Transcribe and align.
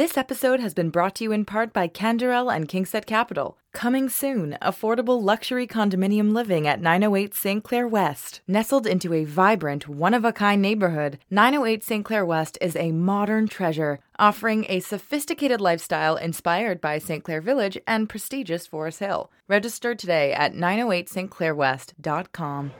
This 0.00 0.16
episode 0.16 0.60
has 0.60 0.72
been 0.72 0.88
brought 0.88 1.16
to 1.16 1.24
you 1.24 1.30
in 1.30 1.44
part 1.44 1.74
by 1.74 1.86
Canderel 1.86 2.50
and 2.50 2.66
Kingsett 2.66 3.04
Capital. 3.04 3.58
Coming 3.74 4.08
soon, 4.08 4.56
affordable 4.62 5.22
luxury 5.22 5.66
condominium 5.66 6.32
living 6.32 6.66
at 6.66 6.80
908 6.80 7.34
St. 7.34 7.62
Clair 7.62 7.86
West. 7.86 8.40
Nestled 8.48 8.86
into 8.86 9.12
a 9.12 9.26
vibrant, 9.26 9.88
one 9.88 10.14
of 10.14 10.24
a 10.24 10.32
kind 10.32 10.62
neighborhood, 10.62 11.18
908 11.28 11.84
St. 11.84 12.02
Clair 12.02 12.24
West 12.24 12.56
is 12.62 12.76
a 12.76 12.92
modern 12.92 13.46
treasure, 13.46 13.98
offering 14.18 14.64
a 14.70 14.80
sophisticated 14.80 15.60
lifestyle 15.60 16.16
inspired 16.16 16.80
by 16.80 16.96
St. 16.96 17.22
Clair 17.22 17.42
Village 17.42 17.76
and 17.86 18.08
prestigious 18.08 18.66
Forest 18.66 19.00
Hill. 19.00 19.30
Register 19.48 19.94
today 19.94 20.32
at 20.32 20.54
908stclairwest.com. 20.54 22.72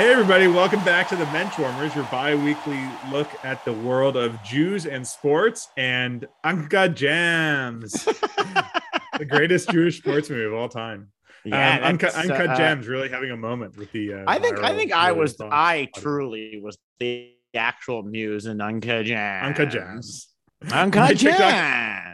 Hey, 0.00 0.12
everybody, 0.12 0.46
welcome 0.46 0.82
back 0.82 1.10
to 1.10 1.16
the 1.16 1.26
Menschwarmers, 1.26 1.94
your 1.94 2.04
bi 2.04 2.34
weekly 2.34 2.82
look 3.12 3.28
at 3.44 3.62
the 3.66 3.74
world 3.74 4.16
of 4.16 4.42
Jews 4.42 4.86
and 4.86 5.06
sports 5.06 5.68
and 5.76 6.26
Anka 6.42 6.94
Jams, 6.94 7.92
the 9.18 9.26
greatest 9.28 9.68
Jewish 9.68 9.98
sports 9.98 10.30
movie 10.30 10.46
of 10.46 10.54
all 10.54 10.70
time. 10.70 11.08
Yeah, 11.44 11.80
um, 11.80 11.84
Uncut, 11.84 12.14
uh, 12.14 12.56
Gems 12.56 12.88
really 12.88 13.10
having 13.10 13.30
a 13.30 13.36
moment 13.36 13.76
with 13.76 13.92
the. 13.92 14.14
Uh, 14.14 14.24
I 14.26 14.38
think 14.38 14.60
I 14.60 14.74
think 14.74 14.90
I 14.90 15.12
was. 15.12 15.36
I 15.38 15.90
truly 15.94 16.58
was 16.62 16.78
the 16.98 17.34
actual 17.54 18.02
muse 18.02 18.46
in 18.46 18.62
Uncut 18.62 19.04
Gems. 19.04 19.48
Uncut 19.48 19.68
Gems. 19.68 20.29
Uncut. 20.72 21.22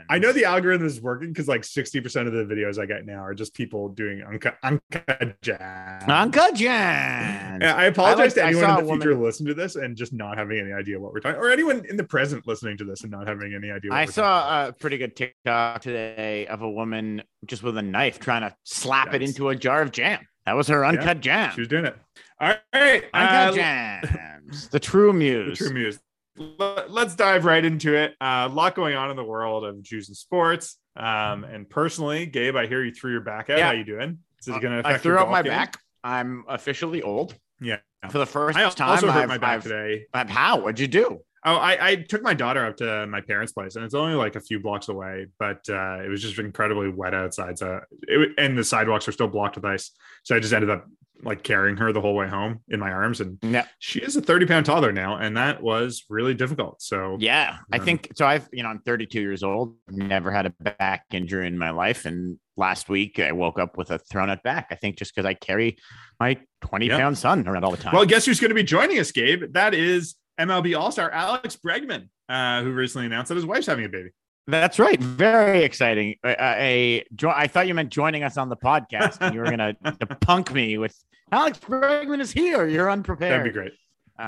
I 0.08 0.18
know 0.18 0.32
the 0.32 0.44
algorithm 0.44 0.86
is 0.86 1.00
working 1.00 1.28
because 1.32 1.48
like 1.48 1.62
60% 1.62 2.26
of 2.26 2.32
the 2.32 2.44
videos 2.54 2.78
I 2.78 2.86
get 2.86 3.04
now 3.04 3.18
are 3.18 3.34
just 3.34 3.54
people 3.54 3.88
doing 3.88 4.22
Uncut, 4.22 4.56
uncut 4.62 5.40
Jams. 5.42 6.04
Uncut 6.06 6.54
Gems. 6.54 7.64
I 7.64 7.86
apologize 7.86 8.38
I 8.38 8.52
to 8.52 8.56
like- 8.56 8.56
I 8.56 8.58
anyone 8.58 8.78
in 8.78 8.86
the 8.86 8.92
future 8.92 9.14
listening 9.16 9.48
to 9.48 9.54
this 9.54 9.74
and 9.74 9.96
just 9.96 10.12
not 10.12 10.38
having 10.38 10.60
any 10.60 10.72
idea 10.72 11.00
what 11.00 11.12
we're 11.12 11.20
talking, 11.20 11.40
or 11.40 11.50
anyone 11.50 11.84
in 11.88 11.96
the 11.96 12.04
present 12.04 12.46
listening 12.46 12.76
to 12.78 12.84
this 12.84 13.02
and 13.02 13.10
not 13.10 13.26
having 13.26 13.52
any 13.52 13.70
idea. 13.70 13.90
What 13.90 13.96
I 13.96 14.02
we're 14.02 14.06
talking 14.06 14.12
saw 14.14 14.68
a 14.68 14.72
pretty 14.72 14.98
good 14.98 15.16
TikTok 15.16 15.82
today 15.82 16.46
of 16.46 16.62
a 16.62 16.70
woman 16.70 17.22
just 17.46 17.64
with 17.64 17.76
a 17.76 17.82
knife 17.82 18.20
trying 18.20 18.42
to 18.42 18.54
slap 18.64 19.12
it 19.12 19.22
into 19.22 19.48
a 19.48 19.56
jar 19.56 19.82
of 19.82 19.90
jam. 19.90 20.26
That 20.44 20.54
was 20.54 20.68
her 20.68 20.86
uncut 20.86 21.20
jam. 21.20 21.52
She 21.54 21.62
was 21.62 21.68
doing 21.68 21.86
it. 21.86 21.96
All 22.40 22.54
right. 22.72 23.02
Uncut 23.12 23.52
uh, 23.52 23.52
jams. 23.52 24.68
The 24.68 24.78
true 24.78 25.12
muse. 25.12 25.58
the 25.58 25.64
true 25.64 25.74
muse. 25.74 25.98
Let- 26.36 26.90
Let's 26.90 27.14
dive 27.14 27.44
right 27.44 27.64
into 27.64 27.94
it. 27.94 28.14
Uh, 28.20 28.48
a 28.50 28.52
lot 28.52 28.74
going 28.74 28.94
on 28.96 29.10
in 29.10 29.16
the 29.16 29.24
world 29.24 29.64
of 29.64 29.82
Jews 29.82 30.08
and 30.08 30.16
sports. 30.16 30.78
Um, 30.96 31.44
and 31.44 31.68
personally, 31.68 32.26
Gabe, 32.26 32.56
I 32.56 32.66
hear 32.66 32.82
you 32.84 32.92
threw 32.92 33.12
your 33.12 33.20
back 33.20 33.50
out. 33.50 33.58
Yeah. 33.58 33.66
How 33.66 33.72
you 33.72 33.84
doing? 33.84 34.18
Is 34.40 34.48
it 34.48 34.50
going 34.60 34.72
to 34.72 34.78
affect 34.80 34.94
I 34.94 34.98
threw 34.98 35.12
your 35.12 35.20
out 35.20 35.30
my 35.30 35.42
game? 35.42 35.52
back. 35.52 35.78
I'm 36.04 36.44
officially 36.48 37.02
old. 37.02 37.34
Yeah. 37.60 37.78
For 38.10 38.18
the 38.18 38.26
first 38.26 38.56
I 38.56 38.68
time, 38.70 38.90
also 38.90 39.10
hurt 39.10 39.22
I've, 39.22 39.28
my 39.28 39.38
back 39.38 39.54
I've- 39.56 39.62
today. 39.68 40.06
I've- 40.14 40.32
how? 40.32 40.60
What'd 40.60 40.78
you 40.78 40.86
do? 40.86 41.20
Oh, 41.44 41.54
I, 41.54 41.88
I 41.90 41.94
took 41.96 42.22
my 42.22 42.34
daughter 42.34 42.66
up 42.66 42.76
to 42.78 43.06
my 43.06 43.20
parents' 43.20 43.52
place, 43.52 43.76
and 43.76 43.84
it's 43.84 43.94
only 43.94 44.14
like 44.16 44.34
a 44.34 44.40
few 44.40 44.58
blocks 44.58 44.88
away, 44.88 45.26
but 45.38 45.60
uh, 45.68 46.02
it 46.04 46.08
was 46.08 46.20
just 46.20 46.38
incredibly 46.40 46.88
wet 46.88 47.14
outside. 47.14 47.56
So, 47.56 47.78
it, 48.02 48.30
and 48.36 48.58
the 48.58 48.64
sidewalks 48.64 49.06
are 49.06 49.12
still 49.12 49.28
blocked 49.28 49.54
with 49.54 49.64
ice. 49.64 49.92
So 50.24 50.34
I 50.34 50.40
just 50.40 50.52
ended 50.52 50.70
up 50.70 50.86
like 51.22 51.42
carrying 51.42 51.76
her 51.78 51.92
the 51.92 52.00
whole 52.00 52.14
way 52.14 52.28
home 52.28 52.60
in 52.68 52.78
my 52.80 52.92
arms, 52.92 53.20
and 53.20 53.38
Yeah. 53.42 53.66
she 53.78 54.00
is 54.00 54.16
a 54.16 54.20
thirty 54.20 54.46
pound 54.46 54.66
toddler 54.66 54.92
now, 54.92 55.16
and 55.16 55.36
that 55.36 55.62
was 55.62 56.04
really 56.10 56.34
difficult. 56.34 56.80
So 56.82 57.16
Yeah, 57.20 57.58
I 57.72 57.78
think 57.78 58.12
so. 58.16 58.26
I've 58.26 58.48
you 58.52 58.62
know 58.62 58.68
I'm 58.68 58.80
32 58.80 59.20
years 59.20 59.42
old. 59.42 59.74
Never 59.88 60.30
had 60.30 60.46
a 60.46 60.50
back 60.78 61.04
injury 61.12 61.46
in 61.46 61.56
my 61.58 61.70
life, 61.70 62.04
and 62.04 62.38
last 62.56 62.88
week 62.88 63.18
I 63.18 63.32
woke 63.32 63.58
up 63.58 63.76
with 63.78 63.90
a 63.90 63.98
thrown 63.98 64.30
out 64.30 64.42
back. 64.42 64.68
I 64.70 64.74
think 64.74 64.96
just 64.98 65.14
because 65.14 65.26
I 65.26 65.34
carry 65.34 65.76
my 66.20 66.38
20 66.62 66.86
Yeah. 66.86 66.98
pound 66.98 67.18
son 67.18 67.46
around 67.48 67.64
all 67.64 67.70
the 67.70 67.76
time. 67.76 67.94
Well, 67.94 68.04
guess 68.06 68.24
who's 68.26 68.40
going 68.40 68.50
to 68.50 68.54
be 68.54 68.62
joining 68.62 68.98
us, 68.98 69.12
Gabe? 69.12 69.52
That 69.52 69.74
is 69.74 70.14
MLB 70.38 70.74
All 70.78 70.90
Star 70.92 71.10
Alex 71.10 71.56
Bregman, 71.56 72.08
uh, 72.28 72.62
who 72.62 72.72
recently 72.72 73.06
announced 73.06 73.28
that 73.30 73.36
his 73.36 73.46
wife's 73.46 73.66
having 73.66 73.84
a 73.84 73.88
baby. 73.88 74.10
That's 74.46 74.78
right. 74.78 75.00
Very 75.00 75.64
exciting. 75.64 76.16
Uh, 76.22 76.34
a 76.38 77.04
jo- 77.14 77.32
I 77.34 77.48
thought 77.48 77.66
you 77.66 77.74
meant 77.74 77.90
joining 77.90 78.22
us 78.22 78.36
on 78.36 78.48
the 78.48 78.56
podcast, 78.56 79.18
and 79.20 79.34
you 79.34 79.40
were 79.40 79.50
gonna 79.50 79.74
punk 80.20 80.52
me 80.52 80.78
with 80.78 80.96
Alex 81.32 81.58
Bregman 81.58 82.20
is 82.20 82.30
here. 82.32 82.66
You're 82.66 82.90
unprepared. 82.90 83.40
That'd 83.40 83.52
be 83.52 83.58
great. 83.58 83.72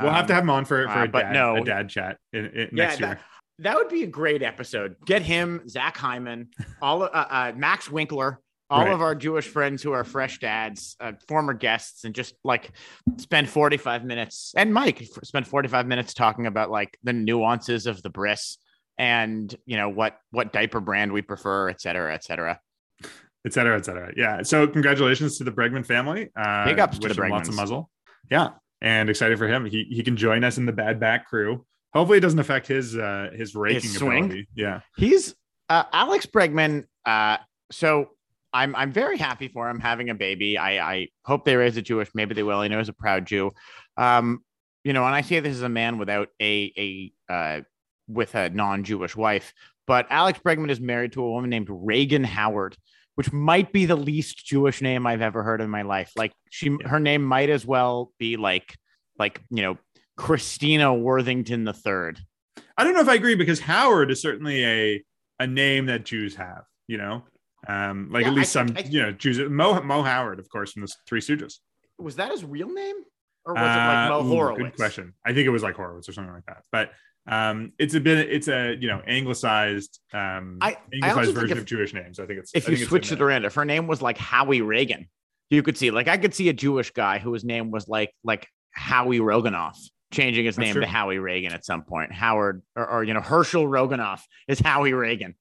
we'll 0.03 0.11
have 0.11 0.27
to 0.27 0.34
have 0.34 0.43
him 0.43 0.51
on 0.51 0.65
for, 0.65 0.84
for 0.84 0.91
uh, 0.91 1.05
a, 1.05 1.09
dad, 1.09 1.33
no. 1.33 1.56
a 1.56 1.65
dad 1.65 1.89
chat 1.89 2.19
in, 2.33 2.47
in, 2.47 2.69
Yeah, 2.73 2.87
next 2.87 3.01
year. 3.01 3.21
That 3.61 3.77
would 3.77 3.89
be 3.89 4.03
a 4.03 4.06
great 4.06 4.43
episode. 4.43 4.97
Get 5.05 5.23
him, 5.23 5.69
Zach 5.69 5.97
Hyman, 5.97 6.49
all 6.83 7.03
uh, 7.05 7.06
uh, 7.12 7.53
Max 7.56 7.91
Winkler, 7.91 8.41
all 8.71 8.85
Right. 8.85 8.93
of 8.93 9.00
our 9.00 9.15
Jewish 9.15 9.49
friends 9.49 9.83
who 9.83 9.93
are 9.93 10.05
fresh 10.05 10.39
dads, 10.41 10.97
uh, 11.00 11.12
former 11.27 11.55
guests, 11.55 12.05
and 12.05 12.15
just 12.15 12.35
like 12.45 12.71
spend 13.17 13.49
45 13.49 14.05
minutes. 14.05 14.53
And 14.56 14.75
Mike 14.75 15.09
spend 15.25 15.47
45 15.47 15.87
minutes 15.87 16.12
talking 16.15 16.47
about 16.47 16.71
like 16.71 16.99
the 17.03 17.12
nuances 17.12 17.87
of 17.87 18.03
the 18.03 18.11
bris 18.11 18.59
and 18.98 19.54
you 19.64 19.76
know 19.76 19.88
what 19.88 20.19
what 20.31 20.53
diaper 20.53 20.81
brand 20.81 21.12
we 21.12 21.22
prefer, 21.22 21.69
et 21.69 21.81
cetera, 21.81 22.12
et 22.12 22.25
cetera. 22.25 22.60
et 23.47 23.53
cetera, 23.53 23.76
et 23.76 23.84
cetera. 23.84 24.12
Yeah. 24.16 24.42
So 24.42 24.66
congratulations 24.66 25.38
to 25.38 25.44
the 25.44 25.53
Bregman 25.53 25.86
family. 25.86 26.31
Uh, 26.36 26.64
Big 26.64 26.78
ups 26.78 26.98
to 26.98 27.08
the 27.08 27.22
him 27.22 27.31
Lots 27.31 27.48
of 27.48 27.54
muzzle. 27.54 27.91
Yeah. 28.31 28.50
And 28.81 29.08
excited 29.08 29.38
for 29.38 29.48
him. 29.48 29.64
He, 29.64 29.84
he 29.84 30.03
can 30.03 30.16
join 30.16 30.44
us 30.44 30.58
in 30.58 30.66
the 30.66 30.72
bad 30.72 31.00
back 31.00 31.26
crew. 31.26 31.64
Hopefully 31.94 32.19
it 32.19 32.20
doesn't 32.20 32.38
affect 32.38 32.66
his, 32.66 32.97
uh, 32.97 33.31
his 33.34 33.54
raking 33.54 33.91
swing? 33.91 34.25
ability. 34.25 34.48
Yeah. 34.54 34.81
He's 34.97 35.34
uh, 35.69 35.84
Alex 35.92 36.26
Bregman. 36.26 36.84
Uh, 37.06 37.38
so 37.72 38.10
I'm 38.53 38.75
I'm 38.76 38.92
very 38.92 39.19
happy 39.19 39.48
for 39.48 39.69
him 39.69 39.81
having 39.81 40.10
a 40.10 40.14
baby. 40.14 40.58
I, 40.58 40.92
I 40.94 41.08
hope 41.25 41.44
they 41.44 41.56
raise 41.56 41.76
a 41.76 41.82
Jewish. 41.82 42.08
Maybe 42.14 42.34
they 42.34 42.42
will. 42.42 42.58
I 42.58 42.69
know 42.69 42.78
he's 42.78 42.88
a 42.88 42.94
proud 42.94 43.26
Jew. 43.26 43.53
Um, 43.97 44.44
you 44.84 44.92
know, 44.92 45.04
and 45.04 45.14
I 45.14 45.22
say 45.22 45.41
this 45.41 45.54
is 45.54 45.62
a 45.62 45.69
man 45.69 45.98
without 45.98 46.28
a 46.41 47.12
a 47.28 47.32
uh, 47.32 47.60
with 48.08 48.34
a 48.34 48.50
non-Jewish 48.50 49.14
wife. 49.16 49.52
But 49.86 50.06
Alex 50.10 50.38
Bregman 50.44 50.70
is 50.70 50.80
married 50.80 51.12
to 51.12 51.22
a 51.22 51.30
woman 51.30 51.50
named 51.50 51.69
Reagan 51.70 52.24
Howard, 52.24 52.76
which 53.14 53.32
might 53.32 53.72
be 53.72 53.86
the 53.86 53.96
least 53.96 54.44
Jewish 54.44 54.80
name 54.82 55.06
I've 55.06 55.22
ever 55.22 55.42
heard 55.42 55.60
in 55.60 55.70
my 55.70 55.82
life. 55.82 56.12
Like 56.16 56.32
she, 56.50 56.76
her 56.84 57.00
name 57.00 57.22
might 57.24 57.50
as 57.50 57.64
well 57.64 58.12
be 58.19 58.36
like 58.36 58.76
like 59.19 59.41
you 59.50 59.62
know 59.62 59.78
Christina 60.16 60.92
Worthington 60.92 61.64
the 61.64 61.72
third. 61.72 62.19
I 62.76 62.84
don't 62.84 62.94
know 62.94 63.00
if 63.00 63.08
I 63.08 63.14
agree 63.14 63.34
because 63.34 63.60
Howard 63.60 64.10
is 64.10 64.20
certainly 64.20 64.64
a, 64.64 65.04
a 65.40 65.46
name 65.46 65.86
that 65.86 66.04
Jews 66.04 66.36
have, 66.36 66.64
you 66.86 66.96
know, 66.98 67.25
um, 67.66 68.08
like 68.12 68.22
Yeah, 68.22 68.28
at 68.28 68.34
least 68.34 68.56
I 68.56 68.66
some, 68.66 68.76
I- 68.76 68.80
you 68.88 69.02
know, 69.02 69.12
Jews, 69.12 69.38
Mo, 69.50 69.80
Mo 69.82 70.02
Howard, 70.02 70.38
of 70.38 70.48
course, 70.50 70.72
from 70.72 70.82
the 70.82 70.92
Three 71.06 71.20
Stooges. 71.20 71.54
Was 71.98 72.16
that 72.16 72.30
his 72.30 72.44
real 72.44 72.72
name? 72.72 72.96
Or 73.44 73.54
was 73.54 73.62
it 73.62 73.64
like 73.78 74.08
Mo 74.10 74.20
Uh, 74.20 74.25
ooh, 74.25 74.28
Horowitz? 74.28 74.62
Good 74.62 74.76
question. 74.76 75.14
I 75.25 75.32
think 75.32 75.46
it 75.46 75.50
was 75.50 75.62
like 75.62 75.75
Horowitz 75.76 76.08
or 76.08 76.12
something 76.12 76.34
like 76.34 76.44
that. 76.46 76.62
But 76.70 76.90
um, 77.28 77.72
it's 77.78 77.94
a 77.94 78.00
bit, 78.00 78.31
it's 78.31 78.49
a 78.49 78.77
you 78.81 78.89
know 78.89 79.03
anglicized, 79.06 80.00
um, 80.12 80.59
I- 80.61 80.71
I 80.71 80.77
anglicized 80.94 81.27
think 81.27 81.39
version 81.39 81.56
if- 81.59 81.62
of 81.62 81.65
Jewish 81.66 81.94
names. 81.94 82.19
I 82.19 82.27
think 82.27 82.41
it's 82.41 82.53
If 82.55 82.66
I 82.69 82.71
you 82.71 82.77
think 82.77 82.81
it's 82.83 82.89
switched 82.89 83.12
it 83.12 83.21
around, 83.21 83.44
if 83.44 83.55
her 83.55 83.65
name 83.65 83.87
was 83.87 84.00
like 84.03 84.19
Howie 84.19 84.62
Reagan, 84.62 85.09
you 85.50 85.62
could 85.62 85.77
see 85.77 85.91
like 85.91 86.09
I 86.09 86.17
could 86.19 86.34
see 86.34 86.49
a 86.49 86.53
Jewish 86.53 86.91
guy 86.91 87.19
whose 87.19 87.44
name 87.44 87.71
was 87.71 87.88
like 87.88 88.12
like 88.25 88.47
Howie 88.72 89.19
Roganoff 89.21 89.77
changing 90.12 90.47
his 90.47 90.56
That's 90.56 90.65
name 90.67 90.72
true. 90.75 90.81
to 90.83 90.87
Howie 90.87 91.19
Reagan 91.19 91.53
at 91.53 91.65
some 91.65 91.83
point. 91.83 92.12
Howard 92.12 92.62
or, 92.77 92.87
or 92.88 93.05
you 93.05 93.15
know 93.15 93.21
Herschel 93.21 93.65
Roganoff 93.67 94.21
is 94.47 94.59
Howie 94.61 94.93
Reagan. 94.94 95.34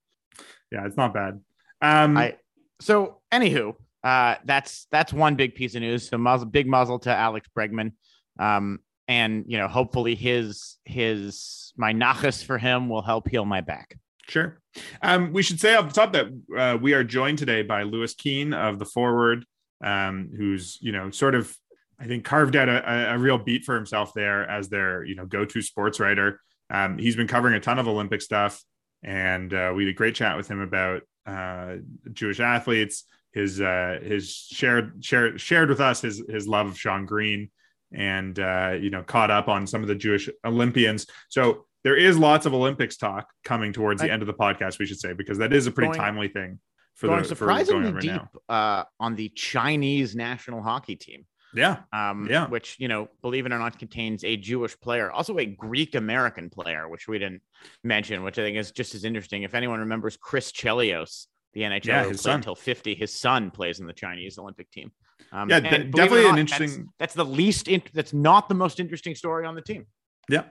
yeah, 0.71 0.85
it's 0.85 0.97
not 0.97 1.13
bad. 1.13 1.39
Um, 1.81 2.17
I 2.17 2.35
so 2.81 3.21
anywho, 3.31 3.75
uh, 4.03 4.35
that's 4.45 4.87
that's 4.91 5.13
one 5.13 5.35
big 5.35 5.55
piece 5.55 5.75
of 5.75 5.81
news. 5.81 6.09
So 6.09 6.17
muzzle, 6.17 6.47
big 6.47 6.67
muzzle 6.67 6.99
to 6.99 7.15
Alex 7.15 7.47
Bregman, 7.57 7.93
um, 8.39 8.79
and 9.07 9.45
you 9.47 9.57
know 9.57 9.67
hopefully 9.67 10.15
his 10.15 10.77
his 10.85 11.73
my 11.77 11.93
nachas 11.93 12.43
for 12.43 12.57
him 12.57 12.89
will 12.89 13.01
help 13.01 13.29
heal 13.29 13.45
my 13.45 13.61
back. 13.61 13.97
Sure. 14.27 14.59
Um, 15.01 15.31
we 15.31 15.41
should 15.41 15.59
say 15.59 15.75
off 15.75 15.87
the 15.87 15.93
top 15.93 16.13
that 16.13 16.27
uh, 16.57 16.77
we 16.81 16.93
are 16.93 17.03
joined 17.03 17.37
today 17.37 17.61
by 17.63 17.83
Louis 17.83 18.13
Keene 18.13 18.53
of 18.53 18.77
the 18.77 18.85
Forward, 18.85 19.45
um, 19.83 20.29
who's 20.35 20.77
you 20.81 20.91
know 20.91 21.09
sort 21.11 21.35
of 21.35 21.55
I 21.99 22.05
think 22.05 22.25
carved 22.25 22.55
out 22.55 22.69
a, 22.69 23.13
a- 23.13 23.17
real 23.17 23.37
beat 23.37 23.63
for 23.63 23.75
himself 23.75 24.13
there 24.13 24.47
as 24.49 24.69
their 24.69 25.03
you 25.03 25.15
know 25.15 25.25
go-to 25.25 25.61
sports 25.61 25.99
writer. 25.99 26.41
Um, 26.69 26.97
he's 26.97 27.15
been 27.15 27.27
covering 27.27 27.55
a 27.55 27.59
ton 27.59 27.79
of 27.79 27.87
Olympic 27.87 28.21
stuff, 28.21 28.61
and 29.01 29.53
uh, 29.53 29.71
we 29.75 29.85
had 29.85 29.91
a 29.91 29.97
great 29.97 30.15
chat 30.15 30.35
with 30.35 30.49
him 30.49 30.59
about 30.59 31.03
uh, 31.25 31.77
Jewish 32.11 32.39
athletes. 32.39 33.05
His 33.31 33.61
uh, 33.61 33.99
his 34.03 34.33
shared 34.33 35.03
shared 35.05 35.39
shared 35.39 35.69
with 35.69 35.79
us 35.79 36.01
his 36.01 36.21
his 36.27 36.47
love 36.47 36.67
of 36.67 36.77
Shawn 36.77 37.05
Green, 37.05 37.49
and 37.93 38.37
uh, 38.39 38.75
you 38.79 38.89
know 38.89 39.03
caught 39.03 39.31
up 39.31 39.47
on 39.47 39.65
some 39.67 39.81
of 39.81 39.87
the 39.87 39.95
Jewish 39.95 40.29
Olympians. 40.45 41.05
So 41.29 41.65
there 41.83 41.95
is 41.95 42.17
lots 42.17 42.45
of 42.45 42.53
Olympics 42.53 42.97
talk 42.97 43.27
coming 43.43 43.71
towards 43.73 44.01
the 44.01 44.09
I- 44.09 44.13
end 44.13 44.21
of 44.21 44.27
the 44.27 44.33
podcast, 44.33 44.79
we 44.79 44.85
should 44.85 44.99
say, 44.99 45.13
because 45.13 45.37
that 45.37 45.53
is 45.53 45.67
a 45.67 45.71
pretty 45.71 45.89
Going- 45.89 45.99
timely 45.99 46.27
thing 46.27 46.59
for 46.95 47.07
going 47.07 47.19
the 47.21 47.29
for 47.29 47.35
surprisingly 47.35 47.83
going 47.83 47.93
right 47.93 48.01
deep 48.03 48.21
uh, 48.49 48.83
on 48.99 49.15
the 49.15 49.29
Chinese 49.29 50.15
national 50.15 50.61
hockey 50.63 50.95
team. 50.95 51.25
Yeah. 51.55 51.77
Um, 51.93 52.27
Yeah. 52.29 52.47
Which, 52.47 52.75
you 52.77 52.87
know, 52.89 53.07
believe 53.21 53.45
it 53.45 53.51
or 53.53 53.57
not, 53.59 53.79
contains 53.79 54.23
a 54.25 54.35
Jewish 54.35 54.77
player, 54.79 55.09
also 55.11 55.37
a 55.37 55.45
Greek 55.45 55.95
American 55.95 56.49
player, 56.49 56.89
which 56.89 57.07
we 57.07 57.19
didn't 57.19 57.41
mention, 57.83 58.23
which 58.23 58.37
I 58.37 58.41
think 58.43 58.57
is 58.57 58.71
just 58.71 58.95
as 58.95 59.05
interesting. 59.05 59.43
If 59.43 59.53
anyone 59.53 59.79
remembers 59.79 60.17
Chris 60.17 60.51
Chelios, 60.51 61.27
the 61.53 61.61
NHL 61.61 61.85
Yeah, 61.85 61.99
who 62.03 62.09
played 62.09 62.19
son. 62.19 62.35
until 62.35 62.55
50, 62.55 62.95
his 62.95 63.13
son 63.13 63.49
plays 63.51 63.79
in 63.79 63.87
the 63.87 63.93
Chinese 63.93 64.37
Olympic 64.37 64.69
team. 64.71 64.91
Um, 65.31 65.49
Yeah, 65.49 65.59
de- 65.59 65.69
believe 65.69 65.81
it 65.81 65.87
or 65.87 65.91
definitely 65.91 66.29
an 66.29 66.37
interesting- 66.37 66.69
That's, 66.99 67.13
that's 67.13 67.13
the 67.15 67.25
least. 67.25 67.67
In, 67.67 67.81
that's 67.93 68.13
not 68.13 68.49
the 68.49 68.55
most 68.55 68.79
interesting 68.79 69.15
story 69.15 69.45
on 69.45 69.55
the 69.55 69.61
team. 69.61 69.85
Yeah. 70.29 70.43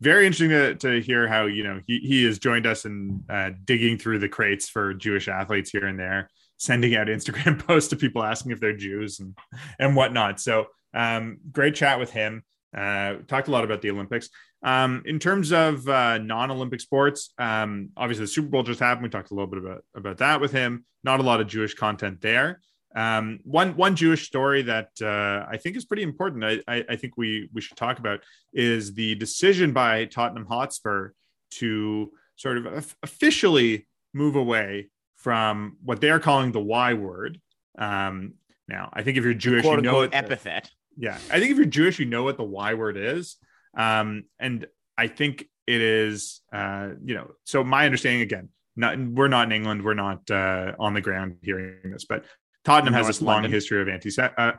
Very 0.00 0.26
interesting 0.26 0.50
to, 0.50 0.74
to 0.76 1.00
hear 1.02 1.28
how, 1.28 1.46
you 1.46 1.62
know, 1.62 1.80
he, 1.86 1.98
he 1.98 2.24
has 2.24 2.38
joined 2.38 2.66
us 2.66 2.84
in 2.86 3.24
uh, 3.28 3.50
digging 3.64 3.98
through 3.98 4.20
the 4.20 4.28
crates 4.28 4.68
for 4.68 4.94
Jewish 4.94 5.28
athletes 5.28 5.70
here 5.70 5.86
and 5.86 5.98
there, 5.98 6.30
sending 6.56 6.96
out 6.96 7.06
Instagram 7.08 7.58
posts 7.64 7.90
to 7.90 7.96
people 7.96 8.22
asking 8.22 8.52
if 8.52 8.60
they're 8.60 8.76
Jews 8.76 9.20
and, 9.20 9.36
and 9.78 9.94
whatnot. 9.94 10.40
So 10.40 10.66
um, 10.94 11.38
great 11.52 11.74
chat 11.74 11.98
with 11.98 12.10
him. 12.10 12.42
Uh, 12.76 13.16
talked 13.26 13.48
a 13.48 13.50
lot 13.50 13.64
about 13.64 13.82
the 13.82 13.90
Olympics. 13.90 14.30
Um, 14.62 15.02
in 15.06 15.18
terms 15.18 15.52
of 15.52 15.88
uh, 15.88 16.18
non-Olympic 16.18 16.80
sports, 16.80 17.32
um, 17.38 17.90
obviously 17.96 18.24
the 18.24 18.30
Super 18.30 18.48
Bowl 18.48 18.62
just 18.62 18.80
happened. 18.80 19.04
We 19.04 19.08
talked 19.10 19.30
a 19.30 19.34
little 19.34 19.46
bit 19.46 19.58
about, 19.58 19.84
about 19.94 20.18
that 20.18 20.40
with 20.40 20.52
him. 20.52 20.84
Not 21.04 21.20
a 21.20 21.22
lot 21.22 21.40
of 21.40 21.46
Jewish 21.46 21.74
content 21.74 22.20
there. 22.20 22.60
Um, 22.98 23.38
one 23.44 23.76
one 23.76 23.94
Jewish 23.94 24.26
story 24.26 24.62
that 24.62 24.90
uh, 25.00 25.46
I 25.48 25.56
think 25.56 25.76
is 25.76 25.84
pretty 25.84 26.02
important. 26.02 26.44
I, 26.44 26.58
I, 26.66 26.84
I 26.90 26.96
think 26.96 27.16
we 27.16 27.48
we 27.52 27.60
should 27.60 27.76
talk 27.76 28.00
about 28.00 28.20
is 28.52 28.92
the 28.94 29.14
decision 29.14 29.72
by 29.72 30.06
Tottenham 30.06 30.46
Hotspur 30.46 31.10
to 31.58 32.10
sort 32.34 32.58
of 32.58 32.66
of- 32.66 32.96
officially 33.04 33.86
move 34.12 34.34
away 34.34 34.90
from 35.14 35.76
what 35.84 36.00
they're 36.00 36.18
calling 36.18 36.50
the 36.50 36.60
Y 36.60 36.94
word. 36.94 37.40
Um, 37.78 38.34
now, 38.66 38.90
I 38.92 39.04
think 39.04 39.16
if 39.16 39.22
you're 39.22 39.32
Jewish, 39.32 39.64
you 39.64 39.80
know 39.80 40.00
epithet. 40.02 40.68
yeah, 40.96 41.18
I 41.30 41.38
think 41.38 41.52
if 41.52 41.56
you're 41.56 41.66
Jewish, 41.66 42.00
you 42.00 42.04
know 42.06 42.24
what 42.24 42.36
the 42.36 42.42
Y 42.42 42.74
word 42.74 42.96
is. 42.96 43.36
Um, 43.76 44.24
and 44.40 44.66
I 44.96 45.06
think 45.06 45.44
it 45.68 45.80
is, 45.80 46.40
uh, 46.52 46.88
you 47.04 47.14
know, 47.14 47.30
so 47.44 47.62
my 47.62 47.84
understanding 47.84 48.22
again, 48.22 48.48
not, 48.74 48.98
we're 48.98 49.28
not 49.28 49.46
in 49.46 49.52
England, 49.52 49.84
we're 49.84 49.94
not 49.94 50.28
uh, 50.30 50.72
on 50.80 50.94
the 50.94 51.00
ground 51.00 51.36
hearing 51.42 51.92
this, 51.92 52.04
but 52.04 52.24
Tottenham 52.64 52.94
has 52.94 53.06
this 53.06 53.22
long 53.22 53.36
London. 53.36 53.52
history 53.52 53.80
of 53.80 53.88
anti 53.88 54.10
uh, 54.20 54.52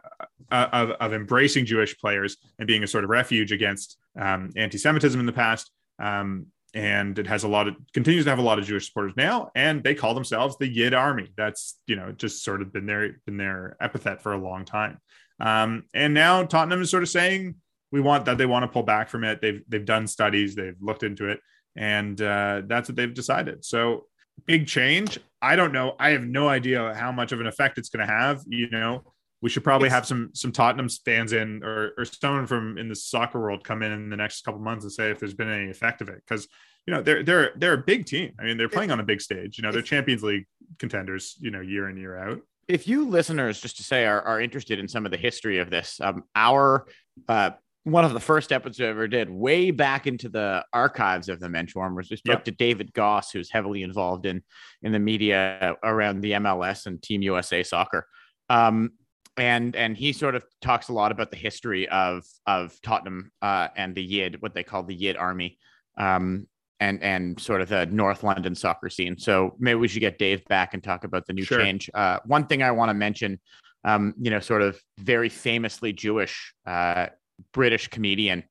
uh, 0.51 0.67
of, 0.71 0.89
of 0.91 1.13
embracing 1.13 1.65
Jewish 1.65 1.97
players 1.97 2.37
and 2.57 2.67
being 2.67 2.83
a 2.83 2.87
sort 2.87 3.03
of 3.03 3.09
refuge 3.09 3.51
against 3.51 3.97
um, 4.19 4.51
anti-Semitism 4.55 5.19
in 5.19 5.25
the 5.25 5.33
past. 5.33 5.71
Um, 5.99 6.47
and 6.73 7.17
it 7.17 7.27
has 7.27 7.43
a 7.43 7.47
lot 7.47 7.67
of 7.67 7.75
continues 7.93 8.25
to 8.25 8.29
have 8.29 8.39
a 8.39 8.43
lot 8.43 8.59
of 8.59 8.65
Jewish 8.65 8.87
supporters 8.87 9.13
now, 9.17 9.51
and 9.55 9.83
they 9.83 9.95
call 9.95 10.13
themselves 10.13 10.55
the 10.57 10.67
Yid 10.67 10.93
Army. 10.93 11.31
That's 11.35 11.79
you 11.87 11.95
know 11.95 12.11
just 12.11 12.43
sort 12.43 12.61
of 12.61 12.71
been 12.71 12.85
their 12.85 13.15
been 13.25 13.37
their 13.37 13.75
epithet 13.81 14.21
for 14.21 14.33
a 14.33 14.37
long 14.37 14.65
time. 14.65 14.99
Um, 15.39 15.85
and 15.93 16.13
now 16.13 16.43
Tottenham 16.43 16.81
is 16.81 16.91
sort 16.91 17.03
of 17.03 17.09
saying 17.09 17.55
we 17.91 18.01
want 18.01 18.25
that 18.25 18.37
they 18.37 18.45
want 18.45 18.63
to 18.63 18.67
pull 18.67 18.83
back 18.83 19.09
from 19.09 19.23
it. 19.23 19.41
They've 19.41 19.63
they've 19.67 19.85
done 19.85 20.05
studies, 20.05 20.55
they've 20.55 20.77
looked 20.79 21.03
into 21.03 21.29
it, 21.29 21.39
and 21.75 22.21
uh, 22.21 22.61
that's 22.67 22.89
what 22.89 22.95
they've 22.95 23.13
decided. 23.13 23.65
So 23.65 24.05
big 24.45 24.67
change. 24.67 25.19
I 25.41 25.55
don't 25.55 25.71
know. 25.71 25.95
I 25.99 26.09
have 26.11 26.23
no 26.23 26.49
idea 26.49 26.93
how 26.93 27.11
much 27.11 27.31
of 27.31 27.39
an 27.39 27.47
effect 27.47 27.77
it's 27.77 27.89
going 27.89 28.05
to 28.05 28.11
have. 28.11 28.41
You 28.47 28.69
know, 28.69 29.03
we 29.41 29.49
should 29.49 29.63
probably 29.63 29.89
have 29.89 30.05
some 30.05 30.31
some 30.33 30.51
Tottenham 30.51 30.89
fans 30.89 31.33
in 31.33 31.63
or 31.63 31.91
or 31.97 32.05
someone 32.05 32.47
from 32.47 32.77
in 32.77 32.89
the 32.89 32.95
soccer 32.95 33.39
world 33.39 33.63
come 33.63 33.83
in 33.83 33.91
in 33.91 34.09
the 34.09 34.17
next 34.17 34.41
couple 34.41 34.59
months 34.59 34.83
and 34.83 34.91
say 34.91 35.11
if 35.11 35.19
there's 35.19 35.33
been 35.33 35.49
any 35.49 35.69
effect 35.69 36.01
of 36.01 36.09
it 36.09 36.21
because 36.27 36.47
you 36.85 36.93
know 36.93 37.01
they're 37.01 37.23
they're 37.23 37.51
they're 37.55 37.73
a 37.73 37.83
big 37.83 38.05
team. 38.05 38.33
I 38.39 38.43
mean, 38.43 38.57
they're 38.57 38.69
playing 38.69 38.91
on 38.91 38.99
a 38.99 39.03
big 39.03 39.21
stage. 39.21 39.57
You 39.57 39.63
know, 39.63 39.71
they're 39.71 39.81
Champions 39.81 40.23
League 40.23 40.45
contenders. 40.77 41.35
You 41.39 41.51
know, 41.51 41.61
year 41.61 41.89
in 41.89 41.97
year 41.97 42.17
out. 42.17 42.41
if 42.67 42.87
you 42.87 43.07
listeners 43.07 43.59
just 43.59 43.77
to 43.77 43.83
say 43.83 44.05
are, 44.05 44.21
are 44.21 44.39
interested 44.39 44.79
in 44.79 44.87
some 44.87 45.05
of 45.05 45.11
the 45.11 45.17
history 45.17 45.57
of 45.57 45.69
this 45.69 45.99
um, 46.01 46.23
our 46.35 46.85
uh, 47.27 47.51
one 47.85 48.03
of 48.05 48.13
the 48.13 48.19
first 48.19 48.51
episodes 48.51 48.79
we 48.79 48.85
ever 48.85 49.07
did 49.07 49.29
way 49.29 49.71
back 49.71 50.05
into 50.05 50.29
the 50.29 50.63
archives 50.73 51.29
of 51.29 51.39
the 51.39 51.47
menschwarmers 51.47 52.09
we 52.09 52.17
spoke 52.17 52.35
Yep. 52.39 52.43
to 52.45 52.51
david 52.51 52.93
goss 52.93 53.31
who's 53.31 53.49
heavily 53.51 53.83
involved 53.83 54.25
in 54.25 54.43
in 54.81 54.91
the 54.91 54.99
media 54.99 55.75
around 55.83 56.21
the 56.21 56.31
mls 56.33 56.85
and 56.85 57.01
team 57.01 57.21
usa 57.21 57.63
soccer 57.63 58.05
um, 58.49 58.91
and 59.37 59.75
and 59.75 59.95
he 59.95 60.11
sort 60.11 60.35
of 60.35 60.43
talks 60.61 60.89
a 60.89 60.93
lot 60.93 61.11
about 61.11 61.31
the 61.31 61.37
history 61.37 61.87
of 61.89 62.23
of 62.45 62.77
tottenham 62.81 63.31
uh, 63.41 63.69
and 63.75 63.95
the 63.95 64.03
yid 64.03 64.41
what 64.41 64.53
they 64.53 64.63
call 64.63 64.83
the 64.83 64.93
yid 64.95 65.15
army 65.17 65.57
um, 65.97 66.47
and 66.81 67.01
and 67.03 67.39
sort 67.41 67.59
of 67.61 67.67
the 67.67 67.85
North 67.87 68.23
London 68.23 68.55
soccer 68.55 68.89
scene. 68.89 69.17
So 69.17 69.55
maybe 69.59 69.77
we 69.79 69.89
should 69.89 69.99
get 69.99 70.17
Dave 70.17 70.45
back 70.45 70.73
and 70.73 70.81
talk 70.81 71.03
about 71.03 71.25
the 71.27 71.33
new 71.33 71.43
Sure. 71.43 71.59
change. 71.59 71.89
Uh, 71.93 72.19
one 72.25 72.45
thing 72.47 72.63
I 72.63 72.71
want 72.71 72.87
to 72.87 72.93
mention, 72.93 73.37
um, 73.83 74.13
you 74.17 74.31
know, 74.31 74.39
sort 74.39 74.61
of 74.61 74.79
very 74.97 75.27
famously 75.27 75.91
Jewish 75.91 76.53
uh, 76.65 77.07
British 77.53 77.87
comedian. 77.87 78.43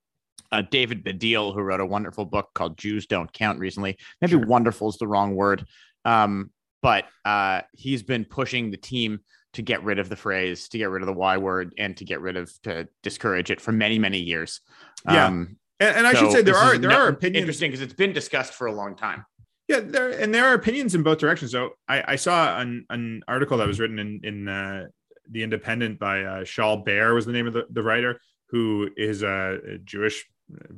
Uh, 0.51 0.63
David 0.71 1.05
Baddiel, 1.05 1.53
who 1.55 1.61
wrote 1.61 1.81
a 1.81 1.87
wonderful 1.87 2.25
book 2.25 2.49
called 2.55 2.79
Jews 2.79 3.07
Don't 3.07 3.31
Count 3.33 3.59
recently. 3.59 3.99
Maybe 4.21 4.33
Sure. 4.33 4.47
wonderful 4.47 4.89
is 4.89 4.97
the 4.97 5.07
wrong 5.07 5.35
word. 5.35 5.67
Um, 6.07 6.51
but 6.83 7.05
uh, 7.25 7.63
he's 7.73 8.03
been 8.03 8.25
pushing 8.25 8.71
the 8.71 8.77
team 8.79 9.19
to 9.55 9.63
get 9.63 9.83
rid 9.83 9.99
of 9.99 10.09
the 10.09 10.17
phrase, 10.17 10.69
to 10.71 10.79
get 10.79 10.89
rid 10.89 11.03
of 11.03 11.07
the 11.07 11.13
Y 11.13 11.37
word, 11.37 11.75
and 11.77 11.97
to 11.99 12.05
get 12.05 12.21
rid 12.21 12.37
of, 12.37 12.51
to 12.63 12.89
discourage 13.03 13.51
it 13.51 13.61
for 13.61 13.73
many, 13.73 13.99
many 13.99 14.19
years. 14.21 14.61
Yeah. 15.07 15.27
Um, 15.27 15.59
And, 15.81 15.97
and 15.99 16.07
I 16.07 16.15
should 16.15 16.33
say 16.33 16.43
there 16.43 16.57
are 16.57 16.77
there 16.79 16.91
no- 16.91 16.97
are 16.97 17.09
opinions 17.09 17.43
interesting 17.43 17.71
because 17.71 17.83
it's 17.83 17.95
been 17.95 18.13
discussed 18.13 18.55
for 18.55 18.67
a 18.69 18.73
long 18.73 18.97
time. 18.97 19.25
Yeah, 19.69 19.81
there 19.81 20.09
and 20.11 20.35
there 20.35 20.47
are 20.47 20.55
opinions 20.55 20.95
in 20.95 21.03
both 21.03 21.19
directions. 21.19 21.53
So 21.53 21.71
I, 21.87 22.13
I 22.15 22.17
saw 22.17 22.59
an, 22.59 22.87
an 22.89 23.23
article 23.29 23.59
that 23.59 23.67
was 23.69 23.79
written 23.79 23.99
in 23.99 24.21
in 24.25 24.49
uh, 24.49 24.87
the 25.31 25.43
Independent 25.43 25.99
by 25.99 26.23
uh, 26.23 26.41
Shaul 26.45 26.85
Bear 26.85 27.13
was 27.15 27.27
the 27.27 27.33
name 27.33 27.47
of 27.47 27.53
the, 27.53 27.65
the 27.71 27.83
writer 27.83 28.19
who 28.51 28.91
is 28.97 29.23
a, 29.23 29.79
Jewish 29.85 30.27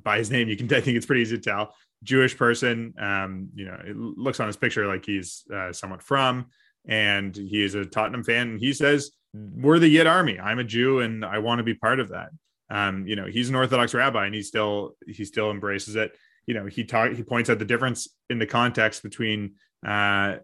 by 0.03 0.19
his 0.19 0.31
name. 0.31 0.49
You 0.49 0.57
can 0.57 0.67
I 0.75 0.81
think 0.81 0.97
it's 0.97 1.07
pretty 1.07 1.23
easy 1.23 1.37
to 1.37 1.43
tell 1.43 1.75
Jewish 2.03 2.37
person. 2.37 2.95
Um, 2.99 3.49
you 3.55 3.67
know, 3.67 3.81
it 3.85 3.97
looks 3.97 4.41
on 4.41 4.47
his 4.47 4.57
picture 4.57 4.87
like 4.87 5.05
he's 5.05 5.45
uh, 5.53 5.73
somewhat 5.73 6.03
from, 6.03 6.47
and 6.87 7.35
he 7.35 7.63
is 7.63 7.75
a 7.75 7.85
Tottenham 7.85 8.25
fan. 8.25 8.51
And 8.51 8.61
he 8.61 8.73
says, 8.73 9.11
"We're 9.35 9.79
the 9.79 9.89
Yid 9.89 10.07
Army. 10.07 10.39
I'm 10.39 10.59
a 10.59 10.65
Jew, 10.65 11.01
and 11.01 11.25
I 11.25 11.39
want 11.39 11.59
to 11.59 11.65
be 11.65 11.75
part 11.75 12.01
of 12.01 12.11
that." 12.11 12.31
Um, 12.71 13.07
you 13.07 13.17
know, 13.17 13.27
he's 13.27 13.49
an 13.49 13.57
Orthodox 13.57 13.95
rabbi, 13.95 14.27
and 14.27 14.35
he 14.35 14.43
still 14.43 14.97
he 15.07 15.25
still 15.25 15.51
embraces 15.51 15.97
it 15.97 16.17
you 16.47 16.55
know 16.55 16.67
he 16.67 16.85
talk 16.85 17.13
he 17.13 17.23
points 17.23 17.51
out 17.51 17.59
the 17.59 17.65
difference 17.65 18.09
in 18.29 18.39
the 18.39 18.47
context 18.47 19.03
between 19.03 19.55
uh 19.87 20.37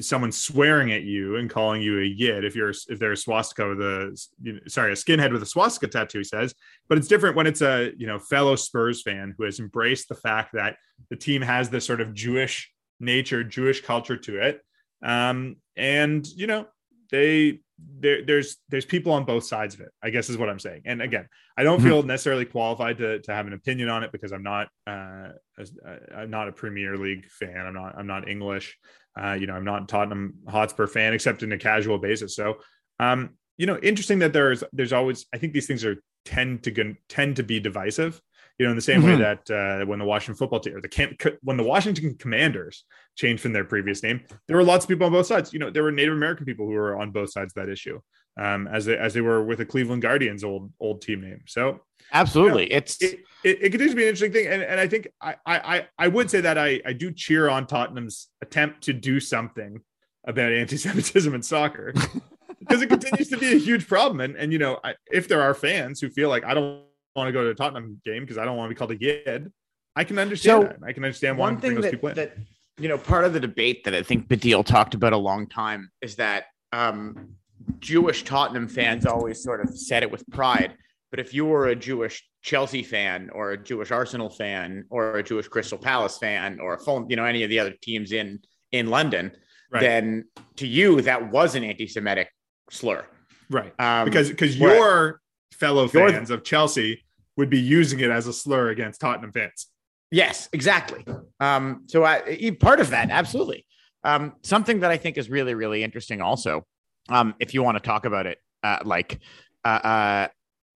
someone 0.00 0.30
swearing 0.32 0.92
at 0.92 1.02
you 1.02 1.36
and 1.36 1.48
calling 1.48 1.80
you 1.82 2.00
a 2.00 2.04
yid 2.04 2.44
if 2.44 2.54
you're 2.54 2.70
if 2.88 2.98
they're 2.98 3.12
a 3.12 3.16
swastika 3.16 3.68
with 3.68 3.80
a 3.80 4.16
you 4.42 4.52
know, 4.54 4.58
sorry 4.66 4.92
a 4.92 4.94
skinhead 4.94 5.32
with 5.32 5.42
a 5.42 5.46
swastika 5.46 5.88
tattoo 5.88 6.18
he 6.18 6.24
says. 6.24 6.54
But 6.88 6.98
it's 6.98 7.08
different 7.08 7.36
when 7.36 7.46
it's 7.46 7.62
a 7.62 7.92
you 7.96 8.06
know 8.06 8.18
fellow 8.18 8.56
spurs 8.56 9.02
fan 9.02 9.34
who 9.36 9.44
has 9.44 9.58
embraced 9.60 10.08
the 10.08 10.14
fact 10.14 10.52
that 10.54 10.76
the 11.10 11.16
team 11.16 11.42
has 11.42 11.70
this 11.70 11.84
sort 11.86 12.00
of 12.00 12.12
jewish 12.14 12.70
nature 13.00 13.42
jewish 13.44 13.80
culture 13.80 14.16
to 14.16 14.40
it. 14.42 14.60
Um 15.02 15.56
and 15.76 16.26
you 16.26 16.46
know 16.46 16.66
they 17.10 17.60
there, 18.00 18.24
there's 18.24 18.56
there's 18.68 18.84
people 18.84 19.12
on 19.12 19.24
both 19.24 19.44
sides 19.44 19.72
of 19.76 19.80
it 19.80 19.90
i 20.02 20.10
guess 20.10 20.28
is 20.28 20.36
what 20.36 20.48
i'm 20.48 20.58
saying. 20.58 20.82
And 20.84 21.00
again 21.00 21.28
i 21.56 21.62
don't 21.62 21.78
Mhm. 21.80 21.84
feel 21.84 22.02
necessarily 22.02 22.44
qualified 22.44 22.98
to, 22.98 23.20
to 23.20 23.32
have 23.32 23.46
an 23.46 23.52
opinion 23.52 23.88
on 23.88 24.02
it 24.02 24.10
because 24.10 24.32
i'm 24.32 24.42
not 24.42 24.66
uh 24.86 25.28
as- 25.58 25.72
uh, 25.86 25.96
i'm 26.16 26.28
not 26.30 26.48
a 26.48 26.52
premier 26.52 26.96
league 26.96 27.26
fan. 27.30 27.56
I'm 27.66 27.74
not 27.74 27.94
i'm 27.96 28.08
not 28.08 28.28
english 28.28 28.76
uh 29.22 29.32
you 29.34 29.46
know 29.46 29.54
i'm 29.54 29.64
not 29.64 29.88
tottenham 29.88 30.34
hotspur 30.48 30.86
fan 30.86 31.12
except 31.12 31.42
in 31.42 31.52
a 31.52 31.58
casual 31.58 31.98
basis. 31.98 32.34
So 32.36 32.58
um 33.00 33.30
you 33.56 33.66
know 33.66 33.78
interesting 33.82 34.18
that 34.20 34.32
there's 34.32 34.62
there's 34.72 34.92
always 34.92 35.26
i 35.34 35.38
think 35.38 35.52
these 35.52 35.66
things 35.66 35.84
are 35.84 35.96
tend 36.24 36.62
to 36.64 36.94
tend 37.08 37.36
to 37.36 37.42
be 37.42 37.58
divisive 37.60 38.20
you 38.58 38.66
know 38.66 38.70
in 38.70 38.76
the 38.76 38.82
same 38.82 39.02
way 39.02 39.12
Mhm. 39.16 39.18
that 39.18 39.50
uh 39.82 39.86
when 39.86 39.98
the 39.98 40.04
washington 40.04 40.36
football 40.36 40.60
team 40.60 40.76
or 40.76 40.80
the 40.80 40.88
camp 40.88 41.20
when 41.42 41.56
the 41.56 41.62
washington 41.64 42.16
commanders 42.18 42.84
changed 43.16 43.42
from 43.42 43.52
their 43.52 43.64
previous 43.64 44.02
name 44.02 44.20
there 44.46 44.56
were 44.56 44.64
lots 44.64 44.84
of 44.84 44.88
people 44.88 45.06
on 45.06 45.12
both 45.12 45.26
sides. 45.26 45.52
You 45.52 45.58
know 45.58 45.70
there 45.70 45.82
were 45.82 45.92
native 45.92 46.14
american 46.14 46.44
people 46.46 46.66
who 46.66 46.72
were 46.72 46.98
on 46.98 47.10
both 47.12 47.30
sides 47.32 47.52
of 47.56 47.66
that 47.66 47.72
issue 47.72 47.98
um 48.38 48.68
as 48.68 48.84
they 48.84 48.96
as 48.96 49.14
they 49.14 49.20
were 49.20 49.42
with 49.44 49.58
the 49.58 49.66
cleveland 49.66 50.02
guardians 50.02 50.44
old 50.44 50.72
old 50.80 51.02
team 51.02 51.20
name. 51.22 51.40
So 51.46 51.80
Absolutely. 52.12 52.72
It's 52.72 53.00
it, 53.02 53.20
it, 53.44 53.62
it 53.62 53.70
continues 53.70 53.90
to 53.92 53.96
be 53.96 54.02
an 54.02 54.08
interesting 54.08 54.32
thing. 54.32 54.46
And, 54.46 54.62
and 54.62 54.80
i 54.80 54.86
think 54.86 55.08
I, 55.20 55.36
I 55.46 55.86
i 55.98 56.08
would 56.08 56.30
say 56.30 56.40
that 56.40 56.58
i 56.58 56.80
i 56.84 56.92
do 56.92 57.12
cheer 57.12 57.48
on 57.48 57.66
tottenham's 57.66 58.28
attempt 58.42 58.82
to 58.84 58.92
do 58.92 59.20
something 59.20 59.80
about 60.24 60.52
anti-semitism 60.52 61.34
in 61.34 61.42
soccer 61.42 61.92
because 62.60 62.82
it 62.82 62.88
continues 62.88 63.28
to 63.28 63.38
be 63.38 63.52
a 63.52 63.58
huge 63.58 63.86
problem. 63.86 64.20
And 64.20 64.36
and 64.36 64.52
you 64.52 64.58
know 64.58 64.78
I, 64.82 64.94
if 65.10 65.28
there 65.28 65.42
are 65.42 65.54
fans 65.54 66.00
who 66.00 66.10
feel 66.10 66.28
like 66.28 66.44
i 66.44 66.54
don't 66.54 66.82
want 67.14 67.28
to 67.28 67.32
go 67.32 67.42
to 67.44 67.50
a 67.50 67.54
tottenham 67.54 68.00
game 68.04 68.22
because 68.22 68.38
i 68.38 68.44
don't 68.44 68.56
want 68.56 68.68
to 68.70 68.74
be 68.74 68.78
called 68.78 68.92
a 68.92 69.00
yid 69.00 69.52
i 69.96 70.04
can 70.04 70.18
understand 70.18 70.62
So, 70.62 70.68
that. 70.68 70.78
I 70.84 70.92
can 70.92 71.04
understand 71.04 71.38
one 71.38 71.58
thing 71.58 71.80
those 71.80 71.90
that, 71.90 72.14
that 72.14 72.36
you 72.78 72.88
know 72.88 72.98
part 72.98 73.24
of 73.24 73.32
the 73.32 73.40
debate 73.40 73.84
that 73.84 73.94
I 73.94 74.02
think 74.02 74.28
Baddiel 74.28 74.64
talked 74.64 74.94
about 74.94 75.12
a 75.12 75.16
long 75.16 75.46
time 75.48 75.90
is 76.00 76.16
that 76.16 76.44
um, 76.72 77.34
Jewish 77.80 78.24
Tottenham 78.24 78.68
fans 78.68 79.04
always 79.06 79.42
sort 79.42 79.60
of 79.60 79.76
said 79.76 80.02
it 80.02 80.10
with 80.10 80.26
pride. 80.30 80.74
But 81.10 81.20
if 81.20 81.32
you 81.32 81.46
were 81.46 81.68
a 81.68 81.76
Jewish 81.76 82.22
Chelsea 82.42 82.82
fan 82.82 83.30
or 83.32 83.52
a 83.52 83.62
Jewish 83.62 83.90
Arsenal 83.90 84.28
fan 84.30 84.84
or 84.90 85.18
a 85.18 85.22
Jewish 85.22 85.48
Crystal 85.48 85.78
Palace 85.78 86.18
fan 86.18 86.58
or 86.60 86.74
a 86.74 86.78
Fulham, 86.78 87.06
you 87.08 87.16
know, 87.16 87.24
any 87.24 87.42
of 87.42 87.50
the 87.50 87.58
other 87.58 87.74
teams 87.82 88.12
in 88.12 88.40
in 88.72 88.88
London, 88.88 89.32
Right. 89.70 89.80
then 89.80 90.24
to 90.56 90.66
you 90.66 91.00
that 91.02 91.30
was 91.30 91.54
an 91.54 91.64
anti-Semitic 91.64 92.28
slur. 92.70 93.04
Right. 93.50 93.72
Um, 93.78 94.04
because 94.04 94.28
because 94.30 94.58
your 94.58 95.20
fellow 95.52 95.88
Your- 95.88 96.10
fans 96.10 96.30
of 96.30 96.44
Chelsea 96.44 97.04
would 97.36 97.50
be 97.50 97.60
using 97.60 98.00
it 98.00 98.10
as 98.10 98.26
a 98.26 98.32
slur 98.32 98.68
against 98.70 99.00
Tottenham 99.00 99.32
fans. 99.32 99.66
Yes, 100.10 100.48
exactly. 100.52 101.04
Um, 101.38 101.82
so 101.86 102.04
I, 102.04 102.50
part 102.58 102.80
of 102.80 102.90
that, 102.90 103.10
absolutely. 103.10 103.66
Um, 104.04 104.34
something 104.42 104.80
that 104.80 104.90
I 104.90 104.96
think 104.96 105.18
is 105.18 105.28
really, 105.28 105.54
really 105.54 105.82
interesting, 105.84 106.20
also, 106.22 106.66
um, 107.10 107.34
if 107.40 107.52
you 107.54 107.62
want 107.62 107.76
to 107.76 107.82
talk 107.82 108.06
about 108.06 108.26
it, 108.26 108.38
uh, 108.64 108.78
like 108.84 109.20
uh, 109.64 109.68
uh, 109.68 110.28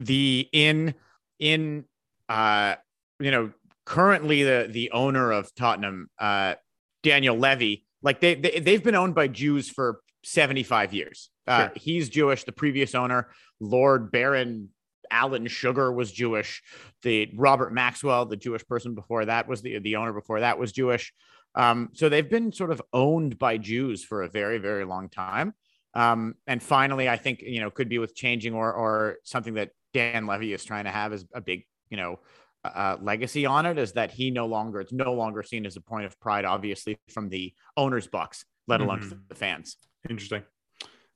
the 0.05 0.49
in 0.53 0.95
in 1.39 1.85
uh, 2.29 2.77
you 3.21 3.31
know 3.31 3.53
currently 3.85 4.43
the 4.43 4.69
the 4.71 4.91
owner 4.93 5.33
of 5.33 5.55
Tottenham, 5.55 6.09
uh, 6.19 6.55
Daniel 7.03 7.37
Levy, 7.37 7.85
like 8.03 8.21
they, 8.21 8.35
they 8.35 8.61
they've 8.61 8.83
been 8.83 8.95
owned 8.95 9.15
by 9.15 9.29
Jews 9.29 9.69
for 9.69 10.01
seventy 10.25 10.63
five 10.63 10.93
years. 10.95 11.31
Uh, 11.47 11.69
Sure. 11.69 11.73
He's 11.77 12.09
Jewish. 12.09 12.45
The 12.45 12.53
previous 12.53 12.95
owner, 12.95 13.29
Lord 13.61 14.13
Baron 14.13 14.69
Alan 15.11 15.47
Sugar, 15.49 15.93
was 15.93 16.13
Jewish 16.13 16.63
the 17.03 17.31
Robert 17.35 17.73
Maxwell, 17.73 18.27
the 18.27 18.37
Jewish 18.37 18.65
person 18.67 18.95
before 18.95 19.25
that 19.25 19.49
was 19.49 19.63
the 19.63 19.79
the 19.81 19.97
owner 19.97 20.13
before 20.13 20.41
that 20.41 20.59
was 20.59 20.73
Jewish. 20.73 21.13
Um, 21.55 21.91
so 21.93 22.09
they've 22.09 22.31
been 22.31 22.53
sort 22.53 22.71
of 22.71 22.81
owned 22.93 23.39
by 23.39 23.59
Jews 23.59 24.05
for 24.05 24.23
a 24.23 24.29
very 24.29 24.59
very 24.59 24.85
long 24.85 25.09
time. 25.09 25.55
Um, 25.95 26.37
and 26.47 26.63
finally, 26.63 27.09
I 27.09 27.17
think 27.19 27.43
you 27.43 27.61
know 27.61 27.71
could 27.71 27.89
be 27.89 27.99
with 27.99 28.15
changing 28.15 28.55
or 28.55 28.73
or 28.73 29.17
something 29.25 29.55
that 29.55 29.71
Dan 29.95 30.27
Levy 30.27 30.53
is 30.53 30.65
trying 30.65 30.85
to 30.85 30.91
have 30.91 31.13
is 31.13 31.25
a 31.35 31.41
big 31.41 31.65
you 31.91 31.97
know 31.97 32.21
uh, 32.65 32.97
legacy 33.01 33.45
on 33.45 33.67
it 33.67 33.77
is 33.79 33.93
that 33.93 34.11
he 34.11 34.31
no 34.31 34.47
longer 34.47 34.81
it's 34.81 34.93
no 34.93 35.13
longer 35.15 35.43
seen 35.43 35.67
as 35.67 35.77
a 35.77 35.81
point 35.81 36.07
of 36.07 36.19
pride, 36.21 36.45
obviously 36.45 36.99
from 37.13 37.29
the 37.29 37.53
owners' 37.77 38.07
box, 38.07 38.45
let 38.69 38.81
alone 38.81 39.01
Mhm. 39.01 39.29
the 39.29 39.35
fans. 39.35 39.77
Interesting. 40.09 40.43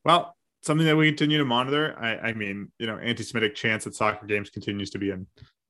Well, 0.04 0.37
something 0.62 0.87
that 0.87 0.97
we 0.97 1.09
continue 1.09 1.38
to 1.38 1.45
monitor. 1.45 1.97
I, 1.99 2.28
I 2.28 2.33
mean, 2.33 2.73
you 2.78 2.87
know, 2.87 2.99
anti-Semitic 2.99 3.54
chants 3.54 3.87
at 3.87 3.95
soccer 3.95 4.26
games 4.26 4.50
continues 4.50 4.90
to 4.90 4.99
be 4.99 5.11
an 5.11 5.26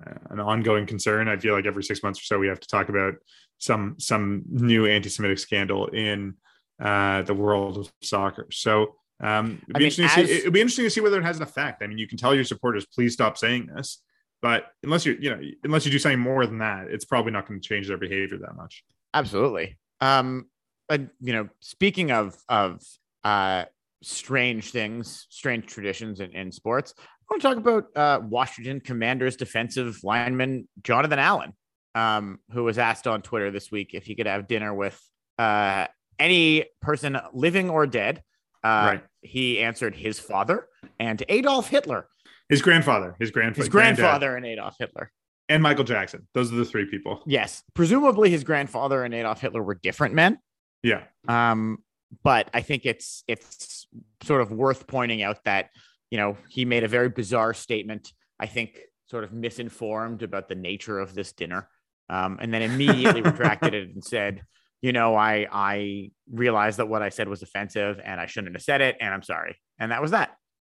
uh, 0.07 0.13
an 0.31 0.41
ongoing 0.41 0.85
concern. 0.87 1.27
I 1.29 1.37
feel 1.39 1.55
like 1.55 1.65
every 1.67 1.83
six 1.83 2.03
months 2.03 2.21
or 2.21 2.25
so 2.25 2.39
we 2.39 2.49
have 2.49 2.61
to 2.61 2.69
talk 2.69 2.89
about 2.89 3.15
some 3.59 3.97
some 3.99 4.43
new 4.49 4.87
anti-Semitic 4.87 5.39
scandal 5.39 5.87
in 5.89 6.35
uh, 6.81 7.23
the 7.23 7.35
world 7.35 7.79
of 7.79 7.93
soccer. 8.03 8.47
So 8.51 8.97
um, 9.21 9.63
it'd 9.63 9.67
be 9.67 9.73
mean, 9.75 9.83
interesting 9.85 10.09
to 10.09 10.27
see. 10.27 10.39
It'd 10.41 10.53
be 10.53 10.61
interesting 10.61 10.85
to 10.85 10.91
see 10.91 11.01
whether 11.01 11.19
it 11.19 11.25
has 11.25 11.37
an 11.37 11.43
effect. 11.43 11.83
I 11.83 11.87
mean, 11.87 11.99
you 11.99 12.07
can 12.07 12.19
tell 12.19 12.35
your 12.35 12.45
supporters, 12.45 12.87
please 12.87 13.15
stop 13.15 13.39
saying 13.39 13.67
this, 13.67 14.03
but 14.43 14.67
unless 14.83 15.07
you 15.07 15.17
you 15.21 15.31
know 15.31 15.41
unless 15.65 15.87
you 15.87 15.93
do 15.93 15.99
something 15.99 16.21
more 16.21 16.47
than 16.47 16.59
that, 16.59 16.89
it's 16.89 17.05
probably 17.05 17.33
not 17.33 17.49
going 17.49 17.61
to 17.61 17.67
change 17.67 17.89
their 17.89 17.97
behavior 17.97 18.39
that 18.39 18.57
much. 18.57 18.85
Absolutely. 19.15 19.79
Um, 20.01 20.47
and 20.89 21.11
you 21.21 21.33
know, 21.33 21.49
speaking 21.61 22.11
of 22.11 22.37
of 22.49 22.83
uh, 23.25 23.65
strange 24.03 24.71
things, 24.71 25.27
strange 25.31 25.67
traditions 25.67 26.21
in, 26.21 26.33
in 26.33 26.53
sports, 26.53 26.95
I 26.99 27.03
want 27.31 27.43
to 27.43 27.49
talk 27.49 27.57
about 27.57 27.97
uh, 27.97 28.21
Washington 28.25 28.81
Commanders 28.81 29.37
defensive 29.37 29.99
lineman 30.05 30.69
Jonathan 30.83 31.19
Allen, 31.19 31.55
um, 31.95 32.39
who 32.53 32.65
was 32.65 32.79
asked 32.79 33.07
on 33.07 33.23
Twitter 33.23 33.51
this 33.51 33.71
week 33.73 33.91
if 33.95 34.05
he 34.05 34.15
could 34.15 34.27
have 34.27 34.47
dinner 34.47 34.73
with 34.73 35.01
uh, 35.39 35.87
any 36.19 36.67
person 36.81 37.19
living 37.33 37.71
or 37.71 37.87
dead. 37.87 38.23
Uh, 38.67 38.87
Right. 38.93 39.05
He 39.23 39.61
answered 39.61 39.95
his 39.95 40.19
father 40.19 40.67
and 40.99 41.23
Adolf 41.29 41.69
Hitler, 41.69 42.09
His 42.49 42.63
grandfather, 42.63 43.17
his 43.19 43.31
grandfather, 43.31 43.63
his 43.63 43.69
grandfather 43.69 44.37
and 44.37 44.47
Adolf 44.47 44.77
Hitler. 44.79 45.11
and 45.49 45.63
Michael 45.63 45.85
Jackson. 45.85 46.27
Those 46.35 46.53
are 46.53 46.57
the 46.57 46.65
three 46.65 46.87
people. 46.87 47.23
Yes, 47.27 47.63
presumably 47.75 48.31
his 48.31 48.45
grandfather 48.45 49.05
and 49.05 49.13
Adolf 49.15 49.41
Hitler 49.41 49.63
were 49.63 49.75
different 49.75 50.15
men. 50.15 50.39
Yeah. 50.83 51.03
Um, 51.29 51.79
but 52.23 52.49
I 52.55 52.61
think 52.63 52.87
it's 52.87 53.25
it's 53.27 53.87
sort 54.23 54.41
of 54.43 54.51
worth 54.53 54.87
pointing 54.87 55.23
out 55.23 55.39
that 55.45 55.71
you 56.11 56.19
know 56.19 56.37
he 56.49 56.65
made 56.65 56.85
a 56.85 56.89
very 56.89 57.09
bizarre 57.09 57.53
statement. 57.55 58.13
I 58.39 58.47
think 58.47 58.81
sort 59.11 59.25
of 59.25 59.33
misinformed 59.33 60.23
about 60.23 60.49
the 60.49 60.55
nature 60.55 60.99
of 61.01 61.15
this 61.15 61.33
dinner, 61.33 61.69
um, 62.09 62.39
and 62.41 62.53
then 62.55 62.63
immediately 62.63 63.23
retracted 63.31 63.75
it 63.75 63.89
and 63.95 64.05
said, 64.05 64.43
you 64.87 64.93
know, 64.93 65.17
I 65.17 65.47
I 65.51 66.11
realized 66.31 66.77
that 66.79 66.89
what 66.89 67.03
I 67.03 67.09
said 67.09 67.27
was 67.29 67.43
offensive 67.43 67.95
and 68.05 68.21
I 68.21 68.27
shouldn't 68.27 68.55
have 68.55 68.63
said 68.63 68.81
it, 68.81 68.97
and 69.01 69.13
I'm 69.15 69.23
sorry. 69.23 69.57
And 69.81 69.91
that 69.93 70.01
was 70.01 70.13
that. 70.13 70.29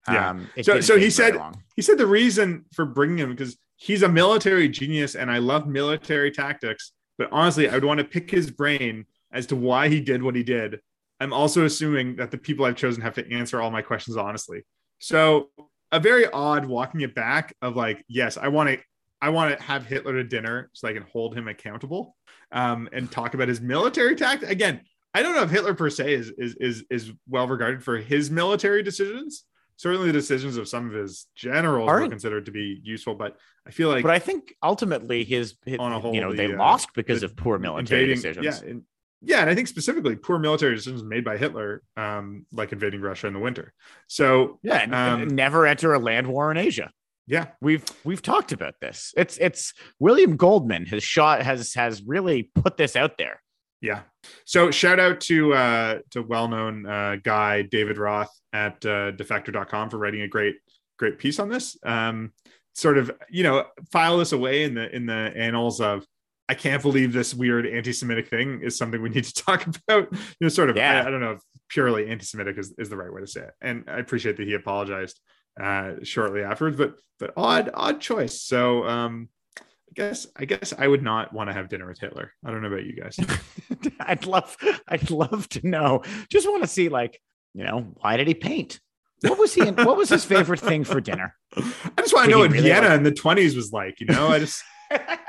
Yeah. 0.09 0.29
Um, 0.31 0.49
So- 0.61 0.79
so 0.81 0.97
he 0.97 1.09
said- 1.09 1.35
long. 1.35 1.53
He 1.75 1.81
said 1.83 1.97
the 1.97 2.07
reason 2.07 2.65
for 2.73 2.85
bringing 2.85 3.19
him 3.19 3.31
because 3.35 3.53
he's 3.75 4.01
a 4.03 4.09
military 4.09 4.67
genius 4.69 5.13
and 5.15 5.29
I 5.29 5.37
love 5.37 5.67
military 5.67 6.31
tactics. 6.31 6.93
But 7.19 7.29
honestly, 7.31 7.69
I 7.69 7.73
would 7.75 7.83
want 7.85 7.99
to 7.99 8.05
pick 8.05 8.31
his 8.31 8.49
brain 8.49 9.05
as 9.31 9.45
to 9.47 9.55
why 9.55 9.87
he 9.89 9.99
did 10.01 10.23
what 10.23 10.35
he 10.35 10.43
did. 10.43 10.79
I'm 11.19 11.33
also 11.33 11.65
assuming 11.65 12.15
that 12.15 12.31
the 12.31 12.37
people 12.39 12.65
I've 12.65 12.75
chosen 12.75 13.01
have 13.03 13.15
to 13.15 13.31
answer 13.31 13.61
all 13.61 13.69
my 13.69 13.83
questions 13.83 14.17
honestly. 14.17 14.63
So 14.99 15.49
a 15.91 15.99
very 15.99 16.25
odd 16.27 16.65
walking 16.65 17.01
it 17.01 17.13
back 17.13 17.55
of 17.61 17.75
like, 17.75 18.03
yes, 18.07 18.37
I 18.37 18.47
want 18.47 18.69
to, 18.69 18.77
I 19.21 19.29
want 19.29 19.55
to 19.57 19.63
have 19.63 19.85
Hitler 19.85 20.13
to 20.13 20.23
dinner 20.23 20.69
so 20.73 20.87
I 20.87 20.93
can 20.93 21.03
hold 21.13 21.35
him 21.37 21.47
accountable, 21.47 22.15
um, 22.51 22.89
and 22.91 23.11
talk 23.11 23.33
about 23.33 23.47
his 23.47 23.61
military 23.61 24.15
tactic. 24.15 24.49
Again, 24.49 24.81
I 25.13 25.23
don't 25.23 25.35
know 25.35 25.43
if 25.43 25.49
Hitler 25.49 25.73
per 25.73 25.89
se 25.89 26.13
is 26.13 26.31
is 26.37 26.55
is 26.55 26.83
is 26.89 27.11
well 27.27 27.47
regarded 27.47 27.83
for 27.83 27.97
his 27.97 28.29
military 28.29 28.83
decisions. 28.83 29.43
Certainly, 29.77 30.07
the 30.07 30.13
decisions 30.13 30.57
of 30.57 30.67
some 30.67 30.87
of 30.87 30.93
his 30.93 31.27
generals 31.35 31.87
Aren't- 31.87 32.09
considered 32.09 32.45
to 32.47 32.51
be 32.51 32.79
useful, 32.83 33.13
but 33.15 33.37
I 33.65 33.71
feel 33.71 33.89
like 33.89 34.01
but 34.01 34.11
I 34.11 34.19
think 34.19 34.55
ultimately 34.63 35.23
his, 35.23 35.55
his 35.65 35.77
On 35.79 35.91
a 35.91 35.99
whole, 35.99 36.15
you 36.15 36.21
know, 36.21 36.31
the, 36.31 36.37
they 36.37 36.53
uh, 36.53 36.57
lost 36.57 36.89
because 36.95 37.19
the 37.21 37.27
of 37.27 37.35
poor 37.35 37.59
military 37.59 38.11
invading, 38.11 38.15
decisions. 38.15 38.61
Yeah, 38.63 38.69
and, 38.69 38.83
yeah, 39.21 39.41
and 39.41 39.49
I 39.49 39.55
think 39.55 39.67
specifically 39.67 40.15
poor 40.15 40.39
military 40.39 40.73
decisions 40.75 41.03
made 41.03 41.23
by 41.23 41.37
Hitler, 41.37 41.83
um, 41.95 42.45
like 42.51 42.71
invading 42.71 43.01
Russia 43.01 43.27
in 43.27 43.33
the 43.33 43.39
winter. 43.39 43.73
So 44.07 44.59
Yeah, 44.63 45.13
Um, 45.13 45.27
never 45.27 45.67
enter 45.67 45.93
a 45.93 45.99
land 45.99 46.27
war 46.27 46.49
in 46.49 46.57
Asia. 46.57 46.91
Yeah, 47.27 47.47
We've 47.61 47.83
we've 48.05 48.21
talked 48.21 48.53
about 48.53 48.75
this. 48.79 49.13
It's 49.17 49.37
it's 49.37 49.73
William 49.99 50.37
Goldman 50.37 50.85
has 50.85 51.03
shot 51.03 51.41
has 51.43 51.73
has 51.73 52.01
really 52.03 52.43
put 52.55 52.77
this 52.77 52.95
out 52.95 53.17
there. 53.17 53.41
Yeah. 53.81 54.01
So 54.45 54.71
shout 54.71 54.99
out 54.99 55.19
to 55.21 55.53
uh 55.53 55.99
to 56.11 56.21
well-known 56.21 56.85
uh 56.85 57.17
guy 57.21 57.63
David 57.63 57.97
Roth 57.97 58.31
at 58.53 58.83
uh 58.85 59.11
defector.com 59.11 59.89
for 59.89 59.97
writing 59.97 60.21
a 60.21 60.27
great 60.27 60.55
great 60.97 61.19
piece 61.19 61.37
on 61.39 61.49
this. 61.49 61.77
Um 61.83 62.31
sort 62.73 62.97
of, 62.97 63.11
you 63.29 63.43
know, 63.43 63.65
file 63.91 64.17
this 64.17 64.31
away 64.31 64.63
in 64.63 64.73
the 64.73 64.95
in 64.95 65.05
the 65.05 65.13
annals 65.35 65.81
of 65.81 66.05
I 66.49 66.53
can't 66.53 66.81
believe 66.81 67.11
this 67.11 67.33
weird 67.33 67.67
anti-Semitic 67.67 68.29
thing 68.29 68.61
is 68.61 68.77
something 68.77 69.01
we 69.01 69.09
need 69.09 69.25
to 69.25 69.33
talk 69.45 69.67
about. 69.67 70.11
You 70.13 70.19
know, 70.39 70.47
sort 70.47 70.69
of 70.69 70.77
Yeah. 70.77 71.03
I, 71.03 71.07
I 71.07 71.11
don't 71.11 71.19
know 71.19 71.31
if 71.31 71.41
purely 71.67 72.07
anti-Semitic 72.07 72.57
is, 72.57 72.73
is 72.77 72.89
the 72.89 72.95
right 72.95 73.11
way 73.11 73.19
to 73.19 73.27
say 73.27 73.41
it. 73.41 73.51
And 73.59 73.83
I 73.87 73.99
appreciate 73.99 74.37
that 74.37 74.47
he 74.47 74.53
apologized 74.53 75.19
uh 75.59 75.93
shortly 76.03 76.43
afterwards, 76.43 76.77
but 76.77 76.95
but 77.19 77.33
odd, 77.35 77.69
odd 77.73 77.99
choice. 78.01 78.41
So 78.41 78.87
um 78.87 79.29
I 79.59 79.63
guess 79.95 80.27
I 80.35 80.45
guess 80.45 80.73
I 80.77 80.87
would 80.87 81.01
not 81.03 81.33
want 81.33 81.49
to 81.49 81.53
have 81.53 81.69
dinner 81.69 81.87
with 81.87 81.99
Hitler. 81.99 82.31
I 82.45 82.51
don't 82.51 82.61
know 82.61 82.67
about 82.67 82.85
you 82.85 82.93
guys. 82.93 83.19
I'd 83.99 84.25
love 84.25 84.55
I'd 84.87 85.09
love 85.09 85.49
to 85.49 85.67
know. 85.67 86.03
Just 86.29 86.47
want 86.47 86.61
to 86.63 86.67
see 86.67 86.89
like, 86.89 87.19
you 87.53 87.63
know, 87.63 87.93
why 88.01 88.17
did 88.17 88.27
he 88.27 88.33
paint? 88.33 88.79
What 89.21 89.39
was 89.39 89.53
he 89.55 89.67
In, 89.67 89.75
what 89.75 89.97
was 89.97 90.09
his 90.09 90.23
favorite 90.23 90.59
thing 90.59 90.83
for 90.83 91.01
dinner? 91.01 91.33
I 91.55 91.61
just 91.97 92.13
want 92.13 92.25
to 92.25 92.31
know 92.31 92.39
what 92.39 92.51
really 92.51 92.69
Vienna 92.69 92.89
like- 92.89 92.97
in 92.97 93.03
the 93.03 93.11
20s 93.11 93.55
was 93.55 93.71
like, 93.73 93.99
you 93.99 94.05
know? 94.05 94.27
I 94.27 94.39
just 94.39 94.63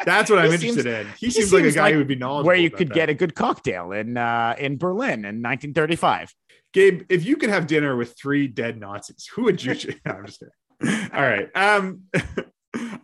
that's 0.05 0.31
what 0.31 0.39
I'm 0.39 0.49
He 0.51 0.55
interested 0.55 0.87
in. 0.87 1.07
He, 1.19 1.27
he 1.27 1.31
seems 1.31 1.53
like 1.53 1.65
a 1.65 1.73
guy 1.73 1.85
like 1.85 1.93
who 1.93 1.99
would 1.99 2.07
be 2.07 2.15
knowledgeable. 2.15 2.47
Where 2.49 2.57
you 2.57 2.71
could 2.71 2.89
that. 2.89 2.95
get 2.95 3.09
a 3.09 3.15
good 3.15 3.35
cocktail 3.35 3.93
in 3.93 4.17
uh 4.17 4.55
in 4.59 4.77
Berlin 4.77 5.25
in 5.25 5.43
1935. 5.43 6.35
Gabe, 6.79 7.03
if 7.09 7.27
you 7.27 7.37
could 7.37 7.51
have 7.51 7.67
dinner 7.67 7.97
with 7.97 8.17
three 8.17 8.47
dead 8.47 8.79
Nazis, 8.79 9.29
who 9.35 9.43
would 9.45 9.61
you? 9.65 9.75
No, 10.07 10.13
I'm 10.13 10.27
just 10.27 10.41
kidding. 10.81 11.11
All 11.13 11.23
right. 11.23 11.49
Um 11.57 12.03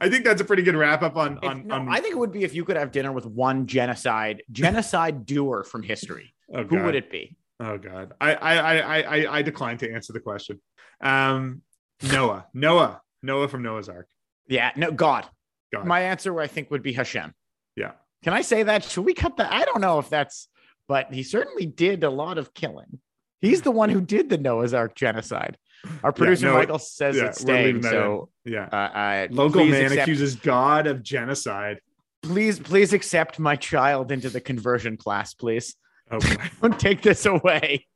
I 0.01 0.09
think 0.09 0.25
that's 0.25 0.41
a 0.41 0.45
pretty 0.45 0.63
good 0.63 0.77
wrap 0.77 1.03
up 1.03 1.17
on 1.17 1.39
If- 1.39 1.45
on, 1.51 1.67
no, 1.67 1.75
on 1.75 1.89
I 1.89 1.99
think 2.01 2.15
it 2.15 2.19
would 2.19 2.31
be 2.31 2.45
if 2.45 2.55
you 2.55 2.65
could 2.65 2.77
have 2.77 2.93
dinner 2.93 3.11
with 3.11 3.27
one 3.27 3.67
genocide 3.67 4.45
genocide 4.53 5.27
doer 5.27 5.65
from 5.65 5.83
history. 5.83 6.35
oh, 6.55 6.63
Who 6.63 6.77
God. 6.77 6.85
would 6.85 6.95
it 6.95 7.11
be? 7.11 7.37
Oh 7.59 7.77
god. 7.77 8.13
I 8.21 8.35
I 8.35 8.55
I 8.57 9.01
I 9.01 9.39
I 9.39 9.43
decline 9.43 9.79
to 9.79 9.93
answer 9.93 10.13
the 10.13 10.21
question. 10.21 10.61
Um 11.01 11.63
Noah. 12.01 12.47
Noah. 12.55 13.01
Noah 13.23 13.49
from 13.49 13.63
Noah's 13.63 13.89
Ark. 13.89 14.07
Yeah, 14.47 14.71
no 14.77 14.93
God. 14.93 15.27
God. 15.73 15.85
My 15.85 16.03
answer, 16.03 16.39
I 16.39 16.47
think, 16.47 16.71
would 16.71 16.83
be 16.83 16.93
Hashem. 16.93 17.35
Yeah. 17.75 17.93
Can 18.23 18.35
I 18.35 18.43
say 18.43 18.63
that? 18.63 18.85
Should 18.85 19.05
we 19.05 19.15
cut 19.15 19.39
that? 19.39 19.53
I 19.53 19.65
don't 19.65 19.81
know 19.81 19.99
if 19.99 20.11
that's, 20.11 20.49
but 20.87 21.13
he 21.13 21.23
certainly 21.25 21.67
did 21.67 22.05
a 22.05 22.11
lot 22.11 22.39
of 22.39 22.55
killing. 22.55 23.01
He's 23.45 23.63
the 23.63 23.71
one 23.71 23.91
who 23.91 24.01
did 24.01 24.31
the 24.31 24.39
Noah's 24.39 24.75
Ark 24.75 24.95
genocide. 24.95 25.59
Our 26.03 26.13
producer 26.13 26.47
no, 26.47 26.55
Michael 26.55 26.79
says 26.79 27.17
yeah, 27.17 27.27
it's 27.27 27.41
staying. 27.41 27.83
So, 27.83 28.31
Yeah. 28.45 28.69
uh, 28.73 28.77
uh, 28.77 29.27
Local 29.31 29.65
man 29.67 29.85
accept, 29.85 30.03
accuses 30.03 30.37
God 30.37 30.87
of 30.87 31.03
genocide. 31.03 31.81
Please, 32.23 32.59
please 32.59 32.93
accept 32.93 33.39
my 33.39 33.55
child 33.57 34.11
into 34.11 34.31
the 34.31 34.41
conversion 34.41 34.97
class, 34.97 35.35
please. 35.35 35.77
Oh 36.11 36.19
boy. 36.21 36.37
Don't 36.63 36.81
take 36.81 37.03
this 37.03 37.27
away. 37.27 37.87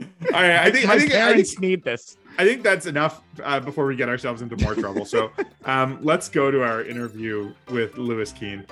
All 0.00 0.06
right, 0.32 0.56
I 0.56 0.70
think 0.70 0.86
my 0.86 0.94
I 0.94 0.98
think 0.98 1.12
I 1.12 1.12
think 1.12 1.12
parents 1.12 1.58
need 1.58 1.84
this. 1.84 2.16
I 2.38 2.44
think 2.44 2.62
that's 2.62 2.86
enough 2.86 3.22
uh, 3.42 3.60
before 3.60 3.86
we 3.86 3.96
get 3.96 4.08
ourselves 4.08 4.42
into 4.42 4.56
more 4.62 4.74
trouble. 4.74 5.04
So 5.04 5.30
um, 5.64 5.98
let's 6.02 6.28
go 6.28 6.50
to 6.50 6.62
our 6.62 6.82
interview 6.82 7.52
with 7.70 7.96
Louis 7.98 8.32
Keene. 8.32 8.66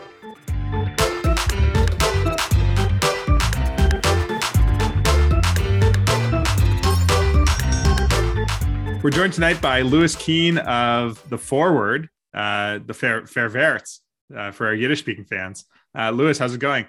We're 9.04 9.10
joined 9.10 9.34
tonight 9.34 9.60
by 9.60 9.82
Louis 9.82 10.16
Keene 10.16 10.56
of 10.56 11.28
the 11.28 11.36
Forward, 11.36 12.08
uh, 12.32 12.78
the 12.86 12.94
Fair 12.94 13.26
Fair 13.26 13.50
Verts, 13.50 14.00
uh, 14.34 14.50
for 14.50 14.66
our 14.66 14.72
Yiddish 14.74 15.00
speaking 15.00 15.26
fans. 15.26 15.66
Uh, 15.94 16.08
Louis, 16.08 16.38
how's 16.38 16.54
it 16.54 16.58
going? 16.58 16.86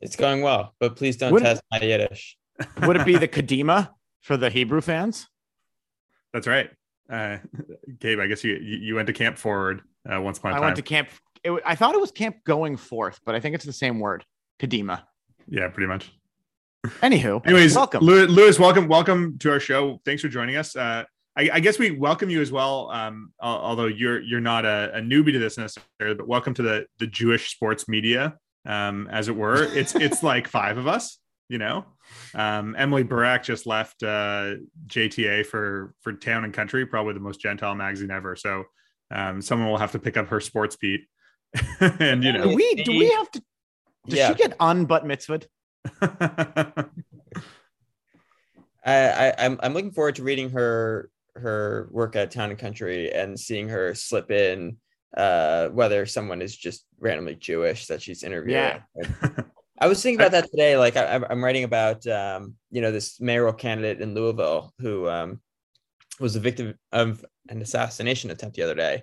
It's 0.00 0.16
going 0.16 0.40
well, 0.40 0.74
but 0.80 0.96
please 0.96 1.18
don't 1.18 1.32
Would- 1.34 1.42
test 1.42 1.62
my 1.70 1.80
Yiddish. 1.80 2.38
Would 2.86 2.96
it 2.96 3.04
be 3.04 3.18
the 3.18 3.28
Kadima 3.28 3.90
for 4.22 4.38
the 4.38 4.48
Hebrew 4.48 4.80
fans? 4.80 5.28
That's 6.32 6.46
right. 6.46 6.70
Uh, 7.10 7.36
Gabe, 8.00 8.20
I 8.20 8.26
guess 8.26 8.42
you 8.42 8.54
you 8.54 8.78
you 8.78 8.94
went 8.94 9.08
to 9.08 9.12
Camp 9.12 9.36
Forward 9.36 9.82
uh, 10.10 10.22
once 10.22 10.38
upon 10.38 10.52
a 10.52 10.54
I 10.54 10.56
time. 10.56 10.62
I 10.62 10.66
went 10.68 10.76
to 10.76 10.82
camp. 10.82 11.10
It, 11.42 11.62
I 11.66 11.74
thought 11.74 11.94
it 11.94 12.00
was 12.00 12.10
camp 12.10 12.36
going 12.44 12.78
forth, 12.78 13.20
but 13.26 13.34
I 13.34 13.40
think 13.40 13.54
it's 13.54 13.66
the 13.66 13.72
same 13.74 14.00
word, 14.00 14.24
Kadima. 14.58 15.02
yeah, 15.46 15.68
pretty 15.68 15.88
much. 15.88 16.10
Anywho, 17.02 17.46
Anyways, 17.46 17.74
welcome. 17.74 18.02
Louis. 18.02 18.58
Welcome, 18.58 18.88
welcome 18.88 19.36
to 19.40 19.50
our 19.50 19.60
show. 19.60 20.00
Thanks 20.06 20.22
for 20.22 20.28
joining 20.28 20.56
us. 20.56 20.74
Uh, 20.74 21.04
I, 21.36 21.50
I 21.54 21.60
guess 21.60 21.78
we 21.78 21.90
welcome 21.90 22.30
you 22.30 22.40
as 22.40 22.52
well. 22.52 22.90
Um, 22.92 23.32
although 23.40 23.86
you're 23.86 24.20
you're 24.20 24.40
not 24.40 24.64
a, 24.64 24.92
a 24.94 25.00
newbie 25.00 25.32
to 25.32 25.38
this 25.38 25.58
necessarily, 25.58 26.14
but 26.16 26.28
welcome 26.28 26.54
to 26.54 26.62
the 26.62 26.86
the 26.98 27.06
Jewish 27.06 27.50
sports 27.50 27.88
media, 27.88 28.36
um, 28.66 29.08
as 29.10 29.28
it 29.28 29.34
were. 29.36 29.64
It's 29.64 29.94
it's 29.96 30.22
like 30.22 30.46
five 30.48 30.78
of 30.78 30.86
us. 30.86 31.18
You 31.48 31.58
know, 31.58 31.84
um, 32.34 32.74
Emily 32.78 33.04
Burack 33.04 33.42
just 33.42 33.66
left 33.66 34.02
uh, 34.02 34.54
JTA 34.86 35.44
for 35.46 35.94
for 36.02 36.12
Town 36.12 36.44
and 36.44 36.54
Country, 36.54 36.86
probably 36.86 37.14
the 37.14 37.20
most 37.20 37.40
gentile 37.40 37.74
magazine 37.74 38.10
ever. 38.10 38.34
So 38.36 38.64
um, 39.10 39.42
someone 39.42 39.68
will 39.68 39.76
have 39.78 39.92
to 39.92 39.98
pick 39.98 40.16
up 40.16 40.28
her 40.28 40.40
sports 40.40 40.76
beat, 40.76 41.06
and 41.80 42.22
you 42.24 42.32
do 42.32 42.38
know. 42.38 42.54
we 42.54 42.74
do 42.76 42.92
we 42.92 43.10
have 43.10 43.30
to? 43.32 43.42
Does 44.06 44.18
Yeah. 44.18 44.28
she 44.28 44.34
get 44.34 44.56
unbutt 44.58 45.04
mitzvahed? 45.04 45.46
I, 48.86 49.08
I 49.28 49.34
I'm 49.38 49.58
I'm 49.62 49.74
looking 49.74 49.92
forward 49.92 50.14
to 50.16 50.22
reading 50.22 50.50
her 50.50 51.10
her 51.36 51.88
work 51.90 52.16
at 52.16 52.30
Town 52.30 52.50
and 52.50 52.58
Country 52.58 53.12
and 53.12 53.38
seeing 53.38 53.68
her 53.68 53.94
slip 53.94 54.30
in 54.30 54.76
uh 55.16 55.68
whether 55.68 56.06
someone 56.06 56.42
is 56.42 56.56
just 56.56 56.84
randomly 56.98 57.34
Jewish 57.36 57.86
that 57.86 58.02
she's 58.02 58.22
interviewing. 58.24 58.80
Yeah. 58.96 59.28
I 59.80 59.86
was 59.88 60.02
thinking 60.02 60.20
about 60.20 60.32
that 60.32 60.50
today. 60.50 60.76
Like 60.76 60.96
I, 60.96 61.04
I'm- 61.04 61.24
I'm 61.28 61.42
writing 61.44 61.64
about, 61.64 62.06
um, 62.06 62.54
you 62.70 62.80
know, 62.80 62.92
this 62.92 63.20
mayoral 63.20 63.52
candidate 63.52 64.00
in 64.00 64.14
Louisville 64.14 64.72
who 64.78 65.08
um, 65.08 65.40
was 66.20 66.36
a 66.36 66.40
victim 66.40 66.74
of 66.92 67.24
an 67.48 67.60
assassination 67.60 68.30
attempt 68.30 68.56
the 68.56 68.62
other 68.62 68.74
day, 68.76 69.02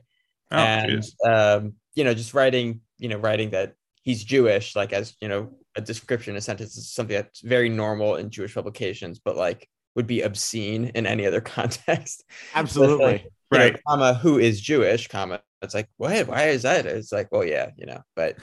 Oh, 0.50 0.58
and 0.58 1.04
um, 1.26 1.74
you 1.94 2.04
know, 2.04 2.14
just 2.14 2.34
writing, 2.34 2.82
you 3.00 3.10
know, 3.10 3.18
writing 3.18 3.50
that 3.52 3.74
he's 4.04 4.24
Jewish, 4.24 4.76
like 4.76 4.94
as 4.94 5.14
you 5.22 5.28
know, 5.28 5.52
a 5.76 5.82
description, 5.82 6.36
a 6.36 6.42
sentence 6.42 6.76
is 6.78 6.92
something 6.92 7.16
that's 7.16 7.42
very 7.42 7.70
normal 7.70 8.16
in 8.16 8.30
Jewish 8.30 8.54
publications, 8.56 9.20
but 9.24 9.36
like 9.36 9.68
would 9.95 10.07
be 10.07 10.21
obscene 10.21 10.91
in 10.95 11.05
any 11.05 11.25
other 11.25 11.41
context. 11.57 12.24
Absolutely. 12.55 13.13
Know, 13.13 13.19
Right. 13.51 13.77
comma, 13.86 14.13
who 14.13 14.39
is 14.39 14.62
Jewish, 14.62 15.10
comma. 15.10 15.41
It's 15.62 15.74
like, 15.74 15.89
what? 15.98 16.27
Why 16.27 16.48
is 16.48 16.62
that? 16.62 16.86
It's 16.86 17.12
like, 17.12 17.29
well, 17.33 17.43
yeah, 17.43 17.71
you 17.75 17.86
know, 17.86 18.01
but 18.15 18.38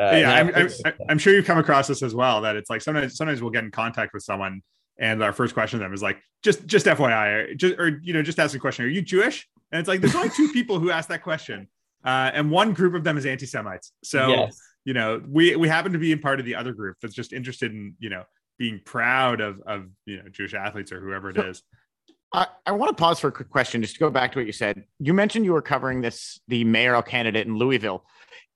uh, 0.00 0.16
yeah, 0.16 0.32
I'm, 0.32 0.54
I'm, 0.54 0.68
I'm 1.08 1.18
sure 1.18 1.32
you've 1.32 1.44
come 1.44 1.58
across 1.58 1.88
this 1.88 2.02
as 2.02 2.14
well. 2.14 2.42
That 2.42 2.56
it's 2.56 2.70
like 2.70 2.82
sometimes 2.82 3.16
sometimes 3.16 3.42
we'll 3.42 3.50
get 3.50 3.64
in 3.64 3.70
contact 3.70 4.14
with 4.14 4.22
someone, 4.22 4.62
and 4.98 5.22
our 5.22 5.32
first 5.32 5.54
question 5.54 5.78
to 5.78 5.84
them 5.84 5.92
is 5.92 6.02
like, 6.02 6.18
just 6.42 6.66
just 6.66 6.86
FYI, 6.86 7.26
or 7.32 7.54
just 7.54 7.74
or 7.78 8.00
you 8.02 8.12
know, 8.12 8.22
just 8.22 8.38
ask 8.38 8.54
a 8.54 8.58
question. 8.58 8.84
Are 8.84 8.88
you 8.88 9.02
Jewish? 9.02 9.48
And 9.72 9.80
it's 9.80 9.88
like 9.88 10.00
there's 10.00 10.14
only 10.14 10.30
two 10.30 10.48
people 10.52 10.78
who 10.78 10.90
ask 10.90 11.08
that 11.08 11.22
question, 11.22 11.68
uh, 12.04 12.30
and 12.32 12.50
one 12.50 12.72
group 12.72 12.94
of 12.94 13.02
them 13.02 13.18
is 13.18 13.26
anti-Semites. 13.26 13.92
So 14.04 14.28
yes. 14.28 14.58
you 14.84 14.94
know, 14.94 15.20
we 15.26 15.56
we 15.56 15.68
happen 15.68 15.92
to 15.92 15.98
be 15.98 16.12
in 16.12 16.20
part 16.20 16.38
of 16.38 16.46
the 16.46 16.54
other 16.54 16.72
group 16.72 16.96
that's 17.02 17.14
just 17.14 17.32
interested 17.32 17.72
in 17.72 17.94
you 17.98 18.10
know 18.10 18.22
being 18.58 18.80
proud 18.84 19.40
of 19.40 19.60
of 19.66 19.86
you 20.06 20.16
know 20.18 20.28
Jewish 20.30 20.54
athletes 20.54 20.92
or 20.92 21.00
whoever 21.00 21.30
it 21.30 21.36
So- 21.36 21.42
is. 21.42 21.62
I, 22.30 22.46
I 22.66 22.72
want 22.72 22.94
to 22.94 23.00
pause 23.00 23.18
for 23.18 23.28
a 23.28 23.32
quick 23.32 23.48
question 23.48 23.80
just 23.80 23.94
to 23.94 24.00
go 24.00 24.10
back 24.10 24.32
to 24.32 24.38
what 24.38 24.44
you 24.44 24.52
said. 24.52 24.84
You 24.98 25.14
mentioned 25.14 25.46
you 25.46 25.54
were 25.54 25.62
covering 25.62 26.02
this, 26.02 26.38
the 26.46 26.62
mayoral 26.62 27.00
candidate 27.00 27.46
in 27.46 27.56
Louisville. 27.56 28.04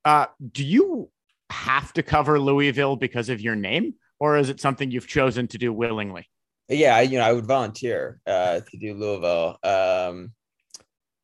Uh, 0.05 0.27
do 0.51 0.63
you 0.63 1.09
have 1.49 1.91
to 1.95 2.03
cover 2.03 2.39
Louisville 2.39 2.97
because 2.97 3.31
of 3.31 3.41
your 3.41 3.57
name, 3.57 3.95
or 4.21 4.37
is 4.37 4.51
it 4.51 4.61
something 4.61 4.91
you've 4.91 5.07
chosen 5.09 5.49
to 5.49 5.57
do 5.57 5.73
willingly? 5.73 6.29
yeah, 6.69 6.97
I, 6.97 7.01
you 7.03 7.19
know, 7.19 7.25
I 7.25 7.33
would 7.33 7.47
volunteer 7.47 8.21
uh, 8.27 8.61
to 8.61 8.77
do 8.77 8.93
Louisville. 8.93 9.57
Um, 9.63 10.33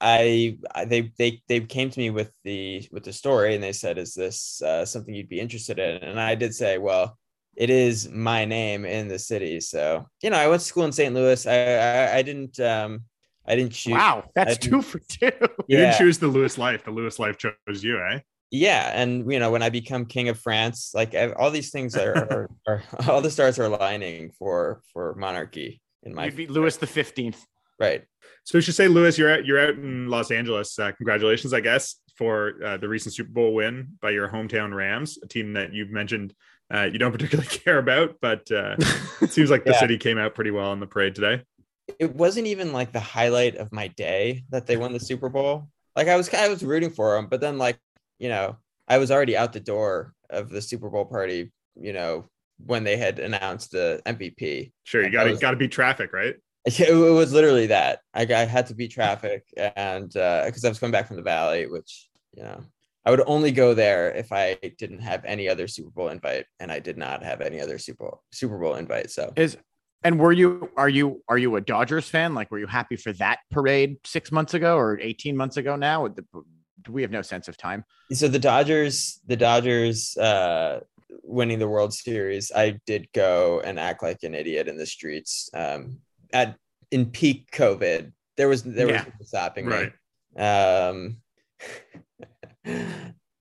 I, 0.00 0.56
I 0.74 0.84
they 0.86 1.12
they 1.18 1.42
they 1.48 1.60
came 1.60 1.90
to 1.90 1.98
me 2.00 2.08
with 2.10 2.32
the 2.44 2.88
with 2.92 3.04
the 3.04 3.12
story 3.12 3.56
and 3.56 3.62
they 3.62 3.72
said, 3.72 3.98
"Is 3.98 4.14
this 4.14 4.62
uh, 4.62 4.86
something 4.86 5.14
you'd 5.14 5.28
be 5.28 5.40
interested 5.40 5.78
in?" 5.78 5.96
And 6.02 6.18
I 6.18 6.34
did 6.34 6.54
say, 6.54 6.78
"Well, 6.78 7.18
it 7.58 7.70
is 7.70 8.08
my 8.08 8.44
name 8.44 8.84
in 8.84 9.08
the 9.08 9.18
city." 9.18 9.60
So 9.60 10.06
you 10.22 10.30
know, 10.30 10.38
I 10.38 10.46
went 10.48 10.60
to 10.62 10.66
school 10.66 10.84
in 10.84 10.92
St. 10.92 11.14
Louis. 11.14 11.46
I 11.46 11.54
I, 11.54 12.16
I 12.18 12.22
didn't 12.22 12.58
um 12.60 13.04
I 13.46 13.56
didn't 13.56 13.72
choose. 13.72 13.94
Wow, 13.94 14.30
that's 14.34 14.58
two 14.58 14.82
for 14.82 14.98
two. 14.98 15.30
You 15.66 15.76
didn't 15.78 15.96
choose 15.96 16.18
the 16.18 16.28
Louis 16.28 16.56
life. 16.58 16.84
The 16.84 16.90
Louis 16.90 17.18
life 17.18 17.36
chose 17.38 17.82
you, 17.82 17.98
eh? 18.12 18.20
yeah, 18.50 18.90
and 18.94 19.30
you 19.30 19.38
know, 19.38 19.50
when 19.50 19.62
I 19.62 19.70
become 19.70 20.06
king 20.06 20.28
of 20.28 20.38
France, 20.38 20.92
like 20.94 21.14
I, 21.14 21.32
all 21.32 21.50
these 21.50 21.70
things 21.70 21.96
are, 21.96 22.16
are, 22.16 22.50
are 22.66 22.82
all 23.08 23.20
the 23.20 23.30
stars 23.30 23.58
are 23.58 23.64
aligning 23.64 24.30
for 24.38 24.80
for 24.92 25.14
monarchy 25.16 25.80
in 26.02 26.14
my 26.14 26.26
You'd 26.26 26.36
be 26.36 26.46
Louis 26.46 26.76
the 26.76 26.86
Fifteenth. 26.86 27.44
right. 27.78 28.04
So 28.44 28.56
we 28.56 28.62
should 28.62 28.74
say, 28.74 28.88
Louis, 28.88 29.18
you're 29.18 29.30
out, 29.30 29.44
you're 29.44 29.60
out 29.60 29.74
in 29.74 30.08
Los 30.08 30.30
Angeles. 30.30 30.78
Uh, 30.78 30.90
congratulations, 30.92 31.52
I 31.52 31.60
guess, 31.60 31.96
for 32.16 32.54
uh, 32.64 32.76
the 32.78 32.88
recent 32.88 33.14
Super 33.14 33.30
Bowl 33.30 33.52
win 33.52 33.98
by 34.00 34.10
your 34.10 34.28
hometown 34.28 34.74
Rams, 34.74 35.18
a 35.22 35.28
team 35.28 35.52
that 35.52 35.74
you've 35.74 35.90
mentioned 35.90 36.32
uh, 36.72 36.88
you 36.92 36.98
don't 36.98 37.12
particularly 37.16 37.48
care 37.48 37.78
about, 37.78 38.16
but 38.20 38.50
uh, 38.50 38.76
it 39.20 39.30
seems 39.32 39.50
like 39.50 39.64
the 39.64 39.72
Yeah. 39.72 39.80
city 39.80 39.98
came 39.98 40.18
out 40.18 40.34
pretty 40.34 40.50
well 40.50 40.72
in 40.72 40.80
the 40.80 40.86
parade 40.86 41.14
today. 41.14 41.42
it 41.98 42.14
wasn't 42.14 42.46
even 42.46 42.72
like 42.72 42.92
the 42.92 43.00
highlight 43.00 43.56
of 43.56 43.72
my 43.72 43.88
day 43.88 44.44
that 44.50 44.66
they 44.66 44.76
won 44.76 44.92
the 44.92 45.00
Super 45.00 45.28
Bowl. 45.28 45.68
Like 45.96 46.08
I 46.08 46.16
was 46.16 46.32
I 46.32 46.48
was 46.48 46.62
rooting 46.62 46.90
for 46.90 47.14
them, 47.16 47.26
but 47.28 47.40
then 47.40 47.58
like, 47.58 47.78
you 48.18 48.28
know, 48.28 48.56
I 48.86 48.98
was 48.98 49.10
already 49.10 49.36
out 49.36 49.52
the 49.52 49.60
door 49.60 50.12
of 50.30 50.48
the 50.50 50.60
Super 50.62 50.88
Bowl 50.90 51.04
party, 51.06 51.50
you 51.74 51.92
know, 51.92 52.28
when 52.66 52.84
they 52.84 52.96
had 52.96 53.18
announced 53.18 53.70
the 53.72 54.00
MVP. 54.06 54.72
Sure, 54.84 55.02
you 55.02 55.10
got 55.10 55.24
to 55.24 55.30
was- 55.30 55.40
got 55.40 55.52
to 55.52 55.56
beat 55.56 55.72
traffic, 55.72 56.12
right? 56.12 56.36
It, 56.66 56.92
was 56.92 57.32
literally 57.32 57.68
that. 57.68 58.00
I, 58.12 58.22
I 58.24 58.44
had 58.44 58.66
to 58.66 58.74
beat 58.74 58.90
traffic 58.90 59.44
and 59.56 60.14
uh 60.16 60.42
because 60.44 60.64
I 60.64 60.68
was 60.68 60.78
coming 60.78 60.92
back 60.92 61.06
from 61.06 61.16
the 61.16 61.22
valley, 61.22 61.66
which, 61.66 62.10
you 62.36 62.42
know, 62.42 62.60
I 63.08 63.10
would 63.10 63.22
only 63.26 63.52
go 63.52 63.72
there 63.72 64.10
if 64.14 64.32
I 64.32 64.58
didn't 64.76 64.98
have 64.98 65.24
any 65.24 65.48
other 65.48 65.66
Super 65.66 65.88
Bowl 65.88 66.08
invite, 66.08 66.44
and 66.60 66.70
I 66.70 66.78
did 66.78 66.98
not 66.98 67.22
have 67.22 67.40
any 67.40 67.58
other 67.58 67.78
Super 67.78 68.04
Bowl 68.04 68.22
Super 68.32 68.58
Bowl 68.58 68.74
invite. 68.74 69.10
So 69.10 69.32
Is 69.34 69.56
and 70.04 70.20
were 70.20 70.30
you 70.32 70.68
are 70.76 70.90
you 70.90 71.22
are 71.26 71.38
you 71.38 71.56
a 71.56 71.60
Dodgers 71.62 72.06
fan? 72.06 72.34
Like, 72.34 72.50
were 72.50 72.58
you 72.58 72.66
happy 72.66 72.96
for 72.96 73.14
that 73.14 73.38
parade 73.50 73.96
six 74.04 74.30
months 74.30 74.52
ago 74.52 74.76
or 74.76 75.00
eighteen 75.00 75.38
months 75.38 75.56
ago? 75.56 75.74
Now, 75.74 76.06
do 76.06 76.92
we 76.92 77.00
have 77.00 77.10
no 77.10 77.22
sense 77.22 77.48
of 77.48 77.56
time? 77.56 77.82
so 78.12 78.28
the 78.28 78.38
Dodgers, 78.38 79.20
the 79.26 79.36
Dodgers 79.36 80.14
uh 80.18 80.80
winning 81.22 81.58
the 81.60 81.68
World 81.68 81.94
Series, 81.94 82.52
I 82.54 82.78
did 82.84 83.08
go 83.14 83.60
and 83.64 83.80
act 83.80 84.02
like 84.02 84.22
an 84.22 84.34
idiot 84.34 84.68
in 84.68 84.76
the 84.76 84.84
streets. 84.86 85.48
Um 85.54 86.00
at 86.34 86.56
in 86.90 87.06
peak 87.06 87.50
COVID. 87.52 88.12
There 88.36 88.48
was 88.50 88.64
there 88.64 88.90
Yeah. 88.90 89.06
was 89.18 89.28
stopping 89.28 89.64
Right. 89.64 89.92
me. 90.36 90.42
Um 90.42 91.22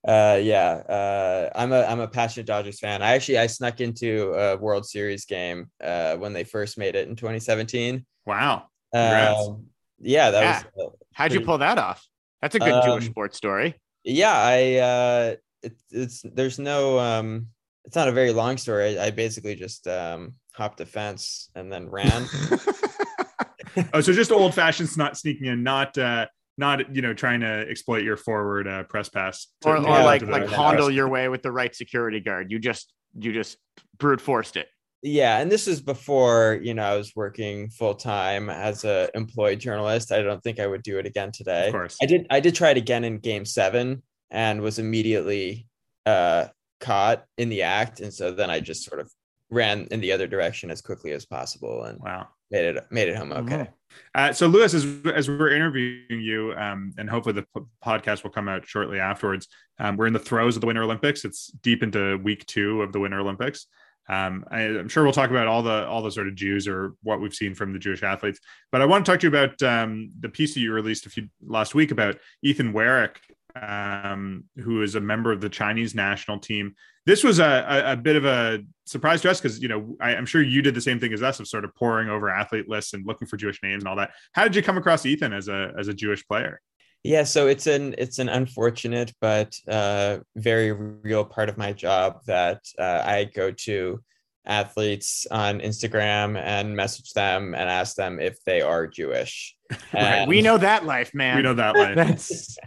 uh 0.07 0.39
yeah, 0.41 0.69
uh 0.87 1.49
I'm 1.55 1.71
a 1.73 1.83
I'm 1.83 1.99
a 1.99 2.07
passionate 2.07 2.47
Dodgers 2.47 2.79
fan. 2.79 3.01
I 3.01 3.13
actually 3.15 3.39
I 3.39 3.47
snuck 3.47 3.81
into 3.81 4.33
a 4.33 4.57
World 4.57 4.85
Series 4.85 5.25
game 5.25 5.69
uh 5.83 6.15
when 6.17 6.33
they 6.33 6.43
first 6.43 6.77
made 6.77 6.95
it 6.95 7.07
in 7.07 7.15
2017. 7.15 8.05
Wow. 8.25 8.67
Um, 8.93 9.65
yeah, 9.99 10.31
that 10.31 10.41
Yeah. 10.41 10.63
was 10.77 10.87
uh, 10.87 10.89
How'd 11.13 11.33
you 11.33 11.41
pull 11.41 11.57
that 11.57 11.77
off? 11.77 12.05
That's 12.41 12.55
a 12.55 12.59
good 12.59 12.81
Jewish 12.83 13.05
Um, 13.05 13.11
sports 13.11 13.37
story. 13.37 13.75
yeah 14.03 14.31
i 14.33 14.75
uh 14.75 15.35
it, 15.63 15.73
it's 15.91 16.21
there's 16.21 16.59
no 16.59 16.97
um 16.99 17.47
it's 17.83 17.95
not 17.95 18.07
a 18.07 18.11
very 18.11 18.31
long 18.31 18.57
story 18.57 18.97
i, 18.99 19.07
I 19.07 19.11
basically 19.11 19.55
just 19.55 19.87
um 19.87 20.35
hopped 20.53 20.79
a 20.81 20.85
fence 20.85 21.49
and 21.55 21.71
then 21.71 21.89
ran 21.89 22.27
Oh, 23.93 24.01
so 24.01 24.13
just 24.13 24.31
old 24.31 24.53
fashioned, 24.55 24.95
not 24.97 25.17
sneaking 25.17 25.47
in, 25.47 25.61
not 25.63 25.97
uh, 25.97 26.25
not 26.57 26.95
you 26.95 27.01
know 27.01 27.13
trying 27.13 27.41
to 27.41 27.65
exploit 27.69 28.03
your 28.03 28.17
forward 28.17 28.67
uh, 28.67 28.83
press 28.83 29.09
pass, 29.09 29.47
to- 29.61 29.69
or, 29.69 29.75
to 29.77 29.81
or 29.81 30.03
like 30.03 30.21
into 30.21 30.31
like 30.33 30.49
the 30.49 30.55
Hondo 30.55 30.87
your 30.87 31.07
way 31.07 31.29
with 31.29 31.41
the 31.43 31.51
right 31.51 31.73
security 31.75 32.19
guard. 32.19 32.51
You 32.51 32.59
just 32.59 32.93
you 33.17 33.31
just 33.33 33.57
brute 33.97 34.21
forced 34.21 34.57
it. 34.57 34.67
yeah 35.03 35.37
and 35.39 35.51
this 35.51 35.67
was 35.67 35.79
before 35.81 36.59
you 36.61 36.73
know 36.73 36.83
i 36.83 36.95
was 36.97 37.13
working 37.15 37.69
full-time 37.69 38.49
as 38.49 38.83
a 38.83 39.09
employed 39.15 39.59
journalist 39.59 40.11
i 40.11 40.21
don't 40.21 40.41
think 40.43 40.59
i 40.59 40.65
would 40.67 40.81
do 40.83 40.97
it 40.99 41.05
again 41.05 41.31
today 41.31 41.67
Of 41.67 41.71
course. 41.73 41.97
i 42.01 42.05
did 42.07 42.25
i 42.31 42.39
did 42.39 42.53
try 42.55 42.71
it 42.71 42.77
again 42.77 43.03
in 43.03 43.19
game 43.19 43.45
seven 43.45 44.01
and 44.31 44.61
was 44.61 44.77
immediately 44.79 45.67
uh 46.05 46.47
caught 46.79 47.25
in 47.37 47.49
the 47.49 47.61
act 47.61 47.99
and 48.01 48.11
so 48.13 48.31
then 48.31 48.49
i 48.49 48.59
just 48.59 48.83
sort 48.83 48.99
of 48.99 49.11
ran 49.49 49.87
in 49.91 49.99
the 50.01 50.11
other 50.11 50.27
direction 50.27 50.69
as 50.71 50.81
quickly 50.81 51.11
as 51.11 51.25
possible 51.25 51.83
and 51.83 51.99
Wow. 51.99 52.27
Made 52.51 52.75
it 52.75 52.85
made 52.91 53.09
it 53.09 53.15
home 53.15 53.31
okay 53.33 53.69
Uh, 54.13 54.33
so, 54.33 54.47
Louis, 54.47 54.73
as, 54.73 54.85
as 55.13 55.29
we're 55.29 55.51
interviewing 55.51 56.21
you, 56.21 56.53
um, 56.57 56.91
and 56.97 57.09
hopefully 57.09 57.33
the 57.33 57.45
p- 57.55 57.65
podcast 57.83 58.23
will 58.23 58.31
come 58.31 58.47
out 58.47 58.65
shortly 58.65 58.99
afterwards, 58.99 59.47
um, 59.79 59.97
we're 59.97 60.07
in 60.07 60.13
the 60.13 60.19
throes 60.19 60.55
of 60.55 60.61
the 60.61 60.67
Winter 60.67 60.83
Olympics. 60.83 61.25
It's 61.25 61.47
deep 61.47 61.83
into 61.83 62.17
week 62.17 62.45
two 62.45 62.81
of 62.81 62.91
the 62.91 62.99
Winter 62.99 63.19
Olympics. 63.19 63.67
um, 64.09 64.45
I, 64.49 64.61
am 64.61 64.87
sure 64.87 65.03
we'll 65.03 65.13
talk 65.13 65.29
about 65.29 65.47
all 65.47 65.61
the 65.61 65.85
all 65.85 66.01
the 66.01 66.11
sort 66.11 66.27
of 66.27 66.35
Jews 66.35 66.67
or 66.67 66.93
what 67.03 67.19
we've 67.19 67.33
seen 67.33 67.53
from 67.55 67.73
the 67.73 67.79
Jewish 67.79 68.03
athletes. 68.03 68.39
But 68.71 68.81
I 68.81 68.85
want 68.85 69.05
to 69.05 69.11
talk 69.11 69.19
to 69.21 69.27
you 69.27 69.35
about 69.35 69.61
um, 69.63 70.11
the 70.19 70.29
piece 70.29 70.53
that 70.53 70.61
you 70.61 70.71
released 70.73 71.05
a 71.05 71.09
few 71.09 71.27
last 71.45 71.75
week 71.75 71.91
about 71.91 72.17
Ethan 72.43 72.73
Werek, 72.73 73.15
um, 73.61 74.43
who 74.57 74.81
is 74.81 74.95
a 74.95 75.01
member 75.01 75.31
of 75.31 75.41
the 75.41 75.49
Chinese 75.49 75.95
national 75.95 76.39
team. 76.39 76.73
This 77.05 77.23
was 77.23 77.39
a, 77.39 77.65
a, 77.67 77.93
a 77.93 77.95
bit 77.95 78.15
of 78.15 78.25
a 78.25 78.59
surprise 78.85 79.21
to 79.21 79.29
us 79.29 79.39
because 79.39 79.61
you 79.61 79.67
know 79.67 79.95
I, 80.01 80.13
am 80.13 80.25
sure 80.25 80.41
you 80.41 80.61
did 80.61 80.75
the 80.75 80.81
same 80.81 80.99
thing 80.99 81.13
as 81.13 81.23
us 81.23 81.39
of 81.39 81.47
sort 81.47 81.65
of 81.65 81.73
poring 81.75 82.09
over 82.09 82.29
athlete 82.29 82.67
lists 82.67 82.93
and 82.93 83.05
looking 83.05 83.27
for 83.27 83.37
Jewish 83.37 83.61
names 83.63 83.83
and 83.83 83.87
all 83.87 83.95
that. 83.95 84.11
How 84.33 84.43
did 84.43 84.55
you 84.55 84.61
come 84.61 84.77
across 84.77 85.05
Ethan 85.05 85.33
as 85.33 85.47
a 85.47 85.73
as 85.77 85.87
a 85.87 85.93
Jewish 85.93 86.25
player? 86.27 86.61
Yeah, 87.03 87.23
so 87.23 87.47
it's 87.47 87.67
an 87.67 87.95
it's 87.97 88.19
an 88.19 88.27
unfortunate 88.27 89.13
but 89.21 89.55
uh, 89.67 90.19
very 90.35 90.71
real 90.71 91.23
part 91.23 91.49
of 91.49 91.57
my 91.57 91.71
job 91.71 92.19
that 92.25 92.61
uh, 92.77 93.03
I 93.05 93.25
go 93.33 93.51
to 93.51 94.01
athletes 94.47 95.27
on 95.29 95.59
Instagram 95.59 96.41
and 96.41 96.75
message 96.75 97.13
them 97.13 97.53
and 97.53 97.69
ask 97.69 97.95
them 97.95 98.19
if 98.19 98.43
they 98.45 98.61
are 98.61 98.87
Jewish. 98.87 99.55
right. 99.93 100.27
We 100.27 100.41
know 100.41 100.57
that 100.57 100.85
life, 100.85 101.13
man. 101.13 101.35
We 101.35 101.43
know 101.43 101.53
that 101.53 101.75
life. 101.75 101.95
That's... 102.07 102.57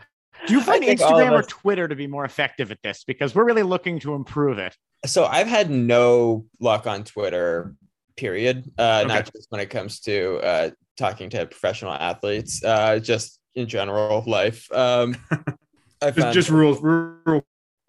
Do 0.46 0.54
you 0.54 0.60
find 0.60 0.82
Instagram 0.82 1.32
or 1.32 1.42
Twitter 1.42 1.88
to 1.88 1.94
be 1.94 2.06
more 2.06 2.24
effective 2.24 2.70
at 2.70 2.78
this? 2.82 3.04
Because 3.04 3.34
we're 3.34 3.44
really 3.44 3.62
looking 3.62 3.98
to 4.00 4.14
improve 4.14 4.58
it. 4.58 4.76
So 5.06 5.24
I've 5.24 5.46
had 5.46 5.70
no 5.70 6.46
luck 6.60 6.86
on 6.86 7.04
Twitter, 7.04 7.74
period. 8.16 8.70
Uh, 8.78 9.02
okay. 9.04 9.14
Not 9.14 9.32
just 9.32 9.46
when 9.50 9.60
it 9.60 9.70
comes 9.70 10.00
to 10.00 10.40
uh, 10.42 10.70
talking 10.96 11.30
to 11.30 11.46
professional 11.46 11.92
athletes. 11.92 12.62
Uh, 12.64 12.98
just 12.98 13.40
in 13.54 13.66
general 13.66 14.22
life. 14.26 14.70
Um, 14.72 15.16
I 16.02 16.10
just, 16.10 16.32
just 16.32 16.50
rule, 16.50 16.74
rule 16.76 17.44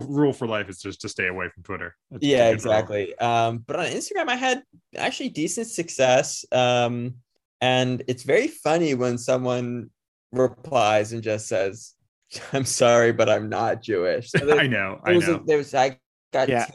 rule 0.08 0.34
for 0.34 0.48
life 0.48 0.70
is 0.70 0.82
just 0.82 1.02
to 1.02 1.10
stay 1.10 1.28
away 1.28 1.50
from 1.50 1.64
Twitter. 1.64 1.96
That's 2.10 2.26
yeah, 2.26 2.50
exactly. 2.50 3.18
Um, 3.18 3.60
but 3.66 3.78
on 3.78 3.86
Instagram, 3.86 4.28
I 4.28 4.36
had 4.36 4.64
actually 4.96 5.30
decent 5.30 5.68
success. 5.68 6.46
Um, 6.52 7.16
and 7.62 8.04
it's 8.08 8.24
very 8.24 8.48
funny 8.48 8.96
when 8.96 9.18
someone 9.18 9.92
replies 10.32 11.14
and 11.14 11.22
just 11.22 11.48
says, 11.48 11.94
"I'm 12.54 12.66
sorry, 12.66 13.12
but 13.12 13.30
I'm 13.30 13.50
not 13.50 13.82
Jewish." 13.82 14.32
So 14.32 14.40
I 14.60 14.68
know. 14.68 15.00
I 15.04 15.14
know. 15.14 15.36
A, 15.36 15.44
there 15.46 15.58
was 15.58 15.74
I 15.74 15.98
got 16.32 16.50
yeah 16.50 16.68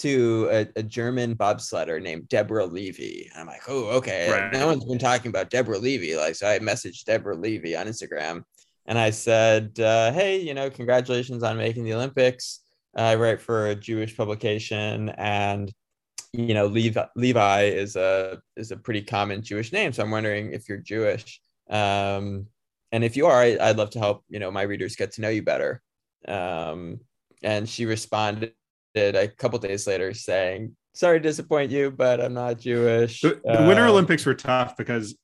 to 0.00 0.48
a, 0.50 0.68
a, 0.76 0.82
German 0.82 1.34
bobsledder 1.34 2.02
named 2.02 2.26
Deborah 2.28 2.64
Levi. 2.64 3.28
I'm 3.36 3.46
like, 3.46 3.60
oh, 3.68 3.84
okay. 3.98 4.30
Right. 4.30 4.50
No 4.50 4.66
one's 4.66 4.84
been 4.86 4.98
talking 4.98 5.28
about 5.28 5.50
Deborah 5.50 5.78
Levi. 5.78 6.18
Like, 6.18 6.36
so 6.36 6.48
I 6.48 6.58
messaged 6.58 7.04
Deborah 7.04 7.36
Levi 7.36 7.78
on 7.78 7.86
Instagram 7.86 8.42
and 8.86 8.98
I 8.98 9.10
said, 9.10 9.78
uh, 9.78 10.10
hey, 10.12 10.40
you 10.40 10.54
know, 10.54 10.70
congratulations 10.70 11.42
on 11.42 11.58
making 11.58 11.84
the 11.84 11.92
Olympics. 11.92 12.60
I 12.96 13.14
write 13.16 13.40
for 13.40 13.68
a 13.68 13.74
Jewish 13.74 14.16
publication 14.16 15.10
and 15.10 15.70
you 16.32 16.54
know, 16.54 16.66
Levi, 16.66 17.04
Levi 17.16 17.62
is 17.64 17.96
a 17.96 18.40
is 18.56 18.70
a 18.70 18.76
pretty 18.76 19.02
common 19.02 19.42
Jewish 19.42 19.72
name. 19.72 19.92
So 19.92 20.02
I'm 20.02 20.10
wondering 20.10 20.52
if 20.52 20.68
you're 20.68 20.78
Jewish. 20.78 21.40
Um, 21.68 22.46
and 22.92 23.04
if 23.04 23.16
you 23.16 23.26
are, 23.26 23.40
I, 23.40 23.56
would 23.68 23.78
love 23.78 23.90
to 23.90 23.98
help, 23.98 24.24
you 24.28 24.38
know, 24.38 24.50
my 24.50 24.62
readers 24.62 24.96
get 24.96 25.12
to 25.12 25.20
know 25.20 25.28
you 25.28 25.42
better. 25.42 25.80
Um, 26.26 27.00
and 27.42 27.68
she 27.68 27.86
responded 27.86 28.52
a 28.94 29.28
couple 29.28 29.58
days 29.58 29.86
later 29.86 30.12
saying, 30.12 30.76
"Sorry 30.94 31.18
to 31.18 31.22
disappoint 31.22 31.70
you, 31.70 31.90
but 31.90 32.20
I'm 32.20 32.34
not 32.34 32.58
Jewish." 32.58 33.20
The, 33.20 33.40
the 33.44 33.64
Winter 33.66 33.84
uh, 33.84 33.90
Olympics 33.90 34.26
were 34.26 34.34
tough 34.34 34.76
because 34.76 35.16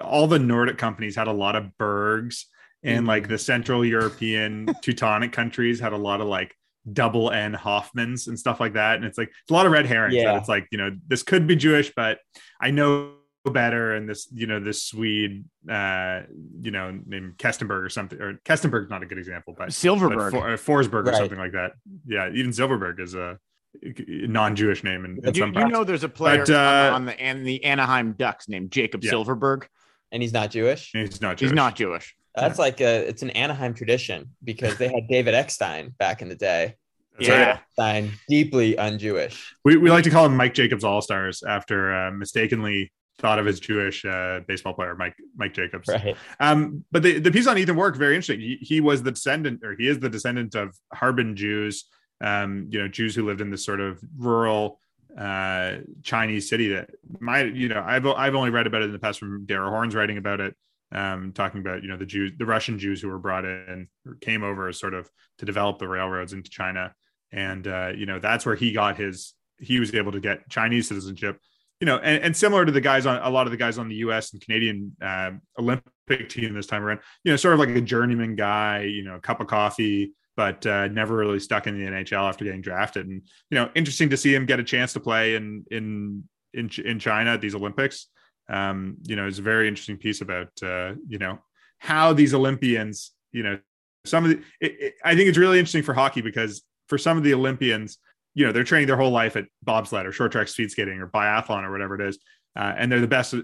all 0.00 0.26
the 0.26 0.38
Nordic 0.38 0.78
companies 0.78 1.16
had 1.16 1.28
a 1.28 1.32
lot 1.32 1.56
of 1.56 1.76
bergs, 1.78 2.46
and 2.82 3.00
mm-hmm. 3.00 3.08
like 3.08 3.28
the 3.28 3.38
Central 3.38 3.84
European 3.84 4.68
Teutonic 4.82 5.32
countries 5.32 5.80
had 5.80 5.92
a 5.92 5.98
lot 5.98 6.20
of 6.20 6.26
like 6.26 6.54
double 6.92 7.30
N 7.30 7.54
Hoffmans 7.54 8.28
and 8.28 8.38
stuff 8.38 8.60
like 8.60 8.74
that. 8.74 8.96
And 8.96 9.04
it's 9.04 9.16
like 9.16 9.28
it's 9.28 9.50
a 9.50 9.54
lot 9.54 9.66
of 9.66 9.72
red 9.72 9.86
herrings. 9.86 10.16
Yeah. 10.16 10.36
It's 10.36 10.48
like 10.48 10.66
you 10.70 10.78
know 10.78 10.90
this 11.06 11.22
could 11.22 11.46
be 11.46 11.56
Jewish, 11.56 11.92
but 11.96 12.18
I 12.60 12.70
know 12.70 13.14
better 13.50 13.94
and 13.94 14.08
this 14.08 14.26
you 14.32 14.46
know 14.46 14.58
this 14.58 14.82
swede 14.84 15.44
uh 15.68 16.20
you 16.60 16.70
know 16.70 16.98
named 17.06 17.36
kestenberg 17.36 17.84
or 17.84 17.88
something 17.88 18.20
or 18.20 18.34
kestenberg's 18.44 18.88
not 18.88 19.02
a 19.02 19.06
good 19.06 19.18
example 19.18 19.54
but 19.56 19.72
silverberg. 19.72 20.32
But 20.32 20.40
For, 20.40 20.52
uh, 20.52 20.56
forsberg 20.56 21.06
right. 21.06 21.14
or 21.14 21.18
something 21.18 21.38
like 21.38 21.52
that. 21.52 21.72
Yeah 22.06 22.30
even 22.32 22.52
silverberg 22.52 23.00
is 23.00 23.14
a 23.14 23.38
non-jewish 23.82 24.84
name 24.84 25.04
in, 25.04 25.18
in 25.26 25.34
you, 25.34 25.46
you 25.46 25.68
know 25.68 25.84
there's 25.84 26.04
a 26.04 26.08
player 26.08 26.46
but, 26.46 26.50
uh, 26.50 26.92
on, 26.94 27.04
the 27.06 27.20
and 27.20 27.46
the 27.46 27.64
anaheim 27.64 28.12
ducks 28.12 28.48
named 28.48 28.70
jacob 28.70 29.04
yeah. 29.04 29.12
silfverberg. 29.12 29.64
And 30.10 30.22
he's 30.22 30.32
not 30.32 30.50
jewish? 30.50 30.90
He's 30.92 31.20
not 31.20 31.36
jewish. 31.36 31.50
he's 31.50 31.56
not 31.56 31.76
jewish. 31.76 32.16
That's 32.34 32.58
like 32.58 32.80
a 32.80 33.06
it's 33.08 33.22
an 33.22 33.30
anaheim 33.30 33.74
tradition 33.74 34.30
because 34.42 34.78
they 34.78 34.88
had 34.88 35.06
david 35.08 35.34
eckstein 35.34 35.94
back 35.98 36.22
in 36.22 36.28
the 36.28 36.36
day. 36.36 36.76
Yeah, 37.18 37.60
Eckstein, 37.60 38.12
deeply 38.28 38.76
un-Jewish. 38.76 39.54
We, 39.64 39.76
we 39.76 39.90
like 39.90 40.02
to 40.04 40.10
call 40.10 40.26
him 40.26 40.36
Mike 40.36 40.52
Jacobs 40.52 40.82
All 40.82 41.00
Stars 41.00 41.44
after 41.44 41.94
uh, 41.94 42.10
mistakenly 42.10 42.92
thought 43.18 43.38
of 43.38 43.46
as 43.46 43.60
Jewish 43.60 44.04
uh, 44.04 44.40
baseball 44.46 44.74
player, 44.74 44.94
Mike 44.96 45.14
Mike 45.36 45.54
Jacobs. 45.54 45.88
Right. 45.88 46.16
Um, 46.40 46.84
but 46.90 47.02
the, 47.02 47.20
the 47.20 47.30
piece 47.30 47.46
on 47.46 47.56
Ethan 47.58 47.76
Werek 47.76 47.96
very 47.96 48.14
interesting. 48.14 48.40
He, 48.40 48.58
he 48.60 48.80
was 48.80 49.02
the 49.02 49.12
descendant, 49.12 49.62
or 49.64 49.76
he 49.76 49.88
is 49.88 49.98
the 50.00 50.08
descendant 50.08 50.54
of 50.54 50.76
Harbin 50.92 51.36
Jews. 51.36 51.84
Um, 52.20 52.68
you 52.70 52.80
know, 52.80 52.88
Jews 52.88 53.14
who 53.14 53.26
lived 53.26 53.40
in 53.40 53.50
this 53.50 53.64
sort 53.64 53.80
of 53.80 54.00
rural 54.16 54.80
uh, 55.18 55.76
Chinese 56.02 56.48
city 56.48 56.68
that 56.68 56.90
might, 57.20 57.54
you 57.54 57.68
know, 57.68 57.82
I've 57.84 58.06
I've 58.06 58.34
only 58.34 58.50
read 58.50 58.66
about 58.66 58.82
it 58.82 58.86
in 58.86 58.92
the 58.92 58.98
past 58.98 59.20
from 59.20 59.46
Dara 59.46 59.70
Horn's 59.70 59.94
writing 59.94 60.18
about 60.18 60.40
it, 60.40 60.56
um, 60.92 61.32
talking 61.32 61.60
about 61.60 61.82
you 61.82 61.88
know 61.88 61.96
the 61.96 62.06
Jews, 62.06 62.32
the 62.36 62.46
Russian 62.46 62.78
Jews 62.78 63.00
who 63.00 63.08
were 63.08 63.18
brought 63.18 63.44
in 63.44 63.88
or 64.06 64.14
came 64.16 64.42
over 64.42 64.72
sort 64.72 64.94
of 64.94 65.08
to 65.38 65.44
develop 65.44 65.78
the 65.78 65.88
railroads 65.88 66.32
into 66.32 66.50
China, 66.50 66.94
and 67.32 67.66
uh, 67.66 67.92
you 67.94 68.06
know 68.06 68.18
that's 68.18 68.44
where 68.44 68.56
he 68.56 68.72
got 68.72 68.96
his. 68.96 69.34
He 69.60 69.78
was 69.78 69.94
able 69.94 70.12
to 70.12 70.20
get 70.20 70.48
Chinese 70.50 70.88
citizenship 70.88 71.38
you 71.84 71.90
know, 71.90 71.98
and, 71.98 72.22
and, 72.22 72.34
similar 72.34 72.64
to 72.64 72.72
the 72.72 72.80
guys 72.80 73.04
on 73.04 73.20
a 73.20 73.28
lot 73.28 73.46
of 73.46 73.50
the 73.50 73.58
guys 73.58 73.76
on 73.76 73.90
the 73.90 73.96
U.S. 73.96 74.32
and 74.32 74.40
Canadian 74.40 74.96
uh, 75.02 75.32
Olympic 75.58 76.30
team 76.30 76.54
this 76.54 76.66
time 76.66 76.82
around, 76.82 77.00
you 77.24 77.30
know, 77.30 77.36
sort 77.36 77.52
of 77.52 77.60
like 77.60 77.68
a 77.68 77.80
journeyman 77.82 78.36
guy, 78.36 78.84
you 78.84 79.04
know, 79.04 79.16
a 79.16 79.20
cup 79.20 79.42
of 79.42 79.48
coffee, 79.48 80.14
but 80.34 80.64
uh, 80.64 80.88
never 80.88 81.14
really 81.14 81.38
stuck 81.38 81.66
in 81.66 81.78
the 81.78 81.84
NHL 81.84 82.26
after 82.26 82.42
getting 82.42 82.62
drafted. 82.62 83.06
And 83.06 83.20
you 83.50 83.58
know, 83.58 83.68
interesting 83.74 84.08
to 84.08 84.16
see 84.16 84.34
him 84.34 84.46
get 84.46 84.60
a 84.60 84.64
chance 84.64 84.94
to 84.94 85.00
play 85.00 85.34
in 85.34 85.66
in 85.70 86.24
in 86.54 86.70
in 86.82 86.98
China 86.98 87.32
at 87.32 87.42
these 87.42 87.54
Olympics. 87.54 88.06
Um, 88.48 88.96
you 89.02 89.14
know, 89.14 89.26
it's 89.26 89.38
a 89.38 89.42
very 89.42 89.68
interesting 89.68 89.98
piece 89.98 90.22
about 90.22 90.48
uh, 90.62 90.94
you 91.06 91.18
know 91.18 91.38
how 91.80 92.14
these 92.14 92.32
Olympians, 92.32 93.12
you 93.30 93.42
know, 93.42 93.58
some 94.06 94.24
of 94.24 94.30
the. 94.30 94.36
It, 94.58 94.80
it, 94.80 94.94
I 95.04 95.14
think 95.14 95.28
it's 95.28 95.36
really 95.36 95.58
interesting 95.58 95.82
for 95.82 95.92
hockey 95.92 96.22
because 96.22 96.62
for 96.88 96.96
some 96.96 97.18
of 97.18 97.24
the 97.24 97.34
Olympians, 97.34 97.98
you 98.34 98.44
know 98.44 98.52
they're 98.52 98.64
training 98.64 98.86
their 98.86 98.96
whole 98.96 99.10
life 99.10 99.36
at 99.36 99.46
bobsled 99.62 100.06
or 100.06 100.12
short 100.12 100.32
track 100.32 100.48
speed 100.48 100.70
skating 100.70 101.00
or 101.00 101.08
biathlon 101.08 101.64
or 101.64 101.70
whatever 101.70 101.94
it 101.94 102.00
is. 102.00 102.18
Uh, 102.56 102.72
and 102.76 102.90
they're 102.90 103.00
the 103.00 103.08
best 103.08 103.34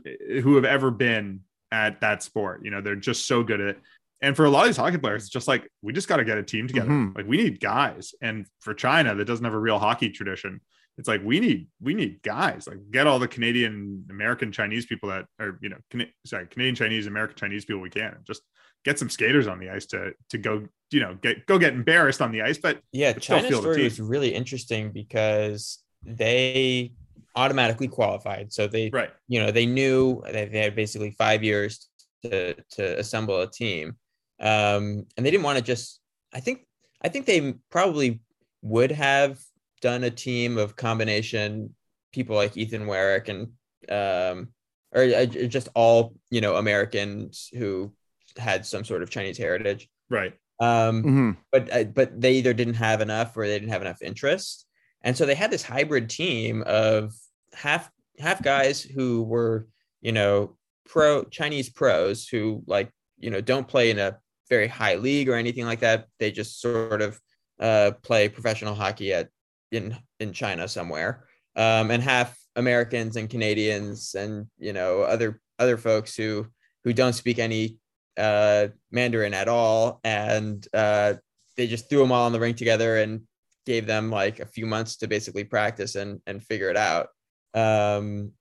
who 0.43 0.55
have 0.55 0.65
ever 0.65 0.91
been 0.91 1.41
at 1.73 2.01
that 2.01 2.23
sport. 2.23 2.65
You 2.65 2.71
know 2.71 2.81
they're 2.81 2.97
just 2.97 3.27
so 3.27 3.43
good 3.43 3.61
at 3.61 3.69
it. 3.69 3.81
And 4.23 4.37
for 4.37 4.45
a 4.45 4.51
lot 4.51 4.63
of 4.63 4.69
these 4.69 4.77
hockey 4.77 4.99
players 4.99 5.23
it's 5.23 5.31
just 5.31 5.49
like 5.49 5.69
we 5.83 5.93
just 5.93 6.09
got 6.09 6.19
to 6.19 6.25
get 6.25 6.39
a 6.39 6.43
team 6.43 6.67
together. 6.67 6.91
Mm-hmm. 6.91 7.17
like 7.17 7.27
we 7.27 7.37
need 7.37 7.61
guys. 7.61 8.15
And 8.21 8.47
for 8.61 8.75
china 8.75 9.15
that 9.15 9.25
doesn't 9.25 9.45
have 9.45 9.55
a 9.55 9.59
real 9.59 9.79
hockey 9.79 10.11
tradition. 10.11 10.61
It's 10.99 11.09
like 11.09 11.23
we 11.25 11.41
need 11.41 11.69
we 11.81 11.95
need 11.95 12.21
guys. 12.23 12.67
Like 12.69 12.79
get 12.91 13.07
all 13.07 13.19
the 13.19 13.29
canadian 13.29 14.05
american 14.11 14.53
chinese 14.53 14.87
people 14.87 15.09
that 15.09 15.25
are 15.41 15.59
you 15.63 15.71
know 15.71 15.79
Can- 15.91 16.13
sorry 16.27 16.47
canadian 16.47 16.75
chinese 16.75 17.07
american 17.07 17.37
chinese 17.37 17.65
people 17.65 17.81
we 17.81 17.91
can. 17.91 18.17
Just 18.27 18.43
get 18.85 18.99
some 18.99 19.11
skaters 19.11 19.47
on 19.47 19.59
the 19.59 19.69
ice 19.71 19.87
to 19.87 20.13
to 20.29 20.39
go 20.39 20.67
you 20.91 21.01
know 21.01 21.15
get 21.21 21.47
go 21.47 21.59
get 21.59 21.73
embarrassed 21.73 22.23
on 22.23 22.33
the 22.33 22.43
ice 22.43 22.59
but 22.59 22.81
yeah 22.93 23.13
china's 23.13 23.57
story 23.57 23.85
was 23.85 24.01
really 24.01 24.35
interesting 24.35 24.91
because 24.91 25.79
they 26.03 26.93
automatically 27.37 27.89
qualified. 27.89 28.53
So 28.53 28.67
they 28.67 28.91
right. 28.91 29.11
you 29.29 29.41
know 29.41 29.51
they 29.51 29.67
knew 29.67 30.23
that 30.25 30.53
they 30.53 30.59
had 30.59 30.75
basically 30.75 31.13
five 31.13 31.43
years 31.43 31.89
to 32.23 32.55
to 32.73 32.99
assemble 32.99 33.41
a 33.41 33.51
team. 33.51 33.97
Um 34.41 35.07
and 35.17 35.25
they 35.25 35.31
didn't 35.31 35.45
want 35.45 35.59
to 35.59 35.65
just 35.65 36.01
i 36.33 36.41
think 36.41 36.67
i 37.03 37.09
think 37.09 37.27
they 37.27 37.55
probably 37.71 38.21
would 38.63 38.91
have 38.91 39.39
done 39.83 40.05
a 40.05 40.11
team 40.11 40.57
of 40.57 40.77
combination 40.77 41.75
people 42.13 42.37
like 42.37 42.57
ethan 42.57 42.87
Werek 42.87 43.29
and 43.29 43.49
um 43.91 44.49
or 44.93 45.03
uh, 45.03 45.27
just 45.27 45.69
all 45.75 46.15
you 46.31 46.41
know 46.41 46.57
americans 46.57 47.51
who 47.53 47.93
had 48.41 48.67
some 48.67 48.85
sort 48.85 49.03
of 49.03 49.11
Chinese 49.11 49.39
heritage. 49.39 49.89
Right. 50.09 50.35
Um, 50.61 51.03
mm-hmm. 51.03 51.31
But 51.53 51.73
uh, 51.73 51.85
but 51.85 52.21
they 52.21 52.35
either 52.35 52.53
didn't 52.53 52.75
have 52.75 53.01
enough 53.01 53.37
or 53.37 53.47
they 53.47 53.59
didn't 53.59 53.73
have 53.73 53.83
enough 53.83 54.03
interest, 54.03 54.67
and 55.03 55.17
so 55.17 55.25
they 55.25 55.35
had 55.35 55.51
this 55.51 55.63
hybrid 55.63 56.11
team 56.11 56.63
of 56.67 57.15
half 57.55 57.91
half 58.19 58.43
guys 58.43 58.83
who 58.83 59.23
were 59.23 59.67
you 60.03 60.13
know 60.13 60.57
pro 60.87 61.25
Chinese 61.25 61.71
pros 61.71 62.29
who 62.29 62.63
like 62.67 62.91
you 63.19 63.31
know 63.31 63.41
don't 63.41 63.69
play 63.69 63.91
in 63.91 63.99
a 63.99 64.19
very 64.51 64.67
high 64.67 64.97
league 64.97 65.29
or 65.29 65.35
anything 65.35 65.65
like 65.65 65.81
that. 65.81 66.07
They 66.19 66.31
just 66.31 66.61
sort 66.61 67.01
of 67.01 67.19
uh, 67.59 67.93
play 68.03 68.29
professional 68.29 68.75
hockey 68.75 69.15
at 69.15 69.29
in 69.73 69.97
in 70.19 70.33
China 70.33 70.69
somewhere, 70.69 71.25
um, 71.57 71.91
and 71.91 72.03
half 72.03 72.37
Americans 72.57 73.17
and 73.17 73.31
Canadians 73.31 74.15
and 74.15 74.47
you 74.59 74.73
know 74.73 75.01
other 75.03 75.41
other 75.59 75.79
folks 75.79 76.15
who 76.17 76.47
who 76.85 76.93
don't 76.93 77.13
speak 77.13 77.39
any 77.39 77.79
uh, 78.19 78.69
Mandarin 78.91 79.35
at 79.35 79.49
all, 79.49 80.01
and 80.05 80.67
uh, 80.75 81.15
they 81.57 81.67
just 81.67 81.89
threw 81.89 81.99
them 82.01 82.13
all 82.13 82.27
in 82.27 82.33
the 82.33 82.41
ring 82.41 82.55
together 82.55 82.99
and 82.99 83.23
gave 83.67 83.87
them 83.87 84.11
like 84.11 84.41
a 84.41 84.47
few 84.47 84.67
months 84.67 84.97
to 84.97 85.07
basically 85.07 85.45
practice 85.45 85.95
and 85.95 86.21
and 86.27 86.43
figure 86.43 86.71
it 86.71 86.77
out. 86.77 87.09
Um, 87.55 88.33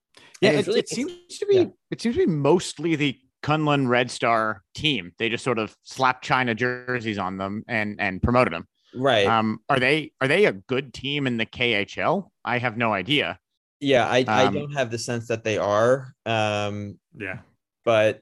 Yeah, 0.41 0.51
it, 0.51 0.67
really- 0.67 0.79
it 0.79 0.89
seems 0.89 1.37
to 1.39 1.45
be 1.45 1.55
yeah. 1.55 1.65
it 1.91 2.01
seems 2.01 2.15
to 2.15 2.25
be 2.25 2.31
mostly 2.31 2.95
the 2.95 3.17
Kunlun 3.43 3.87
Red 3.87 4.11
Star 4.11 4.63
team. 4.73 5.11
They 5.17 5.29
just 5.29 5.43
sort 5.43 5.59
of 5.59 5.75
slapped 5.83 6.23
China 6.23 6.53
jerseys 6.55 7.17
on 7.17 7.37
them 7.37 7.63
and 7.67 7.99
and 7.99 8.21
promoted 8.21 8.53
them. 8.53 8.67
right. 8.95 9.25
Um, 9.27 9.59
are 9.69 9.79
they 9.79 10.11
are 10.21 10.27
they 10.27 10.45
a 10.45 10.51
good 10.53 10.93
team 10.93 11.27
in 11.27 11.37
the 11.37 11.45
KHL? 11.45 12.29
I 12.43 12.57
have 12.57 12.77
no 12.77 12.91
idea. 12.93 13.39
yeah, 13.81 14.05
I, 14.07 14.25
I 14.27 14.45
um, 14.45 14.53
don't 14.53 14.73
have 14.73 14.91
the 14.91 14.97
sense 14.99 15.27
that 15.27 15.43
they 15.43 15.57
are. 15.57 16.13
Um, 16.25 16.99
Yeah. 17.15 17.39
but 17.85 18.21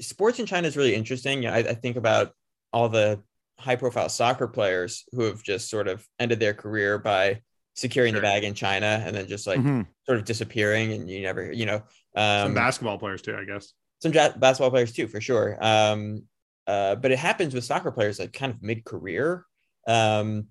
sports 0.00 0.38
in 0.38 0.46
China 0.46 0.66
is 0.68 0.76
really 0.76 0.94
interesting. 0.94 1.46
I, 1.46 1.58
I 1.58 1.74
think 1.74 1.96
about 1.96 2.32
all 2.72 2.88
the 2.88 3.22
high 3.58 3.76
profile 3.76 4.08
soccer 4.08 4.48
players 4.48 5.04
who 5.12 5.24
have 5.24 5.42
just 5.42 5.68
sort 5.68 5.88
of 5.88 6.06
ended 6.18 6.40
their 6.40 6.54
career 6.54 6.98
by 6.98 7.42
securing 7.74 8.14
the 8.14 8.20
bag 8.20 8.44
in 8.44 8.54
China 8.54 9.02
and 9.04 9.14
then 9.14 9.26
just 9.28 9.46
like 9.46 9.60
Mhm. 9.60 9.86
sort 10.06 10.18
of 10.18 10.24
disappearing 10.24 10.92
and 10.92 11.08
you 11.08 11.22
never, 11.22 11.52
you 11.52 11.66
know, 11.66 11.82
Some 12.16 12.48
um, 12.48 12.54
basketball 12.54 12.98
players 12.98 13.22
too, 13.22 13.36
I 13.36 13.44
guess. 13.44 13.72
some 14.02 14.12
ja- 14.12 14.36
basketball 14.36 14.70
players 14.70 14.92
too, 14.92 15.06
for 15.06 15.20
sure. 15.20 15.56
Um, 15.60 16.24
uh, 16.66 16.94
but 16.96 17.10
it 17.12 17.18
happens 17.18 17.54
with 17.54 17.64
soccer 17.64 17.90
players 17.90 18.18
like 18.18 18.32
kind 18.32 18.52
of 18.52 18.62
mid 18.62 18.84
career. 18.84 19.44
Um, 19.86 20.46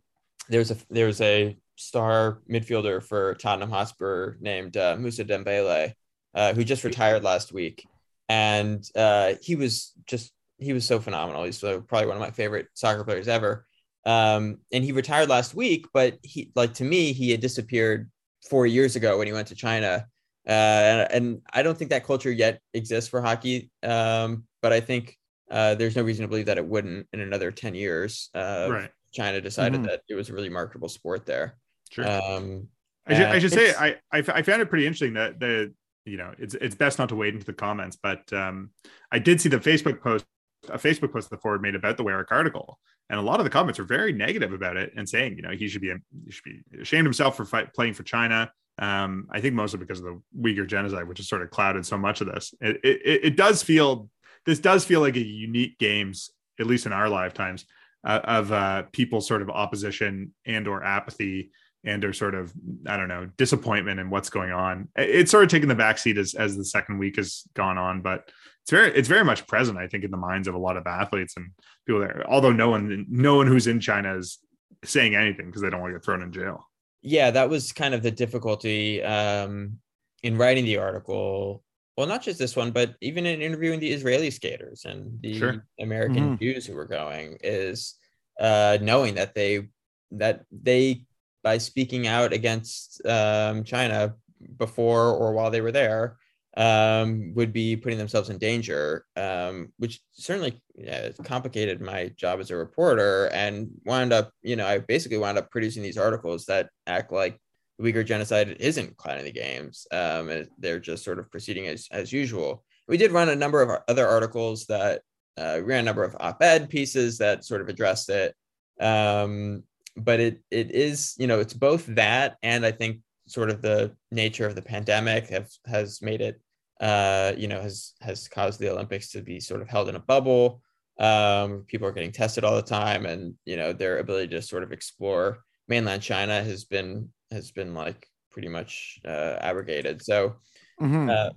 there's 0.49 0.71
a 0.71 0.77
there's 0.89 1.21
a 1.21 1.57
star 1.75 2.41
midfielder 2.49 3.01
for 3.01 3.35
Tottenham 3.35 3.69
Hotspur 3.69 4.35
named 4.39 4.75
uh, 4.77 4.95
Mousa 4.97 5.23
Dembélé, 5.25 5.93
uh, 6.33 6.53
who 6.53 6.63
just 6.63 6.83
retired 6.83 7.23
last 7.23 7.51
week, 7.53 7.85
and 8.29 8.85
uh, 8.95 9.33
he 9.41 9.55
was 9.55 9.91
just 10.05 10.31
he 10.57 10.71
was 10.73 10.85
so 10.85 10.99
phenomenal. 10.99 11.43
He's 11.43 11.63
uh, 11.63 11.79
probably 11.87 12.07
one 12.07 12.17
of 12.17 12.21
my 12.21 12.31
favorite 12.31 12.67
soccer 12.73 13.03
players 13.03 13.27
ever. 13.27 13.65
Um, 14.05 14.59
and 14.71 14.83
he 14.83 14.91
retired 14.91 15.27
last 15.29 15.53
week, 15.55 15.87
but 15.93 16.17
he 16.23 16.51
like 16.55 16.73
to 16.75 16.83
me 16.83 17.11
he 17.11 17.31
had 17.31 17.41
disappeared 17.41 18.09
four 18.49 18.65
years 18.67 18.95
ago 18.95 19.17
when 19.17 19.27
he 19.27 19.33
went 19.33 19.47
to 19.49 19.55
China. 19.55 20.05
Uh, 20.47 20.51
and, 20.51 21.11
and 21.11 21.41
I 21.53 21.63
don't 21.63 21.77
think 21.77 21.89
that 21.91 22.05
culture 22.05 22.31
yet 22.31 22.61
exists 22.73 23.09
for 23.09 23.21
hockey. 23.21 23.69
Um, 23.83 24.45
but 24.61 24.71
I 24.73 24.79
think 24.79 25.17
uh, 25.51 25.75
there's 25.75 25.95
no 25.95 26.03
reason 26.03 26.23
to 26.23 26.27
believe 26.29 26.45
that 26.45 26.57
it 26.57 26.65
wouldn't 26.65 27.07
in 27.13 27.19
another 27.19 27.51
10 27.51 27.75
years. 27.75 28.29
Uh, 28.33 28.67
right. 28.69 28.89
China 29.11 29.41
decided 29.41 29.81
Mhm. 29.81 29.87
that 29.87 30.01
it 30.07 30.15
was 30.15 30.29
a 30.29 30.33
really 30.33 30.49
marketable 30.49 30.89
sport 30.89 31.25
there. 31.25 31.57
Sure. 31.89 32.05
Um, 32.07 32.67
I 33.07 33.15
should, 33.15 33.25
I 33.25 33.39
should 33.39 33.51
say 33.53 33.69
it's- 33.69 33.81
I, 33.81 33.95
I 34.11 34.19
f- 34.19 34.29
I 34.29 34.41
found 34.43 34.61
it 34.61 34.69
pretty 34.69 34.85
interesting 34.85 35.13
that 35.13 35.39
the 35.39 35.73
you 36.05 36.17
know 36.17 36.33
it's 36.37 36.55
it's 36.55 36.75
best 36.75 36.99
not 36.99 37.09
to 37.09 37.15
wade 37.15 37.33
into 37.33 37.45
the 37.45 37.53
comments, 37.53 37.97
but 38.01 38.31
um, 38.33 38.71
I 39.11 39.19
did 39.19 39.41
see 39.41 39.49
the 39.49 39.59
Facebook 39.59 40.01
post 40.01 40.25
a 40.67 40.77
Facebook 40.77 41.13
post 41.13 41.29
the 41.29 41.37
forward 41.37 41.61
made 41.61 41.75
about 41.75 41.97
the 41.97 42.03
Werek 42.03 42.31
article, 42.31 42.79
and 43.09 43.19
a 43.19 43.23
lot 43.23 43.39
of 43.39 43.43
the 43.43 43.49
comments 43.49 43.79
are 43.79 43.85
very 43.85 44.11
negative 44.11 44.53
about 44.53 44.77
it 44.77 44.91
and 44.95 45.07
saying 45.07 45.35
you 45.35 45.41
know 45.41 45.51
he 45.51 45.67
should 45.67 45.81
be 45.81 45.93
he 46.25 46.31
should 46.31 46.43
be 46.43 46.61
ashamed 46.81 47.05
himself 47.05 47.37
for 47.37 47.45
fight, 47.45 47.73
playing 47.73 47.93
for 47.93 48.03
China. 48.03 48.51
Um, 48.77 49.27
I 49.29 49.41
think 49.41 49.55
mostly 49.55 49.79
because 49.79 49.99
of 49.99 50.05
the 50.05 50.21
Uyghur 50.37 50.65
genocide, 50.65 51.07
which 51.07 51.17
has 51.17 51.27
sort 51.27 51.41
of 51.41 51.49
clouded 51.49 51.85
so 51.85 51.97
much 51.97 52.21
of 52.21 52.27
this. 52.27 52.53
It, 52.61 52.79
it, 52.83 53.19
it 53.23 53.35
does 53.35 53.61
feel 53.61 54.09
this 54.45 54.59
does 54.59 54.85
feel 54.85 55.01
like 55.01 55.17
a 55.17 55.25
unique 55.25 55.77
games, 55.79 56.31
at 56.59 56.65
least 56.65 56.85
in 56.85 56.93
our 56.93 57.09
lifetimes, 57.09 57.65
uh, 58.05 58.21
of 58.23 58.51
uh, 58.51 58.83
people 58.91 59.21
sort 59.21 59.41
of 59.41 59.49
opposition 59.49 60.33
and 60.45 60.67
or 60.67 60.83
apathy 60.83 61.51
and 61.83 62.03
or 62.03 62.13
sort 62.13 62.35
of 62.35 62.53
I 62.87 62.97
don't 62.97 63.07
know 63.07 63.29
disappointment 63.37 63.99
in 63.99 64.09
what's 64.09 64.29
going 64.29 64.51
on. 64.51 64.89
It's 64.95 65.31
sort 65.31 65.43
of 65.43 65.49
taken 65.49 65.69
the 65.69 65.75
backseat 65.75 66.17
as 66.17 66.33
as 66.33 66.57
the 66.57 66.65
second 66.65 66.97
week 66.99 67.15
has 67.17 67.43
gone 67.55 67.77
on, 67.77 68.01
but 68.01 68.29
it's 68.61 68.71
very 68.71 68.91
it's 68.93 69.07
very 69.07 69.23
much 69.23 69.47
present, 69.47 69.77
I 69.77 69.87
think, 69.87 70.03
in 70.03 70.11
the 70.11 70.17
minds 70.17 70.47
of 70.47 70.55
a 70.55 70.59
lot 70.59 70.77
of 70.77 70.85
athletes 70.85 71.35
and 71.37 71.51
people 71.85 72.01
there. 72.01 72.23
Although 72.27 72.51
no 72.51 72.69
one 72.69 73.05
no 73.09 73.35
one 73.35 73.47
who's 73.47 73.67
in 73.67 73.79
China 73.79 74.17
is 74.17 74.39
saying 74.83 75.15
anything 75.15 75.47
because 75.47 75.61
they 75.61 75.69
don't 75.69 75.81
want 75.81 75.91
to 75.93 75.97
get 75.99 76.05
thrown 76.05 76.21
in 76.21 76.31
jail. 76.31 76.65
yeah, 77.01 77.31
that 77.31 77.49
was 77.49 77.71
kind 77.71 77.93
of 77.93 78.03
the 78.03 78.11
difficulty 78.11 79.01
um, 79.03 79.77
in 80.23 80.37
writing 80.37 80.65
the 80.65 80.77
article. 80.77 81.63
Well, 81.97 82.07
not 82.07 82.21
just 82.21 82.39
this 82.39 82.55
one, 82.55 82.71
but 82.71 82.95
even 83.01 83.25
in 83.25 83.41
interviewing 83.41 83.79
the 83.81 83.91
Israeli 83.91 84.31
skaters 84.31 84.85
and 84.85 85.19
the 85.21 85.37
Sure. 85.37 85.65
American 85.81 86.37
Jews 86.37 86.65
who 86.65 86.73
were 86.75 86.85
going, 86.87 87.37
is 87.43 87.95
uh, 88.39 88.77
knowing 88.81 89.15
that 89.15 89.33
they 89.35 89.67
that 90.11 90.43
they 90.51 91.03
by 91.43 91.57
speaking 91.57 92.07
out 92.07 92.33
against 92.33 93.05
um, 93.05 93.63
China 93.63 94.15
before 94.57 95.07
or 95.07 95.33
while 95.33 95.51
they 95.51 95.61
were 95.61 95.71
there 95.71 96.17
um, 96.57 97.33
would 97.35 97.53
be 97.53 97.75
putting 97.75 97.97
themselves 97.97 98.29
in 98.29 98.37
danger, 98.37 99.05
um, 99.15 99.71
which 99.77 100.01
certainly 100.11 100.61
yeah, 100.75 101.09
complicated 101.23 101.79
my 101.79 102.11
job 102.17 102.39
as 102.39 102.51
a 102.51 102.55
reporter 102.55 103.27
and 103.27 103.69
wound 103.85 104.11
up, 104.11 104.31
you 104.41 104.55
know, 104.55 104.67
I 104.67 104.79
basically 104.79 105.17
wound 105.17 105.37
up 105.37 105.51
producing 105.51 105.83
these 105.83 105.97
articles 105.97 106.45
that 106.45 106.69
act 106.87 107.11
like 107.11 107.39
the 107.77 107.93
Uyghur 107.93 108.05
genocide 108.05 108.57
isn't 108.59 108.97
clouding 108.97 109.25
the 109.25 109.31
games. 109.31 109.87
Um, 109.91 110.47
they're 110.57 110.79
just 110.79 111.03
sort 111.03 111.19
of 111.19 111.31
proceeding 111.31 111.67
as, 111.67 111.87
as 111.91 112.11
usual. 112.11 112.63
We 112.87 112.97
did 112.97 113.11
run 113.11 113.29
a 113.29 113.35
number 113.35 113.61
of 113.61 113.81
other 113.87 114.07
articles 114.07 114.65
that 114.65 115.01
uh, 115.37 115.61
ran 115.63 115.81
a 115.81 115.83
number 115.83 116.03
of 116.03 116.17
op-ed 116.19 116.69
pieces 116.69 117.19
that 117.19 117.45
sort 117.45 117.61
of 117.61 117.69
addressed 117.69 118.09
it. 118.09 118.35
Um, 118.81 119.63
but 119.95 120.19
it 120.19 120.41
it 120.51 120.71
is, 120.71 121.15
you 121.17 121.27
know, 121.27 121.39
it's 121.39 121.53
both 121.53 121.85
that 121.95 122.37
and 122.43 122.65
I 122.65 122.71
think 122.71 122.99
sort 123.27 123.49
of 123.49 123.61
the 123.61 123.95
nature 124.11 124.45
of 124.47 124.55
the 124.55 124.61
pandemic 124.61 125.27
have 125.29 125.49
has 125.65 126.01
made 126.01 126.21
it 126.21 126.41
uh, 126.81 127.33
you 127.37 127.47
know, 127.47 127.61
has 127.61 127.93
has 128.01 128.27
caused 128.29 128.59
the 128.59 128.71
Olympics 128.71 129.09
to 129.11 129.21
be 129.21 129.39
sort 129.39 129.61
of 129.61 129.67
held 129.67 129.89
in 129.89 129.95
a 129.95 129.99
bubble. 129.99 130.61
Um, 130.97 131.63
people 131.67 131.85
are 131.87 131.91
getting 131.91 132.11
tested 132.13 132.43
all 132.45 132.55
the 132.55 132.61
time, 132.61 133.05
and 133.05 133.33
you 133.45 133.57
know, 133.57 133.73
their 133.73 133.99
ability 133.99 134.29
to 134.29 134.41
sort 134.41 134.63
of 134.63 134.71
explore 134.71 135.39
mainland 135.67 136.01
China 136.01 136.41
has 136.43 136.63
been 136.65 137.09
has 137.31 137.51
been 137.51 137.73
like 137.73 138.07
pretty 138.31 138.47
much 138.47 138.99
uh, 139.05 139.37
abrogated. 139.41 140.01
So 140.01 140.37
Mhm. 140.81 141.09
uh, 141.09 141.31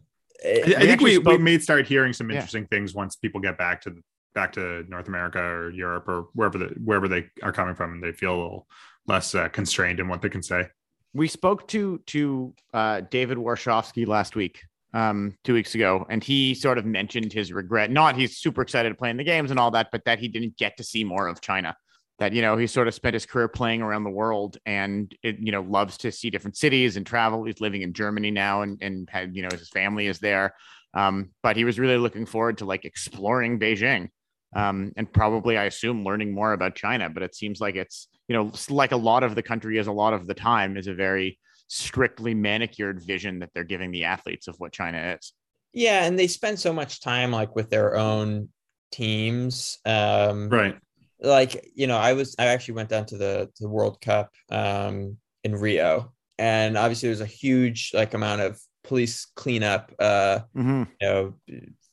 I, 0.45 0.49
it- 0.49 0.77
I 0.77 0.81
think 0.81 0.91
actually 0.93 1.19
we, 1.19 1.37
we 1.37 1.39
may 1.39 1.59
start 1.59 1.87
hearing 1.89 2.13
some 2.13 2.31
Yeah. 2.31 2.37
interesting 2.37 2.67
things 2.69 2.95
once 2.95 3.17
people 3.17 3.41
get 3.41 3.59
back 3.59 3.81
to 3.83 3.97
back 4.35 4.53
to 4.53 4.85
North 4.89 5.09
America 5.09 5.41
or 5.41 5.71
Europe 5.71 6.09
or 6.09 6.29
wherever 6.35 6.59
the 6.59 6.75
wherever 6.85 7.09
they 7.09 7.27
are 7.43 7.53
coming 7.53 7.75
from 7.75 7.93
and 7.93 8.03
they 8.03 8.13
feel 8.13 8.35
a 8.35 8.41
little 8.43 8.67
less 9.07 9.35
uh, 9.35 9.49
constrained 9.49 10.01
in 10.01 10.09
what 10.09 10.23
they 10.23 10.29
can 10.29 10.43
say. 10.43 10.67
we 11.15 11.29
spoke 11.29 11.69
to 11.69 11.99
to 12.07 12.55
uh, 12.73 13.03
David 13.11 13.39
Warsofsky 13.39 14.07
last 14.07 14.37
week, 14.37 14.63
um, 14.95 15.37
two 15.45 15.55
weeks 15.55 15.75
ago, 15.75 16.07
and 16.09 16.23
he 16.23 16.55
sort 16.55 16.79
of 16.79 16.87
mentioned 16.87 17.33
his 17.33 17.53
regret. 17.53 17.91
Not 17.91 18.17
he's 18.17 18.39
super 18.39 18.63
excited 18.63 18.91
to 18.91 18.95
play 18.95 19.11
in 19.11 19.17
the 19.17 19.25
games 19.25 19.51
and 19.51 19.59
all 19.61 19.71
that, 19.73 19.89
but 19.93 20.05
that 20.05 20.19
he 20.19 20.29
didn't 20.29 20.57
get 20.57 20.77
to 20.79 20.85
see 20.85 21.05
more 21.05 21.29
of 21.29 21.41
China. 21.41 21.77
That 22.19 22.33
you 22.33 22.43
know 22.43 22.57
he 22.57 22.67
sort 22.67 22.89
of 22.89 22.95
spent 22.95 23.15
his 23.15 23.27
career 23.27 23.49
playing 23.49 23.83
around 23.83 24.05
the 24.05 24.11
world, 24.11 24.59
and 24.65 25.15
it, 25.23 25.39
you 25.39 25.53
know 25.53 25.63
loves 25.63 25.97
to 25.99 26.13
see 26.13 26.31
different 26.31 26.57
cities 26.57 26.97
and 26.97 27.07
travel. 27.07 27.45
He's 27.45 27.61
living 27.61 27.83
in 27.83 27.93
Germany 27.93 28.31
now, 28.31 28.63
and 28.63 28.81
and 28.83 29.09
had 29.11 29.35
you 29.35 29.43
know 29.43 29.49
his 29.51 29.69
family 29.69 30.07
is 30.07 30.19
there. 30.19 30.55
Um, 30.95 31.31
but 31.43 31.57
he 31.57 31.65
was 31.65 31.79
really 31.79 31.97
looking 31.97 32.27
forward 32.27 32.59
to 32.59 32.67
like 32.67 32.85
exploring 32.85 33.59
Beijing. 33.59 34.11
Um, 34.55 34.93
and 34.97 35.11
probably, 35.13 35.57
I 35.57 35.65
assume, 35.65 36.05
learning 36.05 36.35
more 36.35 36.53
about 36.53 36.75
China. 36.75 37.09
But 37.09 37.23
it 37.23 37.35
seems 37.35 37.61
like 37.61 37.75
it's, 37.77 38.09
you 38.29 38.37
know, 38.37 38.53
like 38.69 38.93
a 38.93 38.97
lot 38.97 39.23
of 39.23 39.35
the 39.35 39.43
country 39.43 39.79
is 39.79 39.87
a 39.87 39.93
lot 39.93 40.13
of 40.13 40.27
the 40.27 40.35
time 40.35 40.77
is 40.77 40.87
a 40.87 40.95
very 40.95 41.39
strictly 41.69 42.35
manicured 42.35 43.03
vision 43.03 43.39
that 43.39 43.51
they're 43.55 43.65
giving 43.65 43.91
the 43.91 44.05
athletes 44.05 44.49
of 44.49 44.57
what 44.59 44.73
China 44.73 45.17
is. 45.19 45.33
yeah, 45.73 46.05
and 46.05 46.19
they 46.19 46.27
spend 46.27 46.59
so 46.61 46.73
much 46.73 47.01
time 47.01 47.31
like 47.31 47.57
with 47.57 47.71
their 47.71 47.97
own 47.97 48.51
teams. 48.91 49.79
Um, 49.87 50.49
Right. 50.51 50.77
like 51.21 51.71
you 51.75 51.87
know 51.87 51.97
i 51.97 52.13
was 52.15 52.35
i 52.39 52.47
actually 52.47 52.75
went 52.75 52.89
down 52.89 53.07
to 53.07 53.17
the 53.17 53.49
to 53.55 53.63
the 53.63 53.69
world 53.69 54.01
cup 54.01 54.31
um 54.51 55.17
in 55.45 55.55
rio 55.55 56.13
and 56.39 56.77
obviously 56.77 57.09
there's 57.09 57.21
a 57.21 57.27
huge 57.27 57.93
like 57.95 58.13
amount 58.15 58.41
of 58.41 58.61
police 58.83 59.27
cleanup 59.37 59.93
uh 60.01 60.41
Mm-hmm. 60.57 60.83
you 61.01 61.07
know 61.09 61.35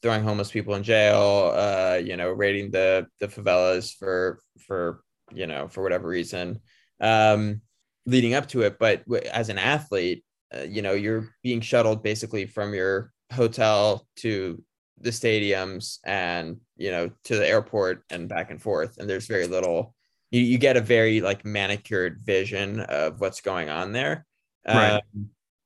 throwing 0.02 0.24
homeless 0.24 0.52
people 0.52 0.76
in 0.76 0.84
jail 0.84 1.52
uh 1.56 2.00
you 2.02 2.16
know 2.16 2.30
raiding 2.30 2.72
the 2.72 3.06
the 3.20 3.28
favelas 3.28 3.94
for 3.94 4.40
for 4.66 5.02
you 5.32 5.48
know 5.48 5.68
for 5.68 5.84
whatever 5.84 6.08
reason 6.08 6.60
um 7.02 7.62
leading 8.06 8.34
up 8.34 8.48
to 8.48 8.62
it. 8.62 8.80
But 8.80 9.04
as 9.32 9.50
an 9.50 9.58
athlete 9.58 10.24
uh, 10.56 10.64
you 10.64 10.82
know 10.82 10.94
you're 10.94 11.30
being 11.44 11.62
shuttled 11.62 12.04
basically 12.04 12.46
from 12.46 12.74
your 12.74 13.12
hotel 13.32 14.08
to 14.18 14.64
the 15.02 15.12
stadiums 15.12 16.00
and 16.04 16.58
you 16.76 16.92
know 16.92 17.10
to 17.26 17.36
the 17.36 17.48
airport 17.48 18.04
and 18.10 18.28
back 18.28 18.52
and 18.52 18.62
forth. 18.62 18.98
And 18.98 19.10
there's 19.10 19.28
very 19.28 19.48
little 19.48 19.96
you, 20.32 20.42
you 20.42 20.58
get 20.58 20.78
a 20.78 20.82
very 20.82 21.22
like 21.22 21.46
manicured 21.46 22.20
vision 22.22 22.82
of 22.82 23.20
what's 23.20 23.42
going 23.42 23.70
on 23.70 23.92
there. 23.92 24.26
Right. 24.68 25.02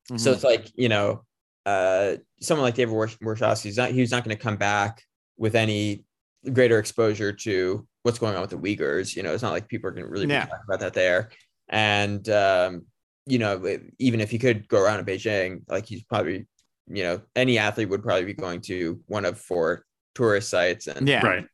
Um, 0.10 0.18
so 0.18 0.32
it's 0.32 0.44
like 0.44 0.72
you 0.76 0.90
know 0.90 1.24
uh 1.66 2.16
someone 2.42 2.66
like 2.66 2.76
david 2.76 2.94
Warsh- 2.94 3.18
warsofsky 3.20 3.64
he's 3.64 3.78
not 3.78 3.92
he's 3.92 4.12
not 4.12 4.24
going 4.24 4.36
to 4.36 4.42
come 4.42 4.58
back 4.58 5.02
with 5.38 5.56
any 5.56 6.04
greater 6.52 6.78
exposure 6.80 7.32
to 7.32 7.88
what's 8.04 8.20
going 8.20 8.36
on 8.36 8.42
with 8.42 8.50
the 8.50 8.58
uyghurs 8.58 9.16
you 9.16 9.24
know 9.24 9.34
it's 9.34 9.44
not 9.44 9.52
like 9.54 9.68
people 9.68 9.88
are 9.90 9.94
going 9.94 10.06
to 10.06 10.10
really 10.12 10.26
be 10.26 10.34
Yeah. 10.34 10.46
talking 10.46 10.64
about 10.68 10.80
that 10.82 10.94
there 10.94 11.30
and 11.70 12.28
um 12.30 12.86
you 13.26 13.40
know 13.40 13.78
even 14.00 14.20
if 14.20 14.30
he 14.30 14.38
could 14.38 14.68
go 14.68 14.82
around 14.84 15.00
in 15.00 15.06
beijing 15.06 15.62
like 15.70 15.86
he's 15.86 16.04
probably 16.04 16.46
you 16.88 17.04
know 17.04 17.22
any 17.36 17.58
athlete 17.58 17.88
would 17.90 18.04
probably 18.04 18.26
be 18.26 18.34
going 18.34 18.60
to 18.62 19.00
one 19.08 19.24
of 19.24 19.40
four 19.40 19.86
tourist 20.16 20.50
sites 20.50 20.88
and 20.88 21.08
yeah, 21.08 21.26
Right. 21.26 21.46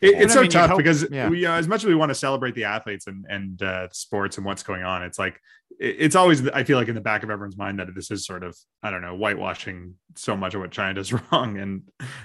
It, 0.00 0.12
Yeah. 0.14 0.22
it's 0.22 0.32
I 0.32 0.34
so 0.36 0.40
mean, 0.42 0.50
tough 0.50 0.70
hope- 0.70 0.78
because 0.78 1.06
yeah. 1.10 1.28
we, 1.28 1.44
uh, 1.46 1.52
as 1.52 1.68
much 1.68 1.80
as 1.82 1.86
we 1.86 1.94
want 1.94 2.10
to 2.10 2.14
celebrate 2.14 2.54
the 2.54 2.64
athletes 2.64 3.06
and 3.06 3.24
and 3.28 3.62
uh, 3.62 3.88
sports 3.92 4.36
and 4.38 4.46
what's 4.46 4.62
going 4.62 4.82
on, 4.82 5.02
it's 5.02 5.18
like 5.18 5.40
it- 5.78 5.96
it's 5.98 6.16
always 6.16 6.46
I 6.48 6.64
feel 6.64 6.78
like 6.78 6.88
in 6.88 6.94
the 6.94 7.00
back 7.00 7.22
of 7.22 7.30
everyone's 7.30 7.56
mind 7.58 7.78
that 7.78 7.94
this 7.94 8.10
is 8.10 8.24
sort 8.24 8.42
of 8.44 8.56
I 8.82 8.90
don't 8.90 9.02
know 9.02 9.14
whitewashing 9.14 9.94
so 10.16 10.36
much 10.36 10.54
of 10.54 10.60
what 10.62 10.70
China 10.70 10.94
does 10.94 11.12
wrong, 11.32 11.58
and 11.58 11.82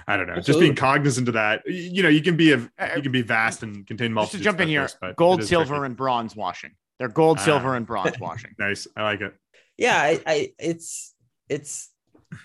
I 0.08 0.16
don't 0.16 0.26
know 0.26 0.40
just 0.40 0.58
being 0.60 0.74
cognizant 0.74 1.28
of 1.28 1.34
that. 1.34 1.62
y- 1.66 1.72
You 1.74 2.02
know, 2.02 2.08
you 2.08 2.22
can 2.22 2.36
be 2.36 2.52
a 2.52 2.56
you 2.96 3.02
can 3.02 3.12
be 3.12 3.22
vast 3.22 3.62
and 3.62 3.86
contain 3.86 4.08
Just 4.08 4.14
multiple. 4.14 4.38
to 4.38 4.44
jump 4.44 4.60
in 4.60 4.68
here, 4.68 4.88
gold, 5.16 5.44
silver, 5.44 5.84
and 5.84 5.96
bronze 5.96 6.34
washing. 6.34 6.72
They're 6.98 7.08
gold, 7.08 7.38
Ah. 7.40 7.44
silver, 7.44 7.74
and 7.76 7.86
bronze 7.86 8.18
washing. 8.20 8.52
nice. 8.58 8.86
I 8.96 9.02
like 9.02 9.20
it. 9.20 9.34
yeah 9.76 10.00
I, 10.00 10.20
I 10.26 10.52
it's 10.58 11.14
it's 11.48 11.90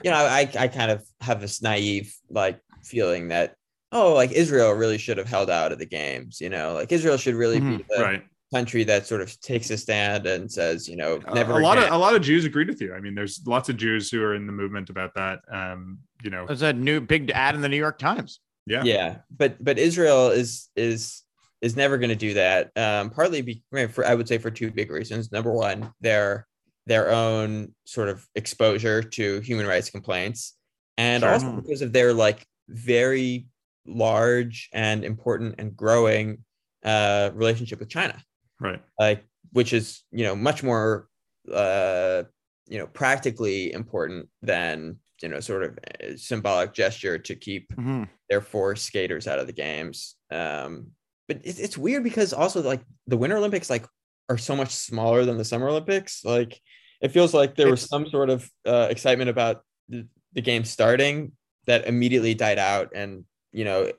you 0.04 0.12
know 0.12 0.18
i 0.18 0.42
i 0.60 0.68
kind 0.68 0.92
of 0.92 1.04
have 1.22 1.40
this 1.40 1.62
naive 1.62 2.14
like 2.30 2.60
feeling 2.84 3.30
that 3.30 3.56
oh 3.92 4.14
like 4.14 4.32
israel 4.32 4.72
really 4.72 4.98
should 4.98 5.18
have 5.18 5.28
held 5.28 5.50
out 5.50 5.72
at 5.72 5.80
the 5.80 5.86
games 5.86 6.40
you 6.40 6.50
know 6.50 6.74
like 6.74 6.92
israel 6.92 7.18
should 7.18 7.36
really 7.36 7.60
be 7.60 7.78
the 7.90 8.02
Right. 8.04 8.24
country 8.54 8.84
that 8.84 9.06
sort 9.06 9.22
of 9.22 9.40
takes 9.42 9.70
a 9.70 9.78
stand 9.78 10.26
and 10.28 10.52
says 10.52 10.88
you 10.88 10.96
know 10.96 11.20
A- 11.28 11.34
never 11.34 11.54
a 11.60 11.64
lot 11.64 11.78
of 11.78 11.92
a 11.92 11.98
lot 11.98 12.16
of 12.16 12.22
Jews 12.22 12.46
agreed 12.46 12.68
with 12.68 12.82
you. 12.82 12.94
I 12.96 13.00
mean, 13.00 13.14
there's 13.16 13.42
lots 13.46 13.70
of 13.70 13.78
Jews 13.78 14.10
who 14.10 14.24
are 14.24 14.34
in 14.36 14.48
the 14.48 14.52
movement 14.52 14.90
about 14.90 15.14
that. 15.16 15.40
Um, 15.52 16.00
you 16.24 16.32
know, 16.32 16.48
There's 16.48 16.64
a 16.64 16.74
new 16.74 17.00
big 17.00 17.30
ad 17.32 17.54
in 17.56 17.62
the 17.62 17.70
New 17.70 17.78
York 17.78 18.00
Times. 18.00 18.40
yeah, 18.66 18.84
yeah 18.84 19.18
but 19.30 19.64
but 19.64 19.78
israel 19.80 20.30
is 20.30 20.70
is 20.76 21.24
is 21.62 21.76
never 21.76 21.98
going 21.98 22.10
to 22.10 22.16
do 22.28 22.34
that 22.36 22.72
um 22.78 23.10
partly 23.10 23.42
be, 23.42 23.64
for 23.94 24.06
i 24.06 24.14
would 24.16 24.28
say 24.28 24.38
for 24.38 24.50
two 24.52 24.70
big 24.72 24.90
reasons 24.92 25.32
number 25.32 25.52
one 25.52 25.92
their 26.02 26.48
their 26.88 27.12
own 27.12 27.74
sort 27.86 28.10
of 28.10 28.26
exposure 28.36 29.02
to 29.04 29.40
human 29.42 29.66
rights 29.68 29.90
complaints 29.90 30.56
and 30.98 31.22
Sure. 31.24 31.34
also 31.34 31.52
because 31.62 31.82
of 31.82 31.94
their 31.94 32.14
like 32.14 32.46
very 32.68 33.48
large 33.86 34.70
and 34.74 35.04
important 35.04 35.56
and 35.58 35.76
growing 35.76 36.44
uh 36.84 37.30
relationship 37.34 37.80
with 37.80 37.90
china 37.90 38.22
right. 38.60 38.82
like 39.00 39.24
which 39.52 39.74
is 39.74 40.04
you 40.12 40.24
know 40.24 40.36
much 40.36 40.64
more 40.64 41.08
uh 41.54 42.24
you 42.68 42.78
know 42.78 42.88
practically 42.88 43.74
important 43.74 44.30
than 44.42 44.98
you 45.22 45.28
know 45.28 45.40
sort 45.40 45.64
of 45.64 45.78
a 46.02 46.18
symbolic 46.18 46.74
gesture 46.74 47.18
to 47.18 47.36
keep 47.36 47.74
Mhm. 47.76 48.08
their 48.30 48.42
four 48.42 48.76
skaters 48.76 49.28
out 49.28 49.40
of 49.40 49.48
the 49.48 49.54
games. 49.54 50.16
Um, 50.32 50.92
but 51.28 51.42
it's, 51.44 51.60
it's 51.60 51.78
weird 51.78 52.04
because 52.04 52.32
also 52.32 52.62
like 52.62 52.82
the 53.08 53.18
Winter 53.18 53.38
Olympics 53.38 53.70
like 53.70 53.86
are 54.30 54.38
so 54.38 54.56
much 54.56 54.70
smaller 54.70 55.26
than 55.26 55.38
the 55.38 55.44
Summer 55.44 55.68
Olympics. 55.68 56.24
Like 56.24 56.62
it 57.02 57.10
feels 57.12 57.34
like 57.34 57.56
there 57.56 57.70
was 57.72 57.82
some 57.82 58.08
sort 58.10 58.30
of 58.30 58.50
uh, 58.66 58.88
excitement 58.90 59.30
about 59.30 59.64
the, 59.90 60.08
the 60.34 60.42
game 60.42 60.64
starting 60.64 61.32
that 61.66 61.88
immediately 61.88 62.34
died 62.36 62.60
out, 62.60 62.92
and 62.96 63.26
you 63.52 63.66
know, 63.66 63.92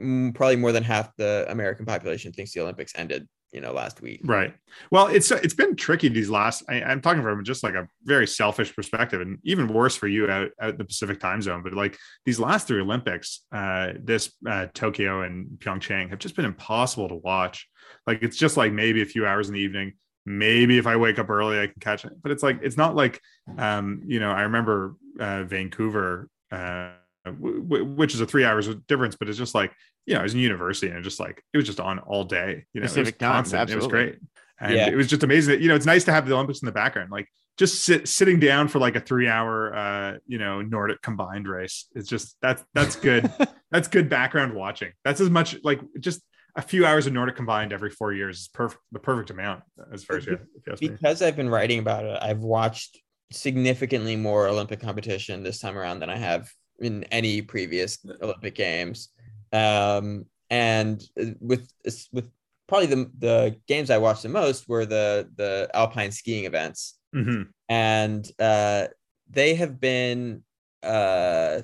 mm, 0.00 0.34
probably 0.34 0.56
more 0.56 0.72
than 0.72 0.82
half 0.82 1.14
the 1.16 1.46
American 1.48 1.86
population 1.86 2.32
thinks 2.32 2.52
the 2.52 2.60
Olympics 2.60 2.92
ended. 2.96 3.28
You 3.52 3.60
know, 3.60 3.72
last 3.72 4.02
week. 4.02 4.20
Right. 4.24 4.52
Well, 4.90 5.06
it's 5.06 5.30
it's 5.30 5.54
been 5.54 5.76
tricky 5.76 6.08
these 6.08 6.28
last. 6.28 6.64
I, 6.68 6.82
I'm 6.82 7.00
talking 7.00 7.22
from 7.22 7.44
just 7.44 7.62
like 7.62 7.74
a 7.74 7.86
very 8.02 8.26
selfish 8.26 8.74
perspective, 8.74 9.20
and 9.20 9.38
even 9.44 9.68
worse 9.68 9.94
for 9.94 10.08
you 10.08 10.28
out 10.28 10.50
out 10.60 10.76
the 10.76 10.84
Pacific 10.84 11.20
time 11.20 11.40
zone. 11.40 11.62
But 11.62 11.72
like 11.72 11.96
these 12.26 12.40
last 12.40 12.66
three 12.66 12.80
Olympics, 12.80 13.44
uh, 13.52 13.92
this 14.02 14.32
uh, 14.44 14.66
Tokyo 14.74 15.22
and 15.22 15.46
Pyeongchang 15.60 16.10
have 16.10 16.18
just 16.18 16.34
been 16.34 16.46
impossible 16.46 17.08
to 17.08 17.14
watch. 17.14 17.68
Like 18.08 18.24
it's 18.24 18.36
just 18.36 18.56
like 18.56 18.72
maybe 18.72 19.02
a 19.02 19.06
few 19.06 19.24
hours 19.24 19.46
in 19.46 19.54
the 19.54 19.60
evening. 19.60 19.92
Maybe 20.26 20.76
if 20.76 20.88
I 20.88 20.96
wake 20.96 21.20
up 21.20 21.30
early, 21.30 21.60
I 21.60 21.68
can 21.68 21.78
catch 21.78 22.04
it. 22.04 22.12
But 22.20 22.32
it's 22.32 22.42
like 22.42 22.58
it's 22.60 22.76
not 22.76 22.96
like, 22.96 23.20
um, 23.56 24.02
you 24.04 24.18
know, 24.18 24.32
I 24.32 24.42
remember 24.42 24.96
uh, 25.20 25.44
Vancouver. 25.44 26.28
Uh, 26.50 26.90
which 27.32 28.14
is 28.14 28.20
a 28.20 28.26
three 28.26 28.44
hours 28.44 28.68
difference, 28.86 29.16
but 29.16 29.28
it's 29.28 29.38
just 29.38 29.54
like, 29.54 29.72
you 30.06 30.14
know, 30.14 30.20
I 30.20 30.22
was 30.22 30.34
in 30.34 30.40
university 30.40 30.88
and 30.88 30.98
it 30.98 31.02
just 31.02 31.20
like, 31.20 31.42
it 31.52 31.56
was 31.56 31.66
just 31.66 31.80
on 31.80 31.98
all 32.00 32.24
day, 32.24 32.66
you 32.72 32.80
know, 32.80 32.86
Pacific 32.86 33.14
it 33.14 33.20
was 33.22 33.28
constant. 33.28 33.70
It 33.70 33.76
was 33.76 33.86
great. 33.86 34.18
And 34.60 34.74
Yeah. 34.74 34.88
it 34.88 34.94
was 34.94 35.08
just 35.08 35.22
amazing 35.22 35.52
that, 35.54 35.60
you 35.60 35.68
know, 35.68 35.74
it's 35.74 35.86
nice 35.86 36.04
to 36.04 36.12
have 36.12 36.26
the 36.26 36.34
Olympics 36.34 36.60
in 36.60 36.66
the 36.66 36.72
background, 36.72 37.10
like 37.10 37.28
just 37.56 37.84
sit, 37.84 38.08
sitting 38.08 38.38
down 38.40 38.68
for 38.68 38.78
like 38.78 38.94
a 38.96 39.00
three 39.00 39.28
hour, 39.28 39.74
uh, 39.74 40.18
you 40.26 40.38
know, 40.38 40.60
Nordic 40.60 41.00
combined 41.02 41.48
race. 41.48 41.86
It's 41.94 42.08
just, 42.08 42.36
that's, 42.42 42.62
that's 42.74 42.96
good. 42.96 43.32
that's 43.70 43.88
good 43.88 44.08
background 44.08 44.54
watching. 44.54 44.92
That's 45.04 45.20
as 45.20 45.30
much 45.30 45.56
like 45.64 45.80
just 46.00 46.20
a 46.56 46.62
few 46.62 46.86
hours 46.86 47.06
of 47.06 47.12
Nordic 47.12 47.36
combined 47.36 47.72
every 47.72 47.90
four 47.90 48.12
years 48.12 48.40
is 48.40 48.48
perfect. 48.48 48.82
The 48.92 48.98
perfect 49.00 49.30
amount 49.30 49.62
as 49.92 50.04
far 50.04 50.16
as 50.16 50.26
you, 50.26 50.38
ask 50.70 50.82
me. 50.82 50.88
because 50.88 51.22
I've 51.22 51.36
been 51.36 51.48
writing 51.48 51.78
about 51.78 52.04
it, 52.04 52.18
I've 52.20 52.40
watched 52.40 53.00
significantly 53.32 54.14
more 54.14 54.46
Olympic 54.46 54.80
competition 54.80 55.42
this 55.42 55.58
time 55.58 55.76
around 55.76 56.00
than 56.00 56.10
I 56.10 56.16
have 56.16 56.48
in 56.80 57.04
any 57.04 57.42
previous 57.42 57.98
Olympic 58.22 58.54
games. 58.54 59.10
Um, 59.52 60.26
and 60.50 61.02
with 61.40 61.68
with 62.12 62.30
probably 62.66 62.86
the 62.86 63.10
the 63.18 63.56
games 63.66 63.90
I 63.90 63.98
watched 63.98 64.22
the 64.22 64.28
most 64.28 64.68
were 64.68 64.86
the 64.86 65.28
the 65.36 65.70
alpine 65.74 66.10
skiing 66.10 66.44
events, 66.44 66.98
Mhm. 67.14 67.48
and 67.68 68.30
uh, 68.38 68.88
they 69.30 69.54
have 69.54 69.80
been. 69.80 70.42
Uh, 70.82 71.62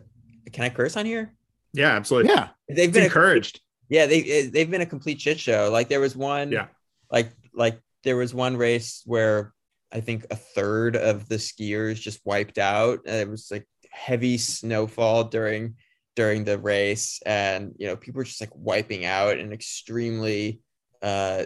can 0.53 0.64
I 0.64 0.70
curse 0.70 0.96
on 0.96 1.05
here? 1.05 1.35
Yeah, 1.73 1.90
absolutely. 1.90 2.31
Yeah. 2.33 2.49
They've 2.68 2.79
It's 2.88 2.92
been 2.94 3.03
a- 3.03 3.07
encouraged. 3.07 3.61
yeah, 3.88 4.07
they 4.07 4.46
they've 4.46 4.70
been 4.70 4.81
a 4.81 4.87
complete 4.87 5.20
shit 5.20 5.38
show. 5.38 5.68
Like 5.70 5.88
there 5.88 6.01
was 6.01 6.16
one, 6.16 6.51
Yeah. 6.53 6.68
like 7.11 7.31
like 7.55 7.79
there 8.03 8.16
was 8.16 8.33
one 8.33 8.57
race 8.57 9.03
where 9.05 9.53
I 9.92 10.01
think 10.01 10.25
a 10.31 10.37
third 10.37 10.96
of 10.96 11.29
the 11.29 11.35
skiers 11.37 12.01
just 12.01 12.20
wiped 12.25 12.59
out. 12.59 13.01
It 13.07 13.29
was 13.29 13.49
like 13.51 13.66
heavy 13.90 14.38
snowfall 14.38 15.24
during 15.24 15.74
during 16.16 16.44
the 16.44 16.59
race, 16.59 17.20
and 17.24 17.74
you 17.79 17.87
know 17.87 17.96
people 17.96 18.18
were 18.18 18.24
just 18.24 18.40
like 18.40 18.50
wiping 18.55 19.05
out 19.05 19.38
in 19.38 19.53
extremely, 19.53 20.61
uh, 21.03 21.44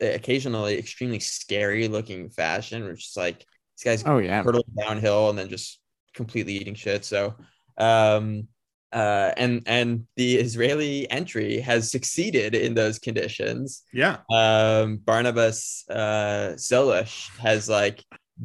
occasionally 0.00 0.78
extremely 0.78 1.20
scary 1.20 1.88
looking 1.88 2.30
fashion. 2.30 2.84
Which 2.84 3.08
is 3.08 3.16
like 3.16 3.38
these 3.38 3.84
guys 3.84 4.04
Oh 4.06 4.18
yeah. 4.18 4.42
hurtling 4.42 4.64
downhill 4.76 5.30
and 5.30 5.38
then 5.38 5.48
just 5.48 5.80
completely 6.14 6.54
eating 6.54 6.74
shit. 6.74 7.04
So, 7.04 7.34
um, 7.76 8.48
uh, 8.92 9.32
and 9.36 9.62
and 9.66 10.06
the 10.16 10.36
Israeli 10.36 11.10
entry 11.10 11.60
has 11.60 11.90
succeeded 11.90 12.54
in 12.54 12.74
those 12.74 12.98
conditions. 12.98 13.82
Yeah. 13.92 14.18
Um, 14.30 14.98
Barnabas 14.98 15.84
uh, 15.90 16.54
Szollos 16.56 17.28
has 17.38 17.68
like 17.68 18.02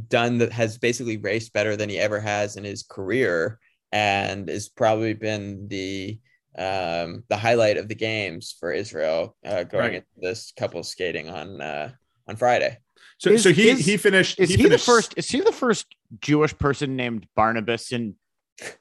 done 0.07 0.37
that 0.39 0.51
has 0.51 0.77
basically 0.77 1.17
raced 1.17 1.53
better 1.53 1.75
than 1.75 1.89
he 1.89 1.99
ever 1.99 2.19
has 2.19 2.55
in 2.57 2.63
his 2.63 2.83
career, 2.83 3.59
and 3.91 4.47
has 4.49 4.69
probably 4.69 5.13
been 5.13 5.67
the 5.67 6.19
um, 6.57 7.23
the 7.29 7.37
highlight 7.37 7.77
of 7.77 7.87
the 7.87 7.95
games 7.95 8.55
for 8.59 8.71
Israel 8.73 9.35
uh, 9.45 9.63
going 9.63 9.83
Right. 9.83 9.93
into 9.95 10.07
this 10.17 10.51
couple 10.57 10.83
skating 10.83 11.29
on 11.29 11.61
uh, 11.61 11.91
on 12.27 12.35
Friday. 12.35 12.77
So, 13.17 13.29
Is- 13.29 13.43
so 13.43 13.51
he, 13.53 13.69
is- 13.69 13.85
he 13.85 13.97
finished, 13.97 14.39
Is 14.39 14.49
he, 14.49 14.55
the 14.57 14.63
finished- 14.63 14.85
first? 14.85 15.13
Is 15.17 15.29
he 15.29 15.41
the 15.41 15.51
first 15.51 15.85
Jewish 16.19 16.57
person 16.57 16.95
named 16.95 17.27
Barnabas 17.35 17.91
in 17.91 18.15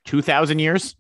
two 0.05 0.23
thousand 0.23 0.59
years? 0.61 0.97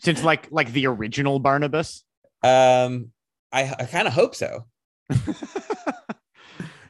Since 0.00 0.22
like 0.24 0.48
like 0.50 0.72
the 0.72 0.86
original 0.86 1.38
Barnabas. 1.40 2.02
Um, 2.42 3.10
I, 3.52 3.74
I 3.78 3.84
kind 3.84 4.06
of 4.08 4.14
hope 4.14 4.34
so. 4.34 4.66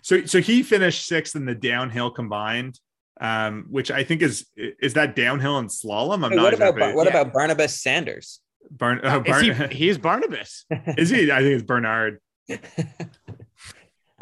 So 0.09 0.25
so 0.25 0.40
he 0.40 0.62
finished 0.62 1.05
sixth 1.05 1.37
in 1.37 1.44
the 1.44 1.55
downhill 1.55 2.11
combined, 2.11 2.81
um, 3.21 3.66
which 3.68 3.90
I 3.90 4.05
think 4.05 4.23
is 4.23 4.47
is 4.57 4.94
that 4.94 5.14
downhill 5.14 5.59
and 5.59 5.68
slalom. 5.68 6.25
I'm 6.25 6.31
Hey, 6.31 6.37
not 6.37 6.44
what 6.44 6.55
about 6.55 6.94
what 6.94 7.07
yeah. 7.07 7.21
about 7.21 7.35
Barnabas 7.35 7.79
Sanders? 7.83 8.40
Barn, 8.71 9.05
uh, 9.05 9.21
Is 9.21 9.31
Barn- 9.31 9.71
he, 9.71 9.77
he 9.77 9.88
is 9.90 9.99
Barnabas. 9.99 10.64
is 10.97 11.11
he? 11.11 11.31
I 11.31 11.40
think 11.42 11.57
it's 11.57 11.62
Bernard. 11.62 12.21
uh, 12.51 12.55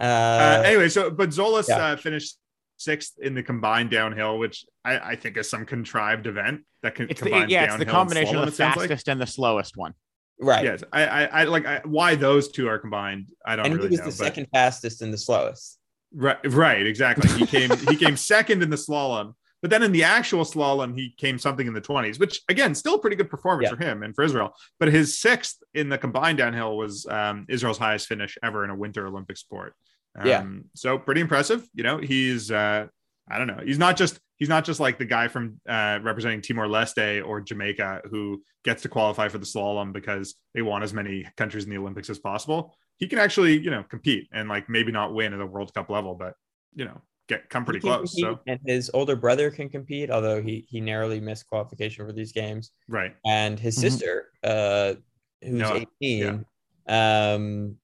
Uh, 0.01 0.63
anyway, 0.67 0.89
so 0.89 1.09
but 1.09 1.29
Szollos 1.29 1.69
yeah. 1.69 1.77
uh, 1.79 1.97
finished 1.97 2.37
sixth 2.79 3.13
in 3.23 3.35
the 3.37 3.45
combined 3.45 3.91
downhill, 3.91 4.39
which 4.39 4.65
I, 4.85 4.99
I 5.13 5.17
think 5.17 5.37
is 5.37 5.49
some 5.49 5.65
contrived 5.65 6.27
event 6.27 6.63
that 6.83 6.97
can 6.97 7.09
It's 7.09 7.21
the, 7.21 7.31
combine. 7.31 7.49
yeah, 7.49 7.65
it's 7.67 7.77
the 7.77 7.87
combination 7.87 8.37
of 8.39 8.47
the 8.47 8.51
fastest 8.51 9.07
and 9.09 9.21
the 9.21 9.27
slowest 9.27 9.77
one. 9.77 9.95
Right. 10.41 10.65
Yes, 10.65 10.83
I, 10.93 11.07
I, 11.07 11.25
I 11.25 11.45
like 11.45 11.67
I, 11.67 11.81
why 11.85 12.15
those 12.15 12.49
two 12.49 12.69
are 12.69 12.79
combined. 12.79 13.31
I 13.45 13.57
don't 13.57 13.67
and 13.67 13.75
really 13.77 13.89
he 13.89 13.93
was 13.93 13.99
know. 14.01 14.05
the 14.07 14.11
but- 14.11 14.17
second 14.27 14.47
fastest 14.53 15.03
and 15.03 15.13
the 15.13 15.19
slowest. 15.19 15.79
Right, 16.15 16.39
right, 16.47 16.87
exactly. 16.87 17.29
He 17.39 17.47
came 17.47 17.71
he 17.89 17.97
came 18.05 18.17
second 18.17 18.63
in 18.63 18.71
the 18.71 18.77
slalom, 18.77 19.35
but 19.61 19.71
then 19.71 19.83
in 19.83 19.93
the 19.93 20.05
actual 20.05 20.45
slalom, 20.45 20.97
he 20.97 21.13
came 21.19 21.39
something 21.39 21.67
in 21.67 21.75
the 21.75 21.81
twenties, 21.81 22.19
which 22.19 22.41
again, 22.49 22.75
still 22.75 22.95
a 22.95 22.99
pretty 22.99 23.17
good 23.17 23.29
performance 23.29 23.69
Yeah. 23.71 23.77
for 23.77 23.83
him 23.83 24.03
and 24.03 24.15
for 24.15 24.23
Israel. 24.25 24.55
But 24.79 24.89
his 24.93 25.19
sixth 25.19 25.57
in 25.75 25.89
the 25.89 25.99
combined 25.99 26.39
downhill 26.39 26.77
was 26.77 27.07
um, 27.07 27.45
Israel's 27.49 27.77
highest 27.79 28.07
finish 28.07 28.39
ever 28.43 28.65
in 28.65 28.71
a 28.71 28.75
Winter 28.77 29.07
Olympic 29.07 29.37
sport. 29.37 29.75
Um, 30.19 30.27
Yeah. 30.27 30.47
So 30.75 30.97
pretty 30.97 31.21
impressive. 31.21 31.67
You 31.75 31.83
know, 31.83 31.99
he's 31.99 32.51
uh, 32.51 32.87
I 33.29 33.39
don't 33.39 33.49
know. 33.49 33.61
He's 33.63 33.79
not 33.79 33.97
just 33.97 34.19
he's 34.37 34.49
not 34.49 34.65
just 34.65 34.81
like 34.81 34.99
the 34.99 35.05
guy 35.05 35.29
from 35.29 35.61
uh, 35.69 35.99
representing 36.03 36.41
Timor 36.43 36.67
Leste 36.67 37.27
or 37.27 37.41
Jamaica 37.41 38.03
who 38.11 38.43
gets 38.65 38.83
to 38.83 38.89
qualify 38.89 39.29
for 39.29 39.39
the 39.39 39.47
slalom 39.47 39.93
because 39.93 40.35
they 40.55 40.63
want 40.63 40.85
as 40.85 40.93
many 40.93 41.27
countries 41.37 41.65
in 41.65 41.71
the 41.71 41.79
Olympics 41.79 42.11
as 42.11 42.19
possible. 42.19 42.75
He 42.99 43.09
can 43.09 43.19
actually, 43.19 43.59
you 43.59 43.71
know, 43.71 43.83
compete 43.83 44.29
and 44.33 44.49
like 44.49 44.69
maybe 44.69 44.93
not 44.93 45.15
win 45.15 45.33
at 45.33 45.39
the 45.39 45.47
World 45.47 45.73
Cup 45.75 45.91
level, 45.91 46.15
but 46.15 46.35
you 46.75 46.85
know, 46.85 47.01
get 47.29 47.49
come 47.51 47.65
pretty 47.65 47.81
close. 47.81 48.11
compete, 48.11 48.25
So 48.25 48.41
and 48.47 48.61
his 48.67 48.91
older 48.95 49.17
brother 49.17 49.51
can 49.51 49.69
compete, 49.69 50.11
although 50.11 50.43
he 50.43 50.67
he 50.69 50.81
narrowly 50.81 51.21
missed 51.21 51.47
qualification 51.47 52.07
for 52.07 52.13
these 52.13 52.33
games. 52.33 52.73
right, 52.89 53.15
And 53.25 53.59
his 53.59 53.77
Mhm. 53.77 53.81
sister, 53.81 54.31
uh, 54.43 54.95
who's 55.43 55.61
Noah, 55.61 55.87
18. 56.01 56.47
Um, 56.89 57.77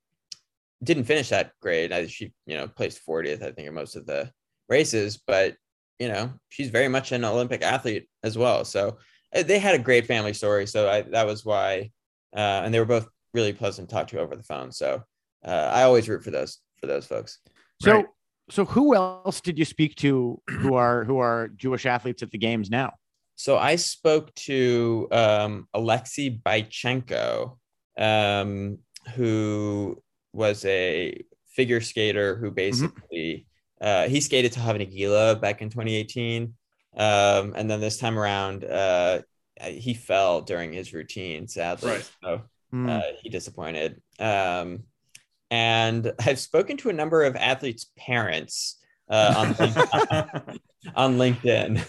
didn't 0.82 1.04
finish 1.04 1.28
that 1.28 1.52
great. 1.60 1.92
I, 1.92 2.06
she, 2.06 2.32
you 2.46 2.56
know, 2.56 2.68
placed 2.68 3.00
40th, 3.00 3.42
I 3.42 3.52
think, 3.52 3.68
in 3.68 3.74
most 3.74 3.96
of 3.96 4.06
the 4.06 4.32
races, 4.68 5.16
but 5.26 5.56
you 6.02 6.08
know, 6.08 6.32
she's 6.48 6.68
very 6.68 6.88
much 6.88 7.12
an 7.12 7.24
Olympic 7.24 7.62
athlete 7.62 8.08
as 8.24 8.36
well. 8.36 8.64
So 8.64 8.98
uh, 9.36 9.44
they 9.44 9.60
had 9.60 9.76
a 9.76 9.78
great 9.78 10.04
family 10.04 10.34
story. 10.34 10.66
So 10.66 10.90
I, 10.90 11.02
that 11.02 11.26
was 11.26 11.44
why, 11.44 11.92
uh, 12.34 12.62
and 12.64 12.74
they 12.74 12.80
were 12.80 12.84
both 12.96 13.06
really 13.32 13.52
pleasant 13.52 13.88
to 13.88 13.94
talk 13.94 14.08
to 14.08 14.18
over 14.18 14.34
the 14.34 14.42
phone. 14.42 14.72
So 14.72 15.04
uh, 15.46 15.70
I 15.72 15.84
always 15.84 16.08
root 16.08 16.24
for 16.24 16.32
those 16.32 16.58
for 16.80 16.88
those 16.88 17.06
folks. 17.06 17.38
So, 17.80 17.92
Right. 17.92 18.06
so 18.50 18.64
who 18.64 18.96
else 18.96 19.40
did 19.40 19.60
you 19.60 19.64
speak 19.64 19.94
to 19.96 20.42
who 20.50 20.74
are 20.74 21.04
who 21.04 21.18
are 21.18 21.50
Jewish 21.54 21.86
athletes 21.86 22.24
at 22.24 22.32
the 22.32 22.38
games 22.38 22.68
now? 22.68 22.94
So 23.36 23.56
I 23.56 23.76
spoke 23.76 24.34
to 24.50 25.06
um, 25.12 25.68
Alexei 25.72 26.40
Bychenko, 26.44 27.58
um, 27.96 28.78
who 29.14 30.02
was 30.32 30.64
a 30.64 31.22
figure 31.46 31.80
skater 31.80 32.36
who 32.36 32.50
basically 32.50 33.46
uh, 33.82 34.08
he 34.08 34.20
skated 34.20 34.52
to 34.52 34.60
Havana 34.60 35.34
back 35.36 35.60
in 35.60 35.68
2018, 35.68 36.54
um, 36.96 37.52
and 37.56 37.70
then 37.70 37.80
this 37.80 37.98
time 37.98 38.18
around 38.18 38.64
uh, 38.64 39.20
he 39.60 39.92
fell 39.94 40.40
during 40.40 40.72
his 40.72 40.94
routine. 40.94 41.48
Sadly, 41.48 41.90
Right. 41.90 42.10
so 42.22 42.42
uh, 42.74 43.02
he 43.20 43.28
disappointed. 43.28 44.00
Um, 44.18 44.84
and 45.50 46.12
I've 46.24 46.38
spoken 46.38 46.76
to 46.78 46.88
a 46.88 46.92
number 46.94 47.24
of 47.24 47.36
athletes' 47.36 47.90
parents 47.98 48.78
uh, 49.10 49.34
on 49.36 49.54
LinkedIn. 49.54 50.58
on 50.96 51.18
LinkedIn. 51.18 51.84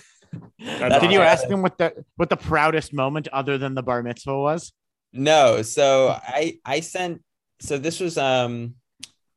That's 0.60 1.02
did 1.02 1.12
you 1.12 1.20
awesome. 1.22 1.32
ask 1.32 1.48
them 1.48 1.62
what 1.62 1.78
the 1.78 1.94
what 2.18 2.30
the 2.30 2.38
proudest 2.38 2.92
moment 2.94 3.28
other 3.32 3.58
than 3.58 3.76
the 3.76 3.84
bar 3.84 4.02
mitzvah 4.04 4.38
was? 4.38 4.74
No, 5.14 5.62
so 5.62 6.18
I 6.22 6.58
I 6.66 6.80
sent 6.80 7.22
so 7.62 7.78
this 7.78 8.00
was 8.00 8.18
um 8.18 8.76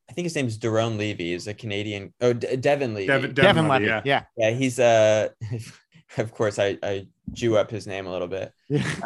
I 0.09 0.13
think 0.13 0.25
his 0.27 0.35
name's 0.37 0.59
Daron 0.59 0.97
Levy. 0.99 1.33
He's 1.33 1.47
a 1.47 1.55
Canadian. 1.55 2.15
Oh, 2.21 2.33
De- 2.33 2.57
Devin 2.57 2.95
Levy. 2.95 3.07
Devin, 3.09 3.35
Devin, 3.35 3.69
Levy, 3.69 3.87
Levy. 3.87 4.09
yeah. 4.09 4.23
Yeah. 4.37 4.51
Yeah, 4.51 4.51
he's 4.57 4.79
uh 4.79 5.29
of 6.19 6.33
course 6.33 6.59
I 6.59 6.79
I 6.83 7.07
Jew 7.33 7.57
up 7.57 7.71
his 7.71 7.87
name 7.87 8.07
a 8.07 8.13
little 8.13 8.29
bit. 8.29 8.53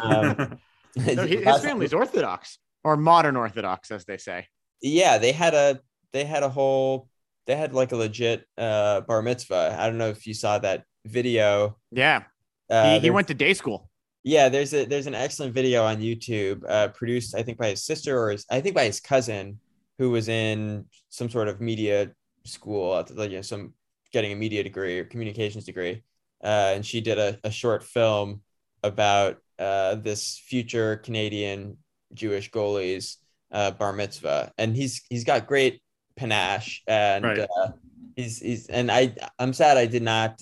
Um, 0.01 0.59
So 0.99 1.25
he- 1.25 1.37
his 1.37 1.61
family's 1.61 1.93
Orthodox 1.93 2.59
or 2.83 2.97
modern 2.97 3.37
Orthodox, 3.37 3.91
as 3.91 4.03
they 4.05 4.17
say. 4.17 4.47
Yeah, 4.81 5.17
they 5.19 5.31
had 5.31 5.53
a 5.53 5.79
they 6.11 6.25
had 6.25 6.43
a 6.43 6.49
whole 6.49 7.07
they 7.47 7.55
had 7.55 7.73
like 7.73 7.91
a 7.93 7.95
legit 7.95 8.45
uh 8.57 9.01
bar 9.01 9.21
mitzvah. 9.21 9.77
I 9.79 9.87
don't 9.87 9.97
know 9.97 10.09
if 10.09 10.27
you 10.27 10.33
saw 10.33 10.59
that 10.59 10.83
video. 11.05 11.77
Yeah, 11.91 12.23
Uh, 12.69 12.95
he, 12.95 12.99
he 12.99 13.09
went 13.09 13.27
to 13.29 13.33
day 13.33 13.53
school. 13.53 13.89
Yeah, 14.23 14.49
there's 14.49 14.73
a 14.73 14.83
there's 14.85 15.07
an 15.07 15.15
excellent 15.15 15.53
video 15.53 15.83
on 15.85 15.97
YouTube, 16.01 16.61
uh, 16.69 16.89
produced 16.89 17.33
I 17.35 17.41
think 17.41 17.57
by 17.57 17.69
his 17.69 17.83
sister 17.85 18.21
or 18.21 18.31
his, 18.31 18.45
I 18.51 18.59
think 18.61 18.75
by 18.75 18.83
his 18.83 18.99
cousin, 18.99 19.59
who 20.01 20.09
was 20.09 20.29
in 20.29 20.83
some 21.09 21.29
sort 21.29 21.47
of 21.47 21.61
media 21.61 22.09
school, 22.43 23.05
like 23.13 23.29
you 23.29 23.35
know, 23.37 23.41
some 23.43 23.75
getting 24.11 24.31
a 24.31 24.35
media 24.35 24.63
degree 24.63 24.97
or 24.97 25.05
communications 25.05 25.63
degree, 25.63 26.01
uh, 26.43 26.73
and 26.73 26.83
she 26.83 27.01
did 27.01 27.19
a, 27.19 27.37
a 27.43 27.51
short 27.51 27.83
film 27.83 28.41
about 28.81 29.37
uh, 29.59 29.93
this 29.93 30.41
future 30.43 30.95
Canadian 30.97 31.77
Jewish 32.15 32.49
goalie's 32.49 33.17
uh, 33.51 33.69
bar 33.69 33.93
mitzvah, 33.93 34.51
and 34.57 34.75
he's 34.75 35.03
he's 35.07 35.23
got 35.23 35.45
great 35.45 35.83
panache, 36.15 36.81
and 36.87 37.23
Right. 37.23 37.39
uh, 37.39 37.67
he's 38.15 38.39
he's 38.39 38.65
and 38.69 38.89
I 38.91 39.13
I'm 39.37 39.53
sad 39.53 39.77
I 39.77 39.85
did 39.85 40.01
not. 40.01 40.41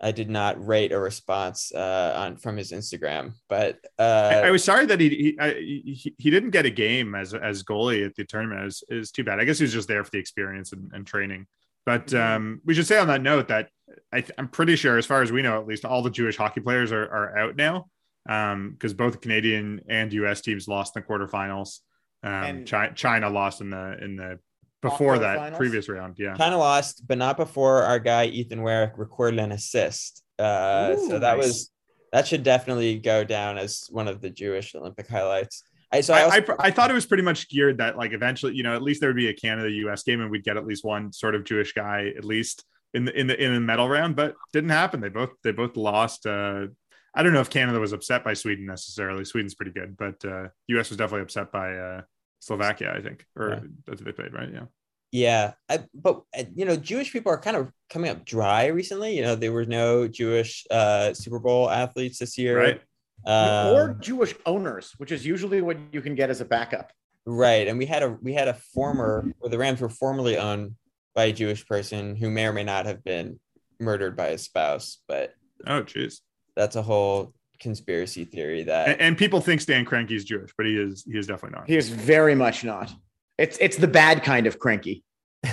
I 0.00 0.12
did 0.12 0.30
not 0.30 0.64
rate 0.66 0.92
a 0.92 0.98
response 0.98 1.72
uh, 1.74 2.14
on 2.16 2.36
from 2.36 2.56
his 2.56 2.72
Instagram, 2.72 3.32
but 3.48 3.78
I, 3.98 4.02
uh, 4.02 4.42
I 4.46 4.50
was 4.50 4.64
sorry 4.64 4.86
that 4.86 4.98
he 4.98 5.08
he, 5.08 5.38
I, 5.38 5.52
he 5.54 6.14
he 6.16 6.30
didn't 6.30 6.50
get 6.50 6.66
a 6.66 6.70
game 6.70 7.14
as 7.14 7.34
as 7.34 7.62
goalie 7.62 8.06
at 8.06 8.14
the 8.14 8.24
tournament. 8.24 8.66
Is 8.66 8.82
is 8.88 9.10
too 9.10 9.24
bad. 9.24 9.40
I 9.40 9.44
guess 9.44 9.58
he 9.58 9.64
was 9.64 9.72
just 9.72 9.88
there 9.88 10.02
for 10.02 10.10
the 10.10 10.18
experience 10.18 10.72
and, 10.72 10.90
and 10.94 11.06
training. 11.06 11.46
But 11.84 12.12
um, 12.14 12.60
we 12.64 12.74
should 12.74 12.86
say 12.86 12.98
on 12.98 13.08
that 13.08 13.22
note 13.22 13.48
that 13.48 13.68
I, 14.12 14.24
I'm 14.38 14.48
pretty 14.48 14.76
sure, 14.76 14.98
as 14.98 15.06
far 15.06 15.22
as 15.22 15.32
we 15.32 15.42
know, 15.42 15.60
at 15.60 15.66
least 15.66 15.84
all 15.84 16.02
the 16.02 16.10
Jewish 16.10 16.36
hockey 16.36 16.60
players 16.60 16.92
are, 16.92 17.04
are 17.04 17.38
out 17.38 17.56
now 17.56 17.86
because 18.26 18.94
both 18.94 19.20
Canadian 19.20 19.80
and 19.88 20.12
U.S. 20.12 20.40
teams 20.40 20.68
lost 20.68 20.96
in 20.96 21.02
the 21.02 21.08
quarterfinals. 21.08 21.78
Um, 22.22 22.64
China, 22.64 22.94
China 22.94 23.30
lost 23.30 23.60
in 23.60 23.70
the 23.70 23.96
in 24.02 24.16
the 24.16 24.38
before 24.82 25.18
that 25.18 25.38
quarterfinals? 25.38 25.56
previous 25.56 25.88
round. 25.88 26.16
Yeah, 26.18 26.36
kind 26.36 26.54
of 26.54 26.60
lost, 26.60 27.06
but 27.06 27.18
not 27.18 27.36
before 27.36 27.82
our 27.82 27.98
guy 27.98 28.26
Ethan 28.26 28.60
Werek 28.60 28.96
recorded 28.96 29.40
an 29.40 29.52
assist. 29.52 30.22
Uh, 30.38 30.96
so 30.96 31.18
that 31.18 31.36
nice. 31.36 31.46
was 31.46 31.70
that 32.12 32.26
should 32.26 32.42
definitely 32.42 32.98
go 32.98 33.24
down 33.24 33.58
as 33.58 33.86
one 33.90 34.08
of 34.08 34.20
the 34.20 34.30
Jewish 34.30 34.74
Olympic 34.74 35.08
highlights. 35.08 35.62
I 35.92 36.00
so 36.00 36.14
I, 36.14 36.18
I, 36.18 36.22
also, 36.22 36.56
I, 36.58 36.66
I 36.66 36.70
thought 36.70 36.90
it 36.90 36.94
was 36.94 37.06
pretty 37.06 37.22
much 37.22 37.48
geared 37.48 37.78
that 37.78 37.96
like 37.96 38.12
eventually, 38.12 38.54
you 38.54 38.62
know, 38.62 38.74
at 38.74 38.82
least 38.82 39.00
there 39.00 39.10
would 39.10 39.16
be 39.16 39.28
a 39.28 39.34
Canada 39.34 39.70
US 39.70 40.02
game 40.02 40.20
and 40.20 40.30
we'd 40.30 40.44
get 40.44 40.56
at 40.56 40.66
least 40.66 40.84
one 40.84 41.12
sort 41.12 41.34
of 41.34 41.44
Jewish 41.44 41.72
guy 41.72 42.12
at 42.16 42.24
least 42.24 42.64
in 42.94 43.04
the 43.04 43.18
in 43.18 43.26
the 43.26 43.42
in 43.42 43.54
the 43.54 43.60
medal 43.60 43.88
round, 43.88 44.16
but 44.16 44.34
didn't 44.52 44.70
happen. 44.70 45.00
They 45.00 45.08
both 45.08 45.30
they 45.42 45.52
both 45.52 45.76
lost. 45.76 46.26
Uh, 46.26 46.66
I 47.14 47.22
don't 47.22 47.32
know 47.32 47.40
if 47.40 47.50
Canada 47.50 47.80
was 47.80 47.92
upset 47.92 48.22
by 48.22 48.34
Sweden 48.34 48.66
necessarily. 48.66 49.24
Sweden's 49.24 49.54
pretty 49.54 49.72
good, 49.72 49.96
but 49.96 50.24
uh, 50.24 50.48
US 50.68 50.90
was 50.90 50.96
definitely 50.96 51.22
upset 51.22 51.50
by 51.50 51.76
uh, 51.76 52.02
Slovakia, 52.40 52.92
I 52.96 53.00
think, 53.00 53.24
or 53.36 53.48
Yeah. 53.50 53.60
that's 53.86 54.00
what 54.00 54.06
they 54.06 54.12
played, 54.12 54.32
right? 54.34 54.50
Yeah. 54.52 54.66
yeah, 55.12 55.52
I, 55.68 55.84
but 55.94 56.22
uh, 56.36 56.44
you 56.54 56.64
know, 56.64 56.76
Jewish 56.76 57.12
people 57.12 57.30
are 57.32 57.38
kind 57.40 57.56
of 57.56 57.70
coming 57.88 58.10
up 58.10 58.24
dry 58.24 58.66
recently. 58.66 59.16
You 59.16 59.22
know, 59.22 59.34
there 59.36 59.52
were 59.52 59.66
no 59.66 60.08
Jewish 60.08 60.66
uh, 60.70 61.14
Super 61.14 61.38
Bowl 61.38 61.70
athletes 61.70 62.18
this 62.18 62.36
year, 62.38 62.58
Right. 62.58 62.80
Um, 63.26 63.74
or 63.74 63.94
Jewish 64.00 64.34
owners, 64.46 64.94
which 64.96 65.12
is 65.12 65.26
usually 65.26 65.60
what 65.60 65.76
you 65.92 66.00
can 66.00 66.14
get 66.14 66.30
as 66.30 66.40
a 66.40 66.44
backup. 66.46 66.90
Right, 67.26 67.68
and 67.68 67.76
we 67.76 67.84
had 67.84 68.02
a 68.02 68.16
we 68.22 68.32
had 68.32 68.48
a 68.48 68.54
former, 68.54 69.28
or 69.40 69.50
the 69.50 69.58
Rams 69.58 69.80
were 69.82 69.90
formerly 69.92 70.38
owned 70.38 70.72
by 71.14 71.24
a 71.24 71.32
Jewish 71.32 71.66
person 71.66 72.16
who 72.16 72.30
may 72.30 72.46
or 72.46 72.54
may 72.54 72.64
not 72.64 72.86
have 72.86 73.04
been 73.04 73.38
murdered 73.78 74.16
by 74.16 74.30
his 74.30 74.42
spouse, 74.42 75.02
but 75.06 75.34
Oh, 75.66 75.82
geez. 75.82 76.22
that's 76.56 76.76
a 76.76 76.82
whole 76.82 77.34
conspiracy 77.60 78.24
theory 78.24 78.62
that 78.64 78.88
And, 78.88 79.00
and 79.00 79.18
people 79.18 79.40
think 79.40 79.60
Stan 79.60 79.84
Kroenke 79.84 80.12
is 80.12 80.24
Jewish, 80.24 80.50
but 80.56 80.66
he 80.66 80.76
is 80.76 81.04
he 81.10 81.18
is 81.18 81.26
definitely 81.26 81.58
not. 81.58 81.68
He 81.68 81.76
is 81.76 81.88
very 81.90 82.34
much 82.34 82.64
not. 82.64 82.92
It's 83.38 83.56
it's 83.60 83.76
the 83.76 83.88
bad 83.88 84.22
kind 84.22 84.46
of 84.46 84.58
cranky. 84.58 85.04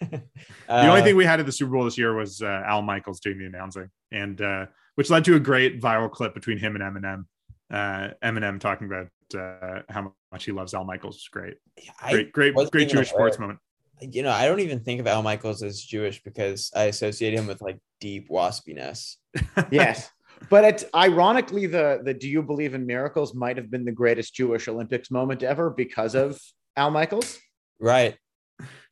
The 0.00 0.22
Uh, 0.68 0.86
only 0.90 1.02
thing 1.02 1.16
we 1.16 1.24
had 1.24 1.40
at 1.40 1.46
the 1.46 1.50
Super 1.52 1.72
Bowl 1.72 1.84
this 1.84 1.96
year 1.98 2.14
was 2.14 2.40
uh, 2.42 2.62
Al 2.66 2.82
Michaels 2.82 3.20
doing 3.20 3.38
the 3.38 3.46
announcing, 3.46 3.88
and 4.12 4.40
uh, 4.40 4.66
which 4.96 5.08
led 5.10 5.24
to 5.24 5.34
a 5.34 5.40
great 5.40 5.80
viral 5.80 6.10
clip 6.10 6.34
between 6.34 6.58
him 6.58 6.76
and 6.76 6.84
Eminem. 6.84 7.24
Uh, 7.70 8.14
Eminem 8.22 8.60
talking 8.60 8.86
about 8.86 9.08
uh, 9.34 9.82
how 9.88 10.12
much 10.30 10.44
he 10.44 10.52
loves 10.52 10.74
Al 10.74 10.84
Michaels. 10.84 11.16
It's 11.16 11.28
great, 11.28 11.54
I, 12.02 12.12
great, 12.12 12.32
great, 12.32 12.54
great 12.70 12.88
Jewish 12.90 13.10
aware. 13.12 13.28
sports 13.32 13.38
moment. 13.38 13.58
you 14.00 14.22
know, 14.22 14.30
I 14.30 14.46
don't 14.46 14.60
even 14.60 14.80
think 14.80 15.00
of 15.00 15.06
Al 15.06 15.22
Michaels 15.22 15.62
as 15.62 15.80
Jewish 15.80 16.22
because 16.22 16.70
I 16.76 16.84
associate 16.84 17.32
him 17.34 17.46
with 17.46 17.60
like 17.62 17.78
deep 18.00 18.28
waspiness. 18.28 19.16
Yes. 19.72 20.10
But 20.50 20.64
it's 20.64 20.84
ironically 20.94 21.66
the 21.66 22.00
the 22.04 22.14
do 22.14 22.28
you 22.28 22.42
believe 22.42 22.74
in 22.74 22.86
miracles 22.86 23.34
might 23.34 23.56
have 23.56 23.70
been 23.70 23.84
the 23.84 23.92
greatest 23.92 24.34
Jewish 24.34 24.68
Olympics 24.68 25.10
moment 25.10 25.42
ever 25.42 25.70
because 25.70 26.14
of 26.14 26.40
Al 26.76 26.90
Michaels. 26.90 27.38
Right. 27.80 28.16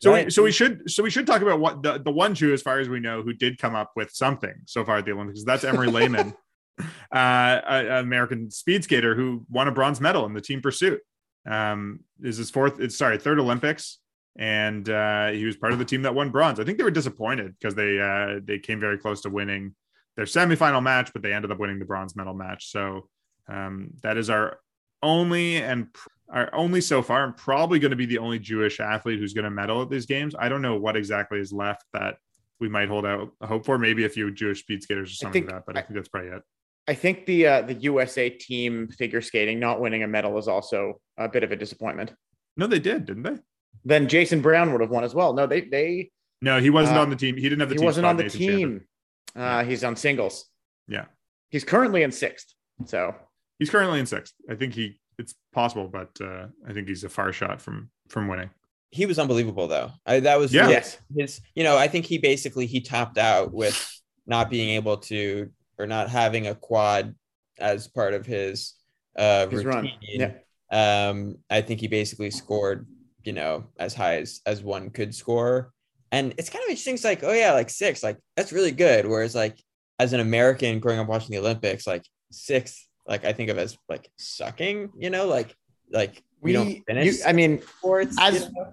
So, 0.00 0.12
Right. 0.12 0.26
we, 0.26 0.30
so 0.30 0.42
we 0.42 0.52
should, 0.52 0.90
so 0.90 1.02
we 1.02 1.10
should 1.10 1.26
talk 1.26 1.42
about 1.42 1.58
what 1.58 1.82
the, 1.82 1.98
the 1.98 2.10
one 2.10 2.34
Jew, 2.34 2.52
as 2.52 2.62
far 2.62 2.78
as 2.78 2.88
we 2.88 3.00
know, 3.00 3.22
who 3.22 3.32
did 3.32 3.58
come 3.58 3.74
up 3.74 3.92
with 3.96 4.10
something 4.12 4.54
so 4.66 4.84
far 4.84 4.98
at 4.98 5.04
the 5.04 5.12
Olympics. 5.12 5.42
That's 5.44 5.64
Emery 5.64 5.88
Lehman, 5.88 6.34
uh, 6.80 6.84
an 7.12 8.04
American 8.04 8.50
speed 8.50 8.84
skater 8.84 9.14
who 9.14 9.46
won 9.48 9.68
a 9.68 9.72
bronze 9.72 10.00
medal 10.00 10.26
in 10.26 10.34
the 10.34 10.40
team 10.40 10.60
pursuit. 10.60 11.00
Um, 11.48 12.00
this 12.18 12.32
is 12.32 12.38
his 12.38 12.50
fourth, 12.50 12.80
it's 12.80 12.96
sorry, 12.96 13.18
third 13.18 13.38
Olympics, 13.38 13.98
and 14.36 14.88
uh, 14.88 15.30
he 15.30 15.44
was 15.44 15.56
part 15.56 15.72
of 15.72 15.78
the 15.78 15.84
team 15.84 16.02
that 16.02 16.14
won 16.14 16.30
bronze. 16.30 16.60
I 16.60 16.64
think 16.64 16.76
they 16.78 16.84
were 16.84 16.90
disappointed 16.90 17.54
because 17.58 17.74
they 17.74 18.00
uh, 18.00 18.40
they 18.44 18.58
came 18.58 18.80
very 18.80 18.98
close 18.98 19.22
to 19.22 19.30
winning 19.30 19.74
their 20.16 20.24
semifinal 20.26 20.82
match, 20.82 21.12
but 21.12 21.22
they 21.22 21.32
ended 21.32 21.50
up 21.50 21.58
winning 21.58 21.78
the 21.78 21.84
bronze 21.84 22.16
medal 22.16 22.34
match. 22.34 22.70
So 22.70 23.08
um, 23.48 23.90
that 24.02 24.16
is 24.16 24.30
our 24.30 24.58
only 25.02 25.56
and 25.56 25.92
pr- 25.92 26.08
are 26.28 26.50
only 26.54 26.80
so 26.80 27.02
far 27.02 27.24
and 27.24 27.36
probably 27.36 27.78
going 27.78 27.90
to 27.92 27.96
be 27.96 28.06
the 28.06 28.18
only 28.18 28.38
Jewish 28.38 28.80
athlete 28.80 29.18
who's 29.20 29.32
going 29.34 29.44
to 29.44 29.50
medal 29.50 29.80
at 29.82 29.90
these 29.90 30.06
games. 30.06 30.34
I 30.38 30.48
don't 30.48 30.62
know 30.62 30.76
what 30.76 30.96
exactly 30.96 31.38
is 31.38 31.52
left 31.52 31.84
that 31.92 32.16
we 32.58 32.68
might 32.68 32.88
hold 32.88 33.06
out 33.06 33.30
hope 33.42 33.64
for. 33.66 33.78
Maybe 33.78 34.04
a 34.04 34.08
few 34.08 34.32
Jewish 34.32 34.60
speed 34.60 34.82
skaters 34.82 35.12
or 35.12 35.14
something 35.14 35.42
think- 35.42 35.52
like 35.52 35.60
that, 35.60 35.66
but 35.66 35.76
I 35.76 35.82
think 35.82 35.94
that's 35.94 36.08
probably 36.08 36.30
it. 36.30 36.42
I 36.88 36.94
think 36.94 37.26
the 37.26 37.46
uh, 37.48 37.62
the 37.62 37.74
USA 37.74 38.30
team 38.30 38.88
figure 38.88 39.20
skating 39.20 39.58
not 39.58 39.80
winning 39.80 40.02
a 40.04 40.06
medal 40.08 40.38
is 40.38 40.46
also 40.48 41.00
a 41.18 41.28
bit 41.28 41.42
of 41.42 41.50
a 41.52 41.56
disappointment. 41.56 42.12
No, 42.56 42.66
they 42.68 42.78
did, 42.78 43.06
didn't 43.06 43.24
they? 43.24 43.36
Then 43.84 44.08
Jason 44.08 44.40
Brown 44.40 44.70
would 44.72 44.80
have 44.80 44.90
won 44.90 45.02
as 45.04 45.12
well. 45.14 45.32
No, 45.34 45.46
they 45.46 45.62
they 45.62 46.10
No, 46.40 46.60
he 46.60 46.70
wasn't 46.70 46.96
Uh, 46.98 47.02
on 47.02 47.10
the 47.10 47.16
team. 47.16 47.36
He 47.36 47.42
didn't 47.42 47.58
have 47.60 47.68
the 47.70 47.74
he 47.74 47.78
team. 47.78 47.84
wasn't 47.86 48.04
spot 48.04 48.10
on 48.10 48.16
the 48.18 48.22
Nathan 48.24 48.40
Chandler. 48.40 48.86
Team. 49.34 49.42
Uh, 49.42 49.64
he's 49.64 49.84
on 49.84 49.96
singles. 49.96 50.46
Yeah. 50.88 51.06
He's 51.50 51.64
currently 51.64 52.02
in 52.02 52.12
sixth. 52.12 52.54
So 52.86 53.14
He's 53.58 53.70
currently 53.70 54.00
in 54.00 54.06
sixth. 54.06 54.34
I 54.50 54.54
think 54.54 54.74
he. 54.74 55.00
It's 55.18 55.34
possible, 55.54 55.88
but 55.88 56.10
uh, 56.20 56.48
I 56.68 56.74
think 56.74 56.88
he's 56.88 57.02
a 57.04 57.08
far 57.08 57.32
shot 57.32 57.60
from 57.62 57.88
from 58.08 58.28
winning. 58.28 58.50
He 58.90 59.06
was 59.06 59.18
unbelievable 59.18 59.66
though. 59.66 59.90
I, 60.04 60.20
that 60.20 60.38
was 60.38 60.52
Yeah. 60.52 60.68
yes, 60.68 60.98
his, 61.16 61.40
you 61.54 61.64
know, 61.64 61.76
I 61.78 61.88
think 61.88 62.04
he 62.04 62.18
basically 62.18 62.66
he 62.66 62.80
topped 62.82 63.16
out 63.16 63.52
with 63.52 64.00
not 64.26 64.50
being 64.50 64.70
able 64.70 64.98
to 64.98 65.50
or 65.78 65.86
not 65.86 66.10
having 66.10 66.46
a 66.48 66.54
quad 66.54 67.14
as 67.58 67.88
part 67.88 68.12
of 68.12 68.26
his 68.26 68.74
uh 69.18 69.46
his 69.48 69.64
routine. 69.64 69.94
run. 70.20 70.34
Yeah. 70.70 71.08
Um, 71.08 71.36
I 71.48 71.62
think 71.62 71.80
he 71.80 71.88
basically 71.88 72.30
scored, 72.30 72.86
you 73.24 73.32
know, 73.32 73.64
as 73.78 73.94
high 73.94 74.16
as 74.18 74.40
as 74.44 74.62
one 74.62 74.90
could 74.90 75.14
score. 75.14 75.72
And 76.16 76.34
it's 76.38 76.48
kind 76.48 76.62
of 76.64 76.68
interesting. 76.70 76.94
It's 76.94 77.04
like, 77.04 77.22
oh 77.22 77.32
yeah, 77.32 77.52
like 77.52 77.70
six, 77.70 78.02
like 78.02 78.16
that's 78.36 78.52
really 78.52 78.70
good. 78.72 79.06
Whereas 79.06 79.34
like 79.34 79.56
as 79.98 80.12
an 80.12 80.20
American 80.20 80.78
growing 80.80 80.98
up 80.98 81.08
watching 81.08 81.30
the 81.32 81.38
Olympics, 81.38 81.86
like 81.86 82.04
six, 82.30 82.88
like 83.06 83.24
I 83.24 83.32
think 83.32 83.50
of 83.50 83.58
as 83.58 83.76
like 83.88 84.08
sucking, 84.16 84.90
you 84.98 85.10
know, 85.10 85.26
like 85.26 85.54
like 85.90 86.22
we, 86.40 86.52
don't 86.52 86.70
You, 86.70 86.82
finish 86.86 87.16
I 87.26 87.32
mean, 87.32 87.60
sports, 87.78 88.16
as- 88.20 88.44
you 88.44 88.50
know? 88.54 88.72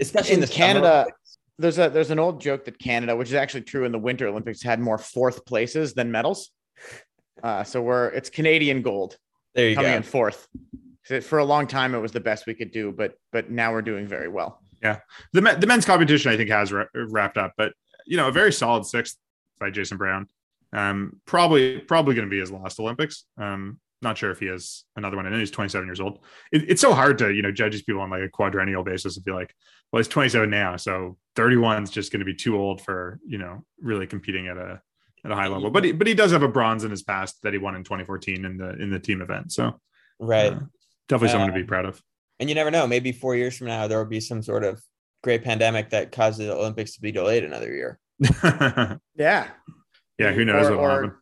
especially 0.00 0.30
in, 0.32 0.34
in 0.36 0.40
the 0.40 0.46
Summer 0.46 0.56
Canada, 0.56 0.92
Olympics. 1.02 1.38
there's 1.58 1.78
a 1.78 1.88
there's 1.90 2.10
an 2.10 2.18
old 2.18 2.40
joke 2.40 2.64
that 2.64 2.78
Canada, 2.78 3.14
which 3.14 3.28
is 3.28 3.34
actually 3.34 3.62
true 3.62 3.84
in 3.84 3.92
the 3.92 3.98
Winter 3.98 4.26
Olympics, 4.26 4.62
had 4.62 4.80
more 4.80 4.98
fourth 4.98 5.44
places 5.46 5.94
than 5.94 6.10
medals. 6.10 6.50
Uh, 7.42 7.62
so 7.64 7.80
we're 7.80 8.08
it's 8.08 8.28
Canadian 8.30 8.82
gold 8.82 9.16
There 9.54 9.68
you 9.68 9.74
coming 9.76 9.92
go. 9.92 9.96
in 9.98 10.02
fourth. 10.02 10.48
For 11.22 11.38
a 11.38 11.44
long 11.44 11.66
time, 11.66 11.94
it 11.94 11.98
was 11.98 12.12
the 12.12 12.20
best 12.20 12.46
we 12.46 12.54
could 12.54 12.72
do, 12.72 12.92
but 12.92 13.14
but 13.32 13.50
now 13.50 13.72
we're 13.72 13.82
doing 13.82 14.06
very 14.06 14.28
well. 14.28 14.60
The 14.82 15.56
the 15.60 15.66
men's 15.66 15.84
competition 15.84 16.32
I 16.32 16.36
think 16.36 16.50
has 16.50 16.72
wra- 16.72 16.88
wrapped 16.94 17.36
up, 17.38 17.52
but 17.56 17.72
you 18.06 18.16
know 18.16 18.28
a 18.28 18.32
very 18.32 18.52
solid 18.52 18.84
sixth 18.86 19.16
by 19.58 19.70
Jason 19.70 19.96
Brown. 19.98 20.26
Um, 20.72 21.20
probably 21.26 21.78
probably 21.80 22.14
going 22.14 22.26
to 22.26 22.30
be 22.30 22.40
his 22.40 22.50
last 22.50 22.78
Olympics. 22.80 23.24
Um, 23.36 23.78
not 24.02 24.16
sure 24.16 24.30
if 24.30 24.38
he 24.40 24.46
has 24.46 24.84
another 24.96 25.16
one, 25.16 25.26
and 25.26 25.36
he's 25.36 25.50
27 25.50 25.86
years 25.86 26.00
old. 26.00 26.20
It, 26.52 26.70
it's 26.70 26.80
so 26.80 26.94
hard 26.94 27.18
to 27.18 27.32
you 27.32 27.42
know 27.42 27.52
judge 27.52 27.72
these 27.72 27.82
people 27.82 28.00
on 28.00 28.08
like 28.10 28.22
a 28.22 28.28
quadrennial 28.28 28.82
basis 28.82 29.16
and 29.16 29.24
be 29.24 29.32
like, 29.32 29.54
well, 29.92 29.98
he's 30.00 30.08
27 30.08 30.48
now, 30.48 30.76
so 30.76 31.18
31 31.36 31.82
is 31.82 31.90
just 31.90 32.10
going 32.12 32.20
to 32.20 32.24
be 32.24 32.34
too 32.34 32.56
old 32.56 32.80
for 32.80 33.18
you 33.26 33.38
know 33.38 33.64
really 33.80 34.06
competing 34.06 34.48
at 34.48 34.56
a 34.56 34.80
at 35.24 35.30
a 35.30 35.34
high 35.34 35.48
level. 35.48 35.70
But 35.70 35.84
he, 35.84 35.92
but 35.92 36.06
he 36.06 36.14
does 36.14 36.32
have 36.32 36.42
a 36.42 36.48
bronze 36.48 36.84
in 36.84 36.90
his 36.90 37.02
past 37.02 37.42
that 37.42 37.52
he 37.52 37.58
won 37.58 37.74
in 37.74 37.84
2014 37.84 38.44
in 38.46 38.56
the 38.56 38.70
in 38.80 38.90
the 38.90 38.98
team 38.98 39.20
event. 39.20 39.52
So 39.52 39.78
Right. 40.18 40.52
uh, 40.52 40.60
definitely 41.08 41.28
someone 41.32 41.48
to 41.50 41.54
Um, 41.56 41.60
be 41.60 41.66
proud 41.66 41.84
of. 41.84 42.00
And 42.40 42.48
you 42.48 42.54
never 42.56 42.70
know. 42.70 42.86
Maybe 42.86 43.12
four 43.12 43.36
years 43.36 43.56
from 43.56 43.68
now, 43.68 43.86
there 43.86 43.98
will 43.98 44.06
be 44.06 44.18
some 44.20 44.42
sort 44.42 44.64
of 44.64 44.82
great 45.22 45.44
pandemic 45.44 45.90
that 45.90 46.10
causes 46.10 46.38
the 46.46 46.54
Olympics 46.56 46.94
to 46.94 47.00
be 47.02 47.12
delayed 47.12 47.44
another 47.44 47.72
year. 47.72 47.98
Yeah, 49.16 49.48
yeah, 50.18 50.32
who 50.32 50.44
knows 50.46 50.68
Or- 50.68 50.76
what 50.76 50.80
or- 50.80 50.90
happen. 51.02 51.12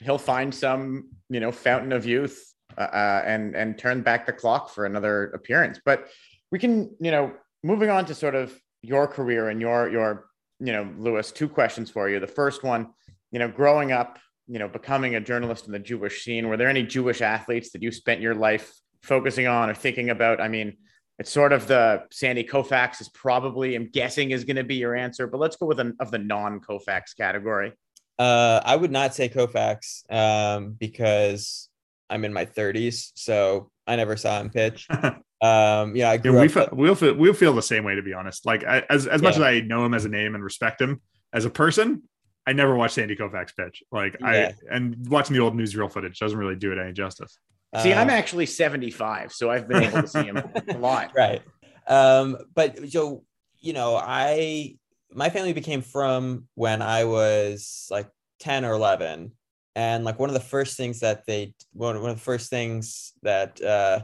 he'll 0.00 0.18
find 0.18 0.54
some 0.54 1.10
you 1.28 1.40
know 1.40 1.52
fountain 1.52 1.92
of 1.92 2.06
youth 2.06 2.42
uh, 2.78 2.80
uh, 2.80 3.22
and 3.26 3.54
and 3.54 3.78
turn 3.78 4.00
back 4.02 4.24
the 4.26 4.32
clock 4.32 4.70
for 4.70 4.86
another 4.86 5.24
appearance. 5.32 5.78
But 5.84 6.08
we 6.50 6.58
can 6.58 6.94
you 7.00 7.10
know 7.10 7.32
moving 7.62 7.90
on 7.90 8.06
to 8.06 8.14
sort 8.14 8.34
of 8.34 8.58
your 8.82 9.06
career 9.06 9.48
and 9.50 9.60
your 9.60 9.90
your 9.90 10.26
you 10.60 10.72
know 10.72 10.90
Louis. 10.98 11.30
Two 11.32 11.48
questions 11.48 11.90
for 11.90 12.08
you. 12.08 12.18
The 12.20 12.26
first 12.26 12.62
one, 12.62 12.88
you 13.30 13.38
know, 13.38 13.48
growing 13.48 13.92
up, 13.92 14.18
you 14.48 14.58
know, 14.58 14.68
becoming 14.68 15.14
a 15.16 15.20
journalist 15.20 15.66
in 15.66 15.72
the 15.72 15.78
Jewish 15.78 16.24
scene. 16.24 16.48
Were 16.48 16.56
there 16.56 16.68
any 16.68 16.82
Jewish 16.82 17.20
athletes 17.20 17.72
that 17.72 17.82
you 17.82 17.90
spent 17.92 18.20
your 18.22 18.34
life 18.34 18.72
focusing 19.02 19.46
on 19.46 19.70
or 19.70 19.74
thinking 19.74 20.10
about? 20.10 20.40
I 20.40 20.48
mean. 20.48 20.76
It's 21.18 21.30
sort 21.30 21.52
of 21.52 21.68
the 21.68 22.04
Sandy 22.10 22.42
Koufax 22.42 23.00
is 23.00 23.08
probably, 23.10 23.76
I'm 23.76 23.90
guessing, 23.90 24.30
is 24.30 24.44
going 24.44 24.56
to 24.56 24.64
be 24.64 24.76
your 24.76 24.96
answer, 24.96 25.26
but 25.26 25.38
let's 25.38 25.54
go 25.56 25.66
with 25.66 25.78
an 25.78 25.94
of 26.00 26.10
the 26.10 26.18
non 26.18 26.58
Koufax 26.58 27.14
category. 27.16 27.74
Uh, 28.18 28.60
I 28.64 28.74
would 28.74 28.90
not 28.90 29.14
say 29.14 29.28
Koufax 29.28 30.10
um, 30.10 30.72
because 30.72 31.68
I'm 32.10 32.24
in 32.24 32.32
my 32.32 32.46
30s, 32.46 33.12
so 33.14 33.70
I 33.86 33.96
never 33.96 34.16
saw 34.16 34.40
him 34.40 34.50
pitch. 34.50 34.88
Um, 35.42 35.96
yeah, 35.96 36.08
I 36.08 36.20
Yeah, 36.22 36.40
we 36.40 36.46
feel, 36.46 36.68
we'll 36.70 36.94
feel 36.94 37.14
we'll 37.14 37.32
feel 37.32 37.52
the 37.52 37.62
same 37.62 37.82
way 37.82 37.96
to 37.96 38.02
be 38.02 38.14
honest. 38.14 38.46
Like 38.46 38.62
I, 38.62 38.84
as 38.88 39.08
as 39.08 39.20
much 39.20 39.34
as 39.34 39.42
I 39.42 39.58
know 39.58 39.84
him 39.84 39.92
as 39.92 40.04
a 40.04 40.08
name 40.08 40.36
and 40.36 40.44
respect 40.44 40.80
him 40.80 41.00
as 41.32 41.44
a 41.44 41.50
person, 41.50 42.04
I 42.46 42.52
never 42.52 42.76
watched 42.76 42.94
Sandy 42.94 43.16
Koufax 43.16 43.56
pitch. 43.56 43.82
Like 43.90 44.16
Yeah. 44.20 44.52
I 44.70 44.74
and 44.74 45.04
watching 45.08 45.34
the 45.34 45.42
old 45.42 45.56
newsreel 45.56 45.90
footage 45.90 46.20
doesn't 46.20 46.38
really 46.38 46.54
do 46.54 46.70
it 46.70 46.78
any 46.78 46.92
justice. 46.92 47.40
See, 47.80 47.94
I'm 47.94 48.08
uh, 48.08 48.12
actually 48.12 48.46
75, 48.46 49.32
so 49.32 49.50
I've 49.50 49.66
been 49.66 49.82
able 49.82 50.02
to 50.02 50.08
see 50.08 50.24
him 50.24 50.36
a 50.36 50.78
lot. 50.78 51.12
right. 51.16 51.42
Um 51.86 52.36
but 52.54 52.90
so 52.90 53.24
you 53.62 53.72
know 53.72 53.96
i 53.96 54.76
my 55.14 55.30
family 55.30 55.52
became 55.52 55.80
from 55.82 56.46
when 56.54 56.82
i 56.82 57.04
was 57.04 57.86
like 57.90 58.08
10 58.40 58.64
or 58.64 58.72
11 58.72 59.32
and 59.74 60.04
like 60.04 60.18
one 60.18 60.28
of 60.28 60.34
the 60.34 60.40
first 60.40 60.76
things 60.76 61.00
that 61.00 61.24
they 61.26 61.54
one, 61.72 62.00
one 62.02 62.10
of 62.10 62.16
the 62.16 62.22
first 62.22 62.50
things 62.50 63.12
that 63.22 63.62
uh 63.62 64.00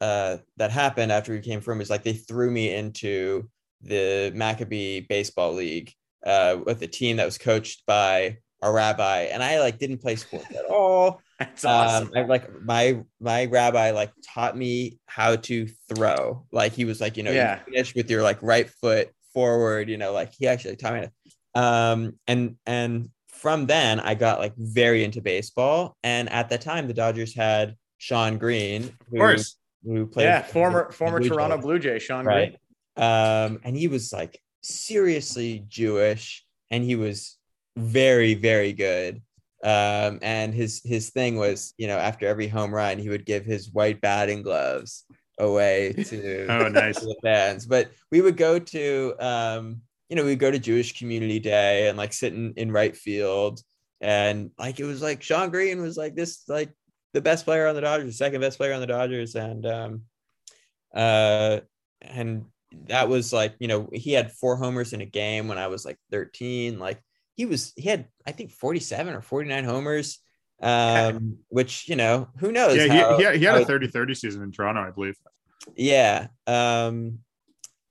uh 0.00 0.38
that 0.56 0.70
happened 0.70 1.12
after 1.12 1.32
we 1.32 1.40
came 1.40 1.60
from 1.60 1.80
is 1.80 1.90
like 1.90 2.02
they 2.02 2.14
threw 2.14 2.50
me 2.50 2.74
into 2.74 3.48
the 3.82 4.32
maccabee 4.34 5.00
baseball 5.00 5.52
league 5.52 5.92
uh 6.26 6.56
with 6.64 6.82
a 6.82 6.86
team 6.86 7.18
that 7.18 7.26
was 7.26 7.38
coached 7.38 7.84
by 7.86 8.36
a 8.62 8.70
rabbi. 8.70 9.22
And 9.22 9.42
i 9.42 9.60
like 9.60 9.78
didn't 9.78 10.00
play 10.00 10.16
sports 10.16 10.54
at 10.56 10.64
all 10.64 11.20
That's 11.44 11.64
awesome. 11.64 12.08
um, 12.08 12.12
I 12.16 12.22
like 12.26 12.62
my 12.62 13.02
my 13.20 13.46
rabbi 13.46 13.90
like 13.90 14.12
taught 14.34 14.56
me 14.56 14.98
how 15.06 15.36
to 15.36 15.66
throw. 15.94 16.46
Like 16.52 16.72
he 16.72 16.84
was 16.84 17.00
like, 17.00 17.16
you 17.16 17.22
know, 17.22 17.30
Yeah. 17.32 17.60
you 17.66 17.72
finish 17.72 17.94
with 17.94 18.10
your 18.10 18.22
like 18.22 18.42
right 18.42 18.68
foot 18.68 19.10
forward. 19.34 19.88
You 19.88 19.96
know, 19.98 20.12
like 20.12 20.32
he 20.38 20.46
actually 20.48 20.76
taught 20.76 20.94
me. 20.94 21.08
To, 21.54 21.60
um, 21.60 22.18
and 22.26 22.56
and 22.66 23.08
from 23.28 23.66
then 23.66 23.98
I 24.00 24.14
got 24.14 24.38
like 24.38 24.54
very 24.56 25.04
into 25.04 25.20
baseball. 25.20 25.96
And 26.02 26.30
at 26.30 26.48
the 26.48 26.58
time, 26.58 26.86
the 26.86 26.94
Dodgers 26.94 27.34
had 27.34 27.76
Shawn 27.98 28.38
Green, 28.38 28.84
Of 28.84 28.92
who, 29.10 29.16
course. 29.18 29.56
who 29.84 30.06
played 30.06 30.24
yeah, 30.24 30.42
former 30.42 30.86
the 30.88 30.92
former 30.94 31.18
Blue 31.20 31.28
Toronto 31.28 31.56
Jays 31.56 31.64
Blue 31.64 31.78
Jay, 31.78 31.98
Shawn 31.98 32.24
right 32.24 32.56
Green. 32.96 33.06
um 33.08 33.60
and 33.64 33.76
he 33.76 33.88
was 33.88 34.12
like 34.12 34.38
seriously 34.62 35.64
jewish 35.68 36.44
and 36.70 36.84
he 36.84 36.94
was 36.94 37.36
very 37.76 38.34
very 38.34 38.72
good 38.72 39.22
um 39.64 40.18
and 40.22 40.52
his 40.52 40.80
his 40.84 41.10
thing 41.10 41.36
was 41.36 41.72
you 41.78 41.86
know 41.86 41.96
after 41.96 42.26
every 42.26 42.48
home 42.48 42.74
run 42.74 42.98
he 42.98 43.08
would 43.08 43.24
give 43.24 43.44
his 43.44 43.70
white 43.70 44.00
batting 44.00 44.42
gloves 44.42 45.04
away 45.38 45.92
to, 45.92 46.46
Oh, 46.50 46.68
nice. 46.68 46.98
to 46.98 47.06
the 47.06 47.16
fans. 47.22 47.64
But 47.66 47.90
we 48.10 48.20
would 48.20 48.36
go 48.36 48.58
to 48.58 49.14
um 49.20 49.80
you 50.08 50.16
know 50.16 50.24
we'd 50.24 50.38
go 50.38 50.50
to 50.50 50.58
jewish 50.58 50.98
community 50.98 51.38
day 51.38 51.88
and 51.88 51.96
like 51.96 52.12
sit 52.12 52.34
in, 52.34 52.52
in 52.56 52.72
right 52.72 52.96
field. 52.96 53.60
And 54.00 54.50
like 54.58 54.80
it 54.80 54.84
was 54.84 55.00
like 55.00 55.22
shawn 55.22 55.50
green 55.50 55.80
was 55.80 55.96
like 55.96 56.16
this 56.16 56.42
like 56.48 56.70
the 57.14 57.20
best 57.20 57.44
player 57.44 57.66
on 57.68 57.74
the 57.76 57.80
dodgers 57.80 58.18
second 58.18 58.40
best 58.40 58.58
player 58.58 58.72
on 58.74 58.80
the 58.80 58.86
dodgers. 58.86 59.36
And 59.36 59.64
um 59.64 60.02
uh 60.94 61.60
and 62.00 62.46
that 62.88 63.08
was 63.08 63.32
like 63.32 63.54
you 63.60 63.68
know 63.68 63.88
he 63.92 64.12
had 64.12 64.32
four 64.32 64.56
homers 64.56 64.92
in 64.92 65.02
a 65.02 65.06
game 65.06 65.46
when 65.46 65.58
i 65.58 65.66
was 65.66 65.84
like 65.84 65.98
13 66.10 66.78
like 66.78 66.98
he 67.36 67.46
was 67.46 67.72
he 67.76 67.88
had 67.88 68.06
i 68.26 68.32
think 68.32 68.50
47 68.50 69.14
or 69.14 69.20
49 69.20 69.64
homers 69.64 70.18
um 70.62 71.38
which 71.48 71.88
you 71.88 71.96
know 71.96 72.28
who 72.38 72.52
knows 72.52 72.76
Yeah, 72.76 72.86
how- 72.88 73.10
he, 73.12 73.16
he 73.16 73.22
had, 73.24 73.36
he 73.36 73.44
had 73.44 73.54
how- 73.66 73.74
a 73.74 73.78
30-30 73.78 74.16
season 74.16 74.42
in 74.42 74.52
Toronto, 74.52 74.80
I 74.82 74.90
believe. 74.90 75.16
yeah 75.76 76.28
um 76.46 77.18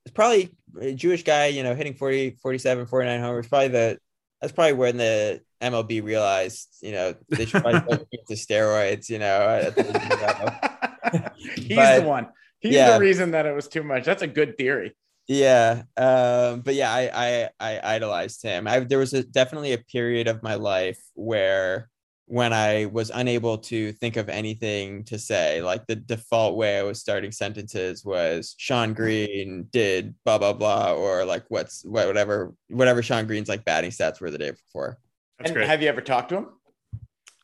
it's 0.06 0.14
probably 0.14 0.56
a 0.80 0.94
jewish 0.94 1.24
guy 1.24 1.48
you 1.48 1.64
know 1.64 1.76
hitting 1.76 1.94
40 1.94 2.38
47 2.42 2.86
49 2.86 3.20
homers 3.20 3.48
probably 3.48 3.68
the 3.70 3.98
that's 4.40 4.54
probably 4.54 4.74
when 4.74 4.98
the 4.98 5.42
mlb 5.62 6.04
realized 6.04 6.68
you 6.82 6.92
know 6.94 7.14
they 7.30 7.46
should 7.46 7.62
probably 7.62 7.98
go 7.98 8.04
to 8.28 8.34
steroids 8.36 9.10
you 9.10 9.20
know 9.20 9.40
at 9.62 9.76
the 9.76 9.84
beginning 9.84 10.24
of- 10.24 11.32
He's 11.56 11.76
But- 11.76 12.02
the 12.02 12.08
one. 12.08 12.28
He's 12.60 12.76
yeah. 12.76 12.94
the 12.94 13.00
reason 13.00 13.32
that 13.32 13.48
it 13.48 13.56
was 13.56 13.68
too 13.68 13.82
much. 13.82 14.06
That's 14.06 14.22
a 14.22 14.28
good 14.28 14.56
theory. 14.56 14.96
Yeah, 15.32 15.84
um, 15.96 16.60
but 16.60 16.76
yeah, 16.76 16.92
I, 16.92 17.10
I 17.14 17.50
I 17.58 17.96
idolized 17.96 18.44
him. 18.44 18.68
I 18.68 18.80
there 18.82 19.00
was 19.00 19.14
a, 19.14 19.24
definitely 19.24 19.72
a 19.72 19.78
period 19.78 20.28
of 20.28 20.44
my 20.44 20.56
life 20.56 21.00
where 21.14 21.90
when 22.26 22.52
I 22.52 22.88
was 22.88 23.12
unable 23.14 23.60
to 23.60 23.94
think 23.94 24.18
of 24.18 24.28
anything 24.28 25.06
to 25.06 25.18
say, 25.18 25.62
like 25.62 25.88
the 25.88 25.96
default 25.96 26.58
way 26.58 26.80
I 26.80 26.84
was 26.84 27.00
starting 27.00 27.32
sentences 27.32 28.04
was 28.04 28.56
Shawn 28.58 28.94
Green 28.94 29.70
did 29.72 30.16
blah 30.26 30.38
blah 30.38 30.52
blah, 30.52 30.96
or 30.96 31.24
like 31.24 31.46
what's 31.48 31.86
what, 31.86 32.08
whatever 32.08 32.54
whatever 32.68 33.02
Shawn 33.02 33.26
Green's 33.26 33.48
like 33.48 33.64
batting 33.64 33.92
stats 33.92 34.20
were 34.20 34.32
the 34.32 34.38
day 34.38 34.52
before. 34.52 34.98
That's 35.40 35.52
and 35.52 35.56
great. 35.56 35.68
have 35.70 35.82
you 35.82 35.88
ever 35.88 36.02
talked 36.02 36.28
to 36.30 36.40
him? 36.40 36.48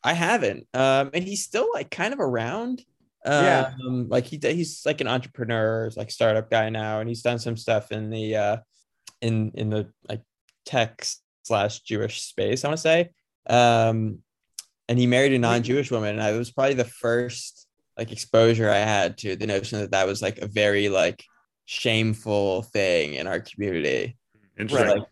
I 0.04 0.12
haven't, 0.12 0.68
um, 0.74 1.12
and 1.14 1.24
he's 1.24 1.46
still 1.46 1.70
like 1.74 1.90
kind 1.90 2.14
of 2.14 2.20
around. 2.20 2.84
Yeah. 3.32 3.74
Um, 3.86 4.08
like 4.10 4.26
he 4.26 4.40
he's 4.42 4.84
like 4.86 5.02
an 5.02 5.08
entrepreneur, 5.08 5.90
like 5.96 6.12
startup 6.12 6.50
guy 6.50 6.70
now, 6.70 7.00
and 7.00 7.10
he's 7.10 7.22
done 7.22 7.40
some 7.40 7.58
stuff 7.58 7.92
in 7.92 8.10
the 8.10 8.36
uh, 8.36 8.58
in 9.22 9.52
in 9.56 9.70
the 9.70 9.92
like 10.08 10.22
tech 10.66 11.06
slash 11.44 11.82
Jewish 11.82 12.22
space. 12.22 12.64
I 12.64 12.70
want 12.70 12.78
to 12.78 12.82
say, 12.82 13.10
um, 13.50 14.20
and 14.88 14.98
he 14.98 15.08
married 15.08 15.34
a 15.34 15.40
non-Jewish 15.40 15.92
woman, 15.92 16.12
and 16.12 16.24
I 16.24 16.32
it 16.32 16.38
was 16.38 16.52
probably 16.52 16.76
the 16.76 16.86
first 16.86 17.68
like 17.98 18.12
exposure 18.12 18.70
I 18.70 18.78
had 18.78 19.18
to 19.20 19.36
the 19.36 19.48
notion 19.48 19.80
that 19.80 19.92
that 19.92 20.08
was 20.08 20.22
like 20.22 20.38
a 20.40 20.48
very 20.48 20.90
like 20.90 21.24
shameful 21.66 22.64
thing 22.64 23.16
in 23.16 23.28
our 23.28 23.40
community. 23.40 24.18
Interesting. 24.58 25.00
Like, 25.00 25.08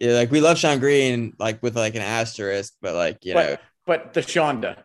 like 0.00 0.30
we 0.30 0.40
love 0.40 0.58
Shawn 0.58 0.78
Green, 0.78 1.34
like 1.38 1.62
with 1.62 1.76
like 1.76 1.94
an 1.94 2.02
asterisk, 2.02 2.74
but 2.80 2.94
like 2.94 3.24
you 3.24 3.34
know, 3.34 3.56
But 3.86 4.04
but 4.04 4.14
the 4.14 4.20
Shonda. 4.20 4.82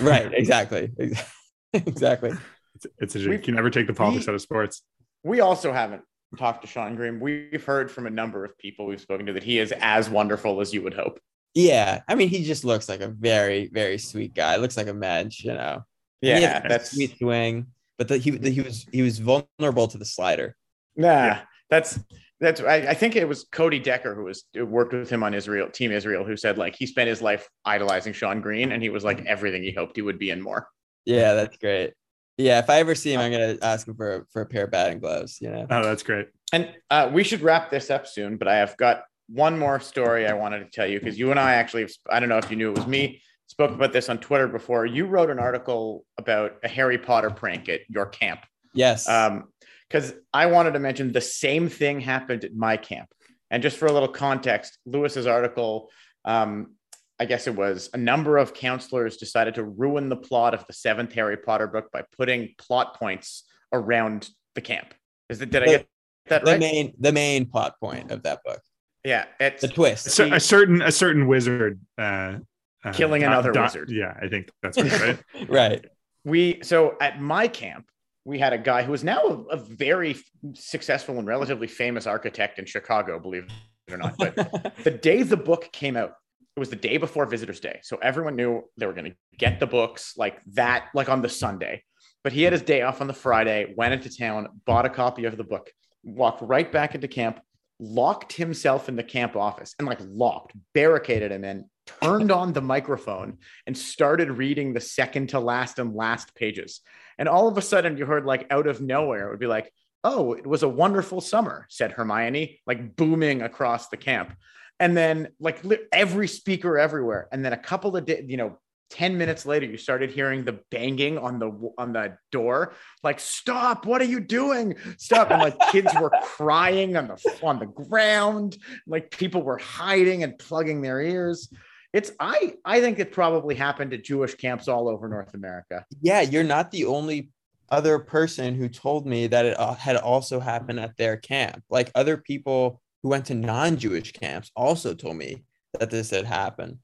right? 0.00 0.32
Exactly, 0.32 0.90
exactly. 1.72 2.32
It's, 2.74 2.86
it's 2.98 3.16
a, 3.16 3.28
We- 3.28 3.36
you 3.36 3.38
can 3.38 3.54
never 3.54 3.70
take 3.70 3.86
the 3.86 3.94
politics 3.94 4.26
we- 4.26 4.30
out 4.30 4.34
of 4.34 4.42
sports. 4.42 4.82
We 5.24 5.40
also 5.40 5.72
haven't 5.72 6.02
talked 6.38 6.62
to 6.62 6.68
Shawn 6.68 6.94
Green. 6.94 7.18
We've 7.18 7.64
heard 7.64 7.90
from 7.90 8.06
a 8.06 8.10
number 8.10 8.44
of 8.44 8.56
people 8.58 8.86
we've 8.86 9.00
spoken 9.00 9.26
to 9.26 9.32
that 9.32 9.42
he 9.42 9.58
is 9.58 9.72
as 9.80 10.08
wonderful 10.08 10.60
as 10.60 10.72
you 10.72 10.82
would 10.82 10.94
hope. 10.94 11.18
Yeah, 11.54 12.02
I 12.06 12.14
mean, 12.14 12.28
he 12.28 12.44
just 12.44 12.64
looks 12.64 12.88
like 12.88 13.00
a 13.00 13.08
very, 13.08 13.68
very 13.72 13.98
sweet 13.98 14.34
guy. 14.34 14.56
Looks 14.56 14.76
like 14.76 14.88
a 14.88 14.94
mensch, 14.94 15.42
you 15.42 15.54
know. 15.54 15.84
And 16.22 16.28
he 16.28 16.28
has 16.28 16.42
Yeah, 16.42 16.62
a 16.64 16.68
that's 16.68 16.92
sweet 16.92 17.16
swing. 17.18 17.66
but 17.98 18.08
the, 18.08 18.18
he 18.18 18.30
the, 18.30 18.50
he 18.50 18.60
was 18.60 18.86
he 18.92 19.02
was 19.02 19.18
vulnerable 19.18 19.88
to 19.88 19.98
the 19.98 20.04
slider. 20.04 20.54
Nah, 20.96 21.08
yeah. 21.08 21.40
that's 21.70 21.98
that's 22.40 22.60
I, 22.60 22.76
I, 22.76 22.94
think 22.94 23.16
it 23.16 23.26
was 23.26 23.44
Cody 23.50 23.78
Decker 23.78 24.14
who 24.14 24.24
was 24.24 24.44
who 24.52 24.66
worked 24.66 24.92
with 24.92 25.08
him 25.08 25.22
on 25.22 25.32
Israel 25.32 25.70
Team 25.70 25.92
Israel 25.92 26.24
who 26.24 26.36
said 26.36 26.58
like 26.58 26.76
he 26.76 26.86
spent 26.86 27.08
his 27.08 27.22
life 27.22 27.48
idolizing 27.64 28.12
Shawn 28.12 28.42
Green 28.42 28.72
and 28.72 28.82
he 28.82 28.90
was 28.90 29.02
like 29.02 29.18
mm-hmm. 29.18 29.26
everything 29.28 29.62
he 29.62 29.72
hoped 29.72 29.96
he 29.96 30.02
would 30.02 30.18
be 30.18 30.30
and 30.30 30.42
more. 30.42 30.68
Yeah, 31.06 31.34
that's 31.34 31.56
great. 31.56 31.94
Yeah, 32.36 32.58
if 32.58 32.68
I 32.68 32.80
ever 32.80 32.94
see 32.94 33.14
him, 33.14 33.20
I'm 33.20 33.32
gonna 33.32 33.56
ask 33.62 33.88
him 33.88 33.94
for 33.94 34.26
for 34.30 34.42
a 34.42 34.46
pair 34.46 34.64
of 34.64 34.70
batting 34.70 34.98
gloves. 34.98 35.38
You 35.40 35.50
know. 35.50 35.66
Oh, 35.70 35.82
that's 35.82 36.02
great. 36.02 36.28
And 36.52 36.70
uh, 36.90 37.10
we 37.12 37.24
should 37.24 37.40
wrap 37.40 37.70
this 37.70 37.90
up 37.90 38.06
soon, 38.06 38.36
but 38.36 38.46
I 38.46 38.56
have 38.56 38.76
got 38.76 39.04
one 39.28 39.58
more 39.58 39.80
story 39.80 40.26
I 40.26 40.34
wanted 40.34 40.60
to 40.60 40.70
tell 40.70 40.86
you 40.86 40.98
because 40.98 41.18
you 41.18 41.30
and 41.30 41.40
I 41.40 41.54
actually 41.54 41.88
I 42.10 42.20
don't 42.20 42.28
know 42.28 42.38
if 42.38 42.50
you 42.50 42.56
knew 42.56 42.70
it 42.70 42.76
was 42.76 42.86
me 42.86 43.22
spoke 43.46 43.70
about 43.70 43.92
this 43.92 44.08
on 44.08 44.18
Twitter 44.18 44.48
before. 44.48 44.86
You 44.86 45.06
wrote 45.06 45.30
an 45.30 45.38
article 45.38 46.04
about 46.18 46.56
a 46.64 46.68
Harry 46.68 46.98
Potter 46.98 47.30
prank 47.30 47.68
at 47.68 47.80
your 47.88 48.06
camp. 48.06 48.40
Yes. 48.74 49.08
Um, 49.08 49.44
because 49.88 50.14
I 50.34 50.46
wanted 50.46 50.72
to 50.72 50.80
mention 50.80 51.12
the 51.12 51.20
same 51.20 51.68
thing 51.68 52.00
happened 52.00 52.44
at 52.44 52.54
my 52.54 52.76
camp. 52.76 53.08
And 53.52 53.62
just 53.62 53.76
for 53.76 53.86
a 53.86 53.92
little 53.92 54.08
context, 54.08 54.78
Louis's 54.84 55.28
article, 55.28 55.90
um, 56.24 56.74
I 57.18 57.24
guess 57.24 57.46
it 57.46 57.54
was 57.54 57.88
a 57.94 57.96
number 57.96 58.36
of 58.36 58.52
counselors 58.52 59.16
decided 59.16 59.54
to 59.54 59.64
ruin 59.64 60.08
the 60.08 60.16
plot 60.16 60.54
of 60.54 60.66
the 60.66 60.72
seventh 60.72 61.12
Harry 61.14 61.36
Potter 61.36 61.66
book 61.66 61.90
by 61.92 62.04
putting 62.16 62.54
plot 62.58 62.98
points 62.98 63.44
around 63.72 64.28
the 64.54 64.60
camp. 64.60 64.92
Is 65.28 65.40
it? 65.40 65.50
Did 65.50 65.62
I 65.62 65.66
get 65.66 65.88
that 66.28 66.44
the 66.44 66.52
right? 66.52 66.60
main 66.60 66.94
the 66.98 67.12
main 67.12 67.46
plot 67.46 67.74
point 67.80 68.10
of 68.10 68.22
that 68.24 68.40
book. 68.44 68.60
Yeah, 69.04 69.26
it's 69.40 69.62
the 69.62 69.68
twist. 69.68 70.18
A, 70.18 70.34
a 70.34 70.40
certain 70.40 70.82
a 70.82 70.92
certain 70.92 71.26
wizard 71.26 71.80
uh, 71.96 72.38
uh, 72.84 72.92
killing 72.92 73.22
another 73.22 73.52
wizard. 73.52 73.90
Yeah, 73.90 74.14
I 74.20 74.28
think 74.28 74.50
that's 74.62 74.78
right. 74.78 75.18
right. 75.48 75.84
We 76.24 76.60
so 76.62 76.96
at 77.00 77.20
my 77.20 77.48
camp, 77.48 77.86
we 78.24 78.38
had 78.38 78.52
a 78.52 78.58
guy 78.58 78.82
who 78.82 78.92
is 78.92 79.04
now 79.04 79.22
a, 79.24 79.54
a, 79.54 79.56
very 79.56 80.16
successful 80.54 81.18
and 81.18 81.26
relatively 81.26 81.68
famous 81.68 82.06
architect 82.06 82.58
in 82.58 82.66
Chicago, 82.66 83.20
believe 83.20 83.46
it 83.86 83.94
or 83.94 83.96
not. 83.96 84.16
But 84.18 84.74
the 84.84 84.90
day 84.90 85.22
the 85.22 85.36
book 85.36 85.70
came 85.72 85.96
out, 85.96 86.14
it 86.56 86.60
was 86.60 86.70
the 86.70 86.76
day 86.76 86.96
before 86.96 87.26
Visitors 87.26 87.60
Day. 87.60 87.80
So 87.82 87.98
everyone 87.98 88.34
knew 88.34 88.64
they 88.78 88.86
were 88.86 88.94
going 88.94 89.10
to 89.10 89.16
get 89.36 89.60
the 89.60 89.66
books 89.66 90.14
like 90.16 90.40
that, 90.54 90.86
like 90.94 91.10
on 91.10 91.20
the 91.20 91.28
Sunday. 91.28 91.82
But 92.24 92.32
he 92.32 92.42
had 92.42 92.54
his 92.54 92.62
day 92.62 92.80
off 92.80 93.02
on 93.02 93.06
the 93.06 93.12
Friday, 93.12 93.74
went 93.76 93.92
into 93.92 94.16
town, 94.16 94.48
bought 94.64 94.86
a 94.86 94.90
copy 94.90 95.26
of 95.26 95.36
the 95.36 95.44
book, 95.44 95.70
walked 96.02 96.40
right 96.40 96.70
back 96.72 96.94
into 96.94 97.08
camp, 97.08 97.40
locked 97.78 98.32
himself 98.32 98.88
in 98.88 98.96
the 98.96 99.02
camp 99.02 99.36
office 99.36 99.74
and 99.78 99.86
like 99.86 100.00
locked, 100.00 100.52
barricaded 100.72 101.30
him 101.30 101.44
in, 101.44 101.66
turned 102.02 102.32
on 102.32 102.54
the 102.54 102.62
microphone 102.62 103.36
and 103.66 103.76
started 103.76 104.30
reading 104.30 104.72
the 104.72 104.80
second 104.80 105.28
to 105.28 105.40
last 105.40 105.78
and 105.78 105.94
last 105.94 106.34
pages. 106.34 106.80
And 107.18 107.28
all 107.28 107.48
of 107.48 107.58
a 107.58 107.62
sudden, 107.62 107.98
you 107.98 108.06
heard 108.06 108.24
like 108.24 108.46
out 108.50 108.66
of 108.66 108.80
nowhere, 108.80 109.28
it 109.28 109.30
would 109.30 109.40
be 109.40 109.46
like, 109.46 109.70
Oh, 110.04 110.32
it 110.34 110.46
was 110.46 110.62
a 110.62 110.68
wonderful 110.68 111.20
summer, 111.20 111.66
said 111.68 111.90
Hermione, 111.92 112.60
like 112.66 112.96
booming 112.96 113.42
across 113.42 113.88
the 113.88 113.96
camp. 113.96 114.34
And 114.78 114.96
then, 114.96 115.28
like 115.40 115.64
every 115.92 116.28
speaker 116.28 116.78
everywhere. 116.78 117.28
And 117.32 117.44
then 117.44 117.52
a 117.52 117.58
couple 117.58 117.96
of, 117.96 118.04
days, 118.04 118.24
you 118.28 118.36
know, 118.36 118.58
10 118.90 119.18
minutes 119.18 119.44
later 119.44 119.66
you 119.66 119.76
started 119.76 120.10
hearing 120.12 120.44
the 120.44 120.60
banging 120.70 121.18
on 121.18 121.40
the 121.40 121.50
on 121.76 121.92
the 121.92 122.16
door 122.30 122.72
like 123.02 123.18
stop 123.18 123.84
what 123.84 124.00
are 124.00 124.04
you 124.04 124.20
doing 124.20 124.76
stop 124.96 125.32
and 125.32 125.42
like 125.42 125.58
kids 125.72 125.92
were 126.00 126.12
crying 126.22 126.96
on 126.96 127.08
the 127.08 127.38
on 127.42 127.58
the 127.58 127.66
ground 127.66 128.56
like 128.86 129.10
people 129.10 129.42
were 129.42 129.58
hiding 129.58 130.22
and 130.22 130.38
plugging 130.38 130.82
their 130.82 131.00
ears 131.00 131.52
it's 131.96 132.12
I 132.20 132.54
I 132.62 132.80
think 132.82 132.98
it 132.98 133.10
probably 133.10 133.54
happened 133.54 133.94
at 133.94 134.04
Jewish 134.04 134.34
camps 134.34 134.68
all 134.68 134.86
over 134.86 135.08
North 135.08 135.32
America. 135.32 135.86
Yeah, 136.02 136.20
you're 136.20 136.44
not 136.44 136.70
the 136.70 136.84
only 136.84 137.30
other 137.70 137.98
person 137.98 138.54
who 138.54 138.68
told 138.68 139.06
me 139.06 139.26
that 139.28 139.46
it 139.46 139.58
uh, 139.58 139.74
had 139.74 139.96
also 139.96 140.38
happened 140.38 140.78
at 140.78 140.96
their 140.98 141.16
camp. 141.16 141.64
Like 141.70 141.90
other 141.94 142.18
people 142.18 142.82
who 143.06 143.10
went 143.10 143.26
to 143.26 143.34
non-Jewish 143.34 144.10
camps 144.14 144.50
also 144.56 144.92
told 144.92 145.14
me 145.14 145.44
that 145.78 145.90
this 145.90 146.10
had 146.10 146.24
happened. 146.24 146.78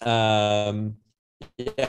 Um, 0.00 0.98
yeah, 1.56 1.88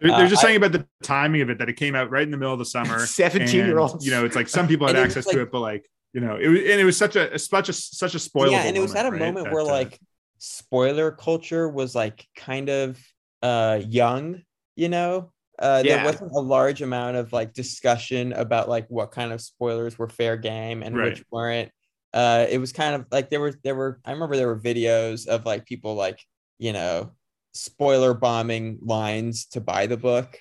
they're, 0.00 0.28
just 0.28 0.42
uh, 0.42 0.46
saying 0.46 0.56
about 0.56 0.72
the 0.72 0.86
timing 1.02 1.42
of 1.42 1.50
it 1.50 1.58
that 1.58 1.68
it 1.68 1.74
came 1.74 1.94
out 1.94 2.10
right 2.10 2.22
in 2.22 2.30
the 2.30 2.38
middle 2.38 2.54
of 2.54 2.58
the 2.58 2.64
summer. 2.64 3.00
Seventeen 3.06 3.66
year 3.66 3.78
olds, 3.78 4.02
you 4.02 4.12
know, 4.12 4.24
it's 4.24 4.34
like 4.34 4.48
some 4.48 4.66
people 4.66 4.86
had 4.86 4.96
access 4.96 5.26
like, 5.26 5.36
to 5.36 5.42
it, 5.42 5.52
but 5.52 5.60
like 5.60 5.86
you 6.14 6.22
know, 6.22 6.36
it 6.36 6.48
was 6.48 6.60
and 6.60 6.80
it 6.80 6.84
was 6.84 6.96
such 6.96 7.16
a 7.16 7.38
such 7.38 7.68
a 7.68 7.74
such 7.74 8.14
a 8.14 8.18
spoiler. 8.18 8.52
Yeah, 8.52 8.62
and 8.62 8.74
it 8.74 8.80
was 8.80 8.94
moment, 8.94 9.06
at 9.06 9.08
a 9.08 9.12
right? 9.12 9.26
moment 9.26 9.44
that, 9.44 9.52
where 9.52 9.62
uh, 9.62 9.66
like 9.66 10.00
spoiler 10.38 11.10
culture 11.10 11.68
was 11.68 11.94
like 11.94 12.26
kind 12.34 12.70
of 12.70 12.98
uh 13.42 13.82
young, 13.86 14.40
you 14.74 14.88
know. 14.88 15.32
Uh, 15.58 15.82
yeah. 15.84 15.96
there 15.96 16.04
wasn't 16.06 16.32
a 16.32 16.40
large 16.40 16.80
amount 16.80 17.16
of 17.16 17.32
like 17.32 17.52
discussion 17.52 18.32
about 18.34 18.70
like 18.70 18.86
what 18.88 19.10
kind 19.10 19.32
of 19.32 19.40
spoilers 19.42 19.98
were 19.98 20.08
fair 20.08 20.38
game 20.38 20.82
and 20.82 20.96
right. 20.96 21.12
which 21.12 21.24
weren't. 21.30 21.70
Uh, 22.16 22.46
it 22.48 22.56
was 22.56 22.72
kind 22.72 22.94
of 22.94 23.04
like 23.10 23.28
there 23.28 23.40
were 23.40 23.52
there 23.62 23.74
were 23.74 24.00
I 24.02 24.12
remember 24.12 24.36
there 24.36 24.46
were 24.46 24.58
videos 24.58 25.26
of 25.26 25.44
like 25.44 25.66
people 25.66 25.94
like 25.96 26.18
you 26.58 26.72
know 26.72 27.12
spoiler 27.52 28.14
bombing 28.14 28.78
lines 28.80 29.44
to 29.48 29.60
buy 29.60 29.86
the 29.86 29.98
book. 29.98 30.38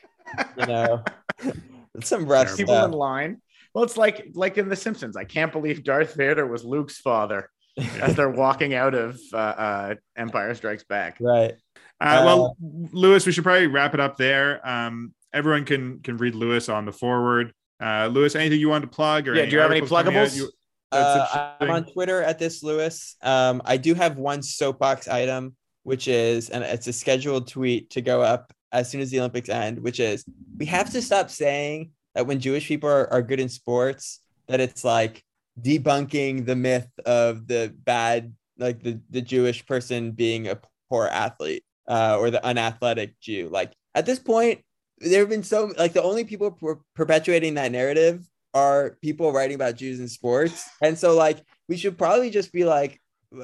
You 0.58 0.66
know, 0.68 1.04
some 2.02 2.26
rough 2.28 2.56
people 2.56 2.76
stuff. 2.76 2.86
in 2.86 2.92
line. 2.92 3.42
Well, 3.74 3.84
it's 3.84 3.98
like 3.98 4.30
like 4.36 4.58
in 4.58 4.70
The 4.70 4.76
Simpsons. 4.78 5.18
I 5.18 5.26
can't 5.26 5.52
believe 5.52 5.84
Darth 5.84 6.16
Vader 6.16 6.48
was 6.48 6.64
Luke's 6.64 6.98
father 7.00 7.50
as 8.02 8.16
they're 8.16 8.30
walking 8.30 8.74
out 8.74 8.96
of 8.96 9.20
uh, 9.34 9.36
uh, 9.36 9.96
Empire 10.16 10.56
Strikes 10.56 10.86
Back. 10.86 11.18
Right. 11.20 11.56
Uh, 12.00 12.24
well, 12.26 12.58
uh, 12.62 12.88
Louis, 12.94 13.26
we 13.26 13.34
should 13.34 13.44
probably 13.44 13.68
wrap 13.68 13.94
it 13.94 14.00
up 14.00 14.16
there. 14.16 14.66
Um, 14.66 15.14
everyone 15.34 15.66
can 15.66 16.00
can 16.00 16.16
read 16.16 16.36
Louis 16.36 16.70
on 16.70 16.86
the 16.86 16.94
forward. 16.94 17.54
Uh, 17.82 18.08
Louis, 18.08 18.34
anything 18.34 18.62
you 18.62 18.70
want 18.70 18.84
to 18.84 18.90
plug? 18.90 19.28
Or 19.28 19.36
yeah, 19.36 19.44
do 19.44 19.52
you 19.52 19.60
have 19.60 19.72
any 19.72 19.82
pluggables? 19.82 20.38
You, 20.38 20.50
uh, 20.96 21.56
I'm 21.60 21.70
on 21.70 21.86
Twitter 21.86 22.22
at 22.22 22.40
this 22.40 22.64
Lewis. 22.64 23.16
Um, 23.22 23.62
I 23.66 23.78
do 23.78 23.94
have 23.94 24.18
one 24.18 24.42
soapbox 24.42 25.08
item, 25.08 25.56
which 25.84 26.08
is, 26.08 26.50
and 26.50 26.64
it's 26.64 26.88
a 26.88 26.94
scheduled 26.94 27.48
tweet 27.48 27.90
to 27.92 28.02
go 28.02 28.22
up 28.22 28.54
as 28.72 28.90
soon 28.90 29.02
as 29.02 29.12
the 29.12 29.20
Olympics 29.20 29.50
end, 29.50 29.80
which 29.80 30.00
is 30.00 30.26
we 30.58 30.66
have 30.66 30.92
to 30.92 31.02
stop 31.02 31.30
saying 31.30 31.92
that 32.14 32.28
when 32.28 32.40
Jewish 32.40 32.68
people 32.68 32.90
are, 32.90 33.12
are 33.12 33.22
good 33.22 33.40
in 33.40 33.50
sports, 33.50 34.22
that 34.48 34.60
it's 34.60 34.84
like 34.84 35.24
debunking 35.62 36.46
the 36.46 36.56
myth 36.56 36.90
of 37.06 37.48
the 37.48 37.74
bad 37.84 38.34
like 38.58 38.82
the, 38.84 39.00
the 39.10 39.22
jewish 39.22 39.66
person 39.66 40.12
being 40.12 40.48
a 40.48 40.60
poor 40.90 41.06
athlete 41.08 41.64
uh, 41.88 42.18
or 42.20 42.30
the 42.30 42.46
unathletic 42.46 43.20
jew 43.20 43.50
like 43.52 43.72
at 43.94 44.06
this 44.06 44.20
point 44.20 44.62
there 45.00 45.22
have 45.22 45.30
been 45.30 45.44
so 45.44 45.72
like 45.78 45.94
the 45.94 46.04
only 46.04 46.24
people 46.24 46.52
per- 46.52 46.80
perpetuating 46.94 47.54
that 47.54 47.72
narrative 47.72 48.28
are 48.56 48.98
people 49.02 49.32
writing 49.32 49.54
about 49.54 49.76
jews 49.76 50.00
in 50.00 50.08
sports 50.08 50.68
and 50.82 50.98
so 50.98 51.16
like 51.16 51.44
we 51.70 51.78
should 51.78 51.98
probably 51.98 52.32
just 52.32 52.52
be 52.52 52.66
like 52.66 53.00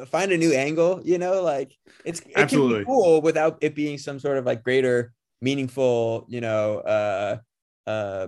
find 0.08 0.32
a 0.32 0.38
new 0.38 0.54
angle 0.54 1.00
you 1.04 1.20
know 1.20 1.44
like 1.44 1.76
it's 2.06 2.22
it 2.22 2.32
Absolutely. 2.36 2.74
can 2.76 2.80
be 2.80 2.86
cool 2.86 3.22
without 3.22 3.58
it 3.62 3.76
being 3.76 3.98
some 3.98 4.18
sort 4.20 4.38
of 4.38 4.46
like 4.46 4.64
greater 4.64 5.14
meaningful 5.42 6.26
you 6.30 6.42
know 6.42 6.80
uh 6.80 7.38
uh 7.86 8.28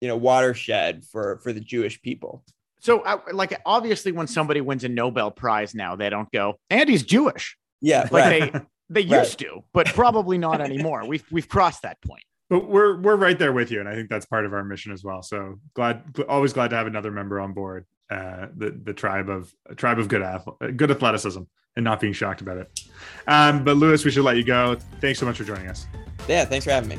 you 0.00 0.08
know 0.08 0.16
watershed 0.16 1.04
for 1.04 1.40
for 1.42 1.52
the 1.52 1.60
jewish 1.60 2.00
people 2.00 2.44
so, 2.80 3.02
like, 3.32 3.60
obviously, 3.66 4.12
when 4.12 4.26
somebody 4.26 4.60
wins 4.60 4.84
a 4.84 4.88
Nobel 4.88 5.30
Prize 5.30 5.74
now, 5.74 5.96
they 5.96 6.10
don't 6.10 6.30
go, 6.30 6.54
"Andy's 6.70 7.02
Jewish." 7.02 7.56
Yeah, 7.80 8.08
like 8.10 8.12
right. 8.12 8.52
they 8.52 8.60
they 8.88 9.00
used 9.18 9.42
right. 9.42 9.50
to, 9.50 9.64
but 9.72 9.86
probably 9.88 10.38
not 10.38 10.60
anymore. 10.60 11.06
We've 11.06 11.24
we've 11.30 11.48
crossed 11.48 11.82
that 11.82 12.00
point. 12.02 12.22
But 12.50 12.68
we're 12.68 13.00
we're 13.00 13.16
right 13.16 13.38
there 13.38 13.52
with 13.52 13.70
you, 13.70 13.80
and 13.80 13.88
I 13.88 13.94
think 13.94 14.08
that's 14.08 14.24
part 14.24 14.46
of 14.46 14.54
our 14.54 14.64
mission 14.64 14.92
as 14.92 15.04
well. 15.04 15.22
So 15.22 15.60
glad, 15.74 16.02
always 16.28 16.52
glad 16.52 16.68
to 16.70 16.76
have 16.76 16.86
another 16.86 17.10
member 17.10 17.40
on 17.40 17.52
board. 17.52 17.84
Uh, 18.10 18.46
the 18.56 18.70
the 18.70 18.94
tribe 18.94 19.28
of 19.28 19.52
tribe 19.76 19.98
of 19.98 20.08
good 20.08 20.22
athlete, 20.22 20.76
good 20.76 20.90
athleticism, 20.90 21.42
and 21.76 21.84
not 21.84 22.00
being 22.00 22.14
shocked 22.14 22.40
about 22.40 22.56
it. 22.56 22.80
Um, 23.26 23.64
but 23.64 23.76
Louis, 23.76 24.02
we 24.02 24.10
should 24.10 24.24
let 24.24 24.38
you 24.38 24.44
go. 24.44 24.78
Thanks 25.00 25.18
so 25.18 25.26
much 25.26 25.36
for 25.36 25.44
joining 25.44 25.68
us. 25.68 25.86
Yeah, 26.26 26.46
thanks 26.46 26.64
for 26.64 26.70
having 26.70 26.88
me. 26.88 26.98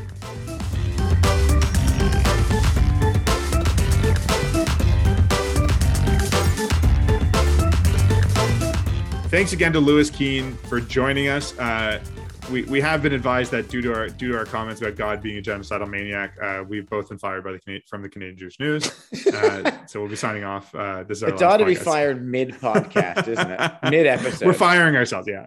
thanks 9.29 9.53
again 9.53 9.71
to 9.71 9.79
Louis 9.79 10.09
Keene 10.09 10.55
for 10.67 10.81
joining 10.81 11.27
us. 11.27 11.57
Uh, 11.57 12.01
we, 12.49 12.63
we 12.63 12.81
have 12.81 13.01
been 13.01 13.13
advised 13.13 13.51
that 13.51 13.69
due 13.69 13.81
to 13.81 13.93
our 13.93 14.09
due 14.09 14.31
to 14.31 14.37
our 14.37 14.45
comments 14.45 14.81
about 14.81 14.95
God 14.95 15.21
being 15.21 15.37
a 15.37 15.41
genocidal 15.41 15.89
maniac, 15.89 16.35
uh, 16.41 16.63
we've 16.67 16.89
both 16.89 17.09
been 17.09 17.17
fired 17.17 17.43
by 17.43 17.53
the 17.53 17.81
from 17.87 18.01
the 18.01 18.09
Canadian 18.09 18.37
Jewish 18.37 18.59
News. 18.59 18.91
Uh, 19.33 19.71
so 19.87 19.99
we'll 19.99 20.09
be 20.09 20.15
signing 20.15 20.43
off. 20.43 20.73
Uh, 20.73 21.03
this 21.03 21.19
is 21.19 21.23
it's 21.23 21.41
ought 21.41 21.57
to 21.57 21.65
be 21.65 21.75
fired 21.75 22.25
mid 22.25 22.51
podcast, 22.51 23.27
isn't 23.27 23.51
it? 23.51 23.71
Mid 23.89 24.05
episode. 24.05 24.45
We're 24.45 24.53
firing 24.53 24.95
ourselves. 24.95 25.27
Yeah. 25.27 25.45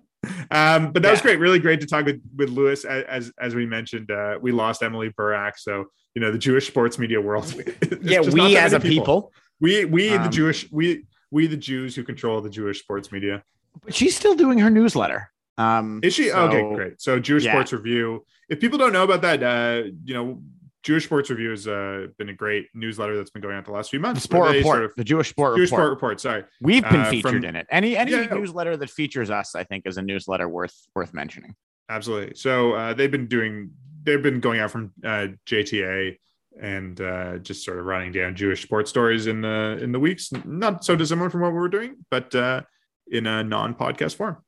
Um, 0.51 0.93
but 0.93 1.03
that 1.03 1.09
yeah. 1.09 1.11
was 1.11 1.23
great. 1.23 1.39
Really 1.39 1.59
great 1.59 1.81
to 1.81 1.87
talk 1.87 2.05
with 2.05 2.21
with 2.37 2.49
Louis. 2.49 2.85
As 2.85 3.33
as 3.41 3.55
we 3.55 3.67
mentioned, 3.67 4.11
uh, 4.11 4.39
we 4.41 4.53
lost 4.53 4.83
Emily 4.83 5.11
Burack. 5.11 5.53
So 5.57 5.87
you 6.15 6.23
know 6.23 6.31
the 6.31 6.39
Jewish 6.39 6.67
sports 6.67 6.99
media 6.99 7.21
world. 7.21 7.53
yeah, 8.03 8.21
we 8.21 8.57
as 8.57 8.73
a 8.73 8.81
people. 8.81 9.05
people. 9.05 9.33
We 9.61 9.85
we 9.85 10.11
um, 10.11 10.25
the 10.25 10.29
Jewish 10.29 10.71
we 10.71 11.05
we 11.31 11.47
the 11.47 11.57
Jews 11.57 11.97
who 11.97 12.05
control 12.05 12.41
the 12.41 12.51
Jewish 12.51 12.81
sports 12.81 13.11
media. 13.11 13.43
But 13.83 13.95
she's 13.95 14.17
still 14.17 14.35
doing 14.35 14.59
her 14.59 14.71
newsletter. 14.71 15.32
Um, 15.59 16.01
Is 16.03 16.15
she? 16.15 16.29
So, 16.31 16.39
okay, 16.49 16.75
great. 16.75 17.01
So 17.03 17.19
Jewish 17.19 17.45
yeah. 17.45 17.53
Sports 17.53 17.73
Review. 17.73 18.25
If 18.49 18.61
people 18.61 18.79
don't 18.79 18.93
know 18.93 19.05
about 19.05 19.23
that, 19.23 19.43
uh, 19.43 19.89
you 20.05 20.15
know, 20.15 20.43
Jewish 20.83 21.05
Sports 21.05 21.31
Review 21.31 21.51
has 21.51 21.69
uh, 21.69 22.09
been 22.19 22.29
a 22.29 22.35
great 22.35 22.67
newsletter 22.75 23.17
that's 23.17 23.31
been 23.31 23.43
going 23.43 23.57
out 23.57 23.65
the 23.65 23.71
last 23.73 23.91
few 23.91 24.01
months. 24.01 24.23
The 24.23 24.29
Sport 24.29 24.57
Report, 24.57 24.65
sort 24.65 24.85
of- 24.85 24.95
the 24.97 25.05
Jewish 25.05 25.29
Sport 25.29 25.57
Jewish 25.57 25.71
Report. 25.71 25.81
Sport 25.81 25.91
Report. 25.91 26.21
Sorry. 26.21 26.45
We've 26.61 26.83
been 26.83 27.03
uh, 27.03 27.11
featured 27.11 27.31
from- 27.33 27.45
in 27.45 27.57
it. 27.57 27.67
Any 27.71 27.97
any 27.97 28.13
Yeah. 28.13 28.27
newsletter 28.27 28.77
that 28.77 28.91
features 28.91 29.31
us, 29.31 29.55
I 29.55 29.65
think, 29.65 29.87
is 29.87 29.97
a 29.97 30.03
newsletter 30.03 30.49
worth 30.49 30.75
worth 30.95 31.15
mentioning. 31.15 31.55
Absolutely. 31.89 32.35
So 32.35 32.73
uh, 32.73 32.95
they've 32.95 33.11
been 33.11 33.27
doing, 33.29 33.71
they've 34.03 34.23
been 34.23 34.41
going 34.41 34.59
out 34.61 34.71
from 34.71 34.93
uh, 35.05 35.29
JTA 35.47 36.17
and 36.61 37.01
uh, 37.01 37.39
just 37.39 37.65
sort 37.65 37.79
of 37.79 37.85
writing 37.85 38.13
down 38.13 38.35
Jewish 38.35 38.63
sports 38.63 38.91
stories 38.91 39.27
in 39.27 39.41
the 39.43 39.79
in 39.81 39.93
the 39.93 40.01
weeks. 40.01 40.31
Not 40.45 40.85
so 40.85 40.97
dissimilar 40.97 41.31
from 41.31 41.43
what 41.43 41.53
we 41.53 41.59
were 41.59 41.69
doing, 41.69 41.97
but 42.11 42.35
uh, 42.35 42.63
in 43.11 43.27
a 43.27 43.45
non-podcast 43.45 44.17
form. 44.17 44.39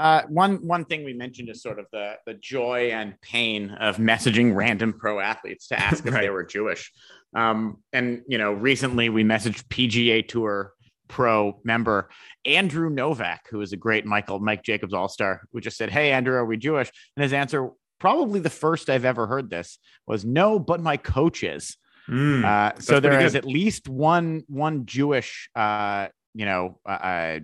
Uh, 0.00 0.22
one 0.28 0.66
one 0.66 0.84
thing 0.86 1.04
we 1.04 1.12
mentioned 1.12 1.48
is 1.50 1.62
sort 1.62 1.78
of 1.78 1.86
the 1.92 2.14
the 2.26 2.34
joy 2.34 2.90
and 2.92 3.20
pain 3.20 3.70
of 3.72 3.98
messaging 3.98 4.54
random 4.54 4.92
pro 4.94 5.20
athletes 5.20 5.68
to 5.68 5.78
ask 5.78 6.04
if 6.08 6.14
they 6.14 6.30
were 6.30 6.44
Jewish. 6.44 6.90
Um, 7.36 7.76
and 7.92 8.22
you 8.26 8.38
know, 8.38 8.52
recently 8.52 9.08
we 9.10 9.24
messaged 9.24 9.64
PGA 9.68 10.26
Tour 10.26 10.72
pro 11.08 11.60
member 11.64 12.08
Andrew 12.46 12.88
Novak, 12.88 13.46
who 13.50 13.60
is 13.60 13.72
a 13.72 13.76
great 13.76 14.06
Michael 14.06 14.38
Mike 14.40 14.62
Jacobs 14.62 14.94
All 14.94 15.08
Star, 15.08 15.42
who 15.52 15.60
just 15.60 15.76
said, 15.76 15.90
"Hey 15.90 16.12
Andrew, 16.12 16.34
are 16.34 16.46
we 16.46 16.56
Jewish?" 16.56 16.90
And 17.16 17.22
his 17.22 17.32
answer, 17.32 17.68
probably 17.98 18.40
the 18.40 18.48
first 18.50 18.88
I've 18.88 19.04
ever 19.04 19.26
heard 19.26 19.50
this, 19.50 19.78
was 20.06 20.24
no, 20.24 20.58
but 20.58 20.80
my 20.80 20.96
coach 20.96 21.42
is. 21.44 21.76
Mm, 22.08 22.44
Uh, 22.44 22.80
so 22.80 22.98
there 23.00 23.20
is 23.20 23.32
good. 23.34 23.38
at 23.38 23.44
least 23.44 23.88
one 23.88 24.42
one 24.48 24.86
Jewish, 24.86 25.50
uh, 25.54 26.08
you 26.34 26.46
know, 26.46 26.80
uh, 26.88 26.92
uh, 26.92 27.38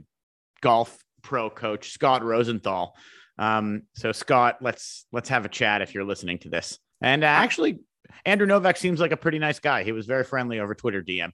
golf 0.62 0.96
pro 1.26 1.50
coach, 1.50 1.90
Scott 1.90 2.22
Rosenthal. 2.22 2.96
Um, 3.36 3.82
so 3.96 4.12
Scott, 4.12 4.58
let's 4.60 5.06
let's 5.12 5.28
have 5.28 5.44
a 5.44 5.48
chat 5.48 5.82
if 5.82 5.92
you're 5.92 6.04
listening 6.04 6.38
to 6.38 6.48
this. 6.48 6.78
And 7.02 7.24
uh, 7.24 7.26
actually, 7.26 7.80
Andrew 8.24 8.46
Novak 8.46 8.76
seems 8.76 9.00
like 9.00 9.10
a 9.10 9.16
pretty 9.16 9.40
nice 9.40 9.58
guy. 9.58 9.82
He 9.82 9.90
was 9.92 10.06
very 10.06 10.22
friendly 10.22 10.60
over 10.60 10.74
Twitter 10.74 11.02
DM. 11.02 11.32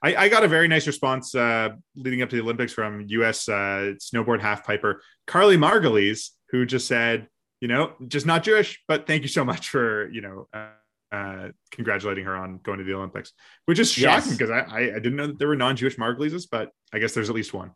I, 0.00 0.14
I 0.16 0.28
got 0.28 0.44
a 0.44 0.48
very 0.48 0.68
nice 0.68 0.86
response 0.86 1.34
uh, 1.34 1.70
leading 1.96 2.22
up 2.22 2.30
to 2.30 2.36
the 2.36 2.42
Olympics 2.42 2.72
from 2.72 3.04
U.S. 3.08 3.48
Uh, 3.48 3.94
snowboard 3.98 4.40
half 4.40 4.64
piper 4.64 5.02
Carly 5.26 5.56
Margulies, 5.56 6.30
who 6.50 6.64
just 6.64 6.86
said, 6.86 7.26
you 7.60 7.68
know, 7.68 7.92
just 8.08 8.26
not 8.26 8.44
Jewish, 8.44 8.80
but 8.86 9.06
thank 9.06 9.22
you 9.22 9.28
so 9.28 9.44
much 9.44 9.68
for 9.68 10.08
you 10.10 10.20
know 10.20 10.48
uh, 10.54 10.68
uh, 11.10 11.48
congratulating 11.72 12.24
her 12.24 12.36
on 12.36 12.60
going 12.62 12.78
to 12.78 12.84
the 12.84 12.94
Olympics, 12.94 13.32
which 13.66 13.80
is 13.80 13.90
shocking 13.90 14.32
because 14.32 14.50
I, 14.50 14.60
I 14.60 14.78
I 14.78 14.98
didn't 15.00 15.16
know 15.16 15.26
that 15.26 15.38
there 15.38 15.48
were 15.48 15.56
non-Jewish 15.56 15.96
Margulies, 15.96 16.46
but 16.50 16.70
I 16.92 17.00
guess 17.00 17.12
there's 17.12 17.28
at 17.28 17.34
least 17.34 17.52
one. 17.52 17.72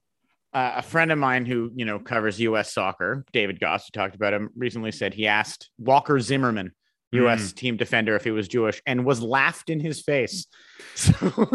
Uh, 0.52 0.74
a 0.76 0.82
friend 0.82 1.12
of 1.12 1.18
mine 1.18 1.44
who 1.44 1.70
you 1.74 1.84
know 1.84 1.98
covers 1.98 2.40
U.S. 2.40 2.72
soccer, 2.72 3.24
David 3.32 3.60
Goss, 3.60 3.86
who 3.86 3.90
talked 3.92 4.14
about 4.14 4.32
him 4.32 4.50
recently, 4.56 4.90
said 4.90 5.12
he 5.12 5.26
asked 5.26 5.70
Walker 5.78 6.18
Zimmerman, 6.20 6.72
U.S. 7.12 7.52
team 7.52 7.76
defender, 7.76 8.16
if 8.16 8.24
he 8.24 8.30
was 8.30 8.48
Jewish, 8.48 8.80
and 8.86 9.04
was 9.04 9.22
laughed 9.22 9.70
in 9.70 9.80
his 9.80 10.02
face. 10.02 10.46
So 10.94 11.50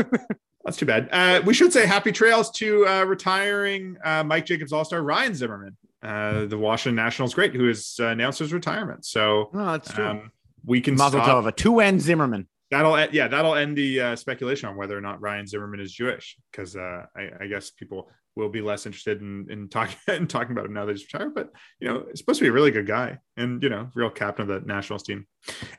That's 0.63 0.77
too 0.77 0.85
bad. 0.85 1.09
Uh, 1.11 1.41
we 1.43 1.53
should 1.53 1.73
say 1.73 1.87
happy 1.87 2.11
trails 2.11 2.51
to 2.51 2.87
uh, 2.87 3.03
retiring 3.03 3.97
uh, 4.03 4.23
Mike 4.23 4.45
Jacobs 4.45 4.71
All 4.71 4.85
Star 4.85 5.01
Ryan 5.01 5.33
Zimmerman, 5.33 5.75
uh, 6.03 6.45
the 6.45 6.57
Washington 6.57 6.95
Nationals 6.95 7.33
great, 7.33 7.53
who 7.55 7.67
has 7.67 7.97
uh, 7.99 8.07
announced 8.07 8.39
his 8.39 8.53
retirement. 8.53 9.05
So 9.05 9.49
no, 9.53 9.71
that's 9.71 9.97
um, 9.97 10.31
we 10.63 10.81
can 10.81 10.95
Mazel 10.95 11.21
stop. 11.23 11.45
a 11.45 11.51
two-end 11.51 12.01
Zimmerman. 12.01 12.47
That'll 12.69 12.99
yeah, 13.11 13.27
that'll 13.27 13.55
end 13.55 13.77
the 13.77 14.01
uh, 14.01 14.15
speculation 14.15 14.69
on 14.69 14.77
whether 14.77 14.97
or 14.97 15.01
not 15.01 15.19
Ryan 15.19 15.47
Zimmerman 15.47 15.79
is 15.79 15.91
Jewish, 15.91 16.37
because 16.51 16.75
uh, 16.75 17.05
I, 17.15 17.29
I 17.41 17.47
guess 17.47 17.71
people 17.71 18.09
will 18.35 18.49
be 18.49 18.61
less 18.61 18.85
interested 18.85 19.21
in 19.21 19.47
in 19.49 19.67
talking 19.69 19.97
in 20.07 20.27
talking 20.27 20.51
about 20.51 20.65
him 20.65 20.73
now 20.73 20.85
that 20.85 20.95
he's 20.95 21.11
retired. 21.11 21.33
But 21.35 21.51
you 21.79 21.87
know, 21.87 22.05
he's 22.09 22.19
supposed 22.19 22.39
to 22.39 22.45
be 22.45 22.49
a 22.49 22.53
really 22.53 22.71
good 22.71 22.87
guy, 22.87 23.19
and 23.37 23.61
you 23.61 23.69
know, 23.69 23.89
real 23.95 24.09
captain 24.09 24.49
of 24.49 24.61
the 24.61 24.67
Nationals 24.67 25.03
team. 25.03 25.25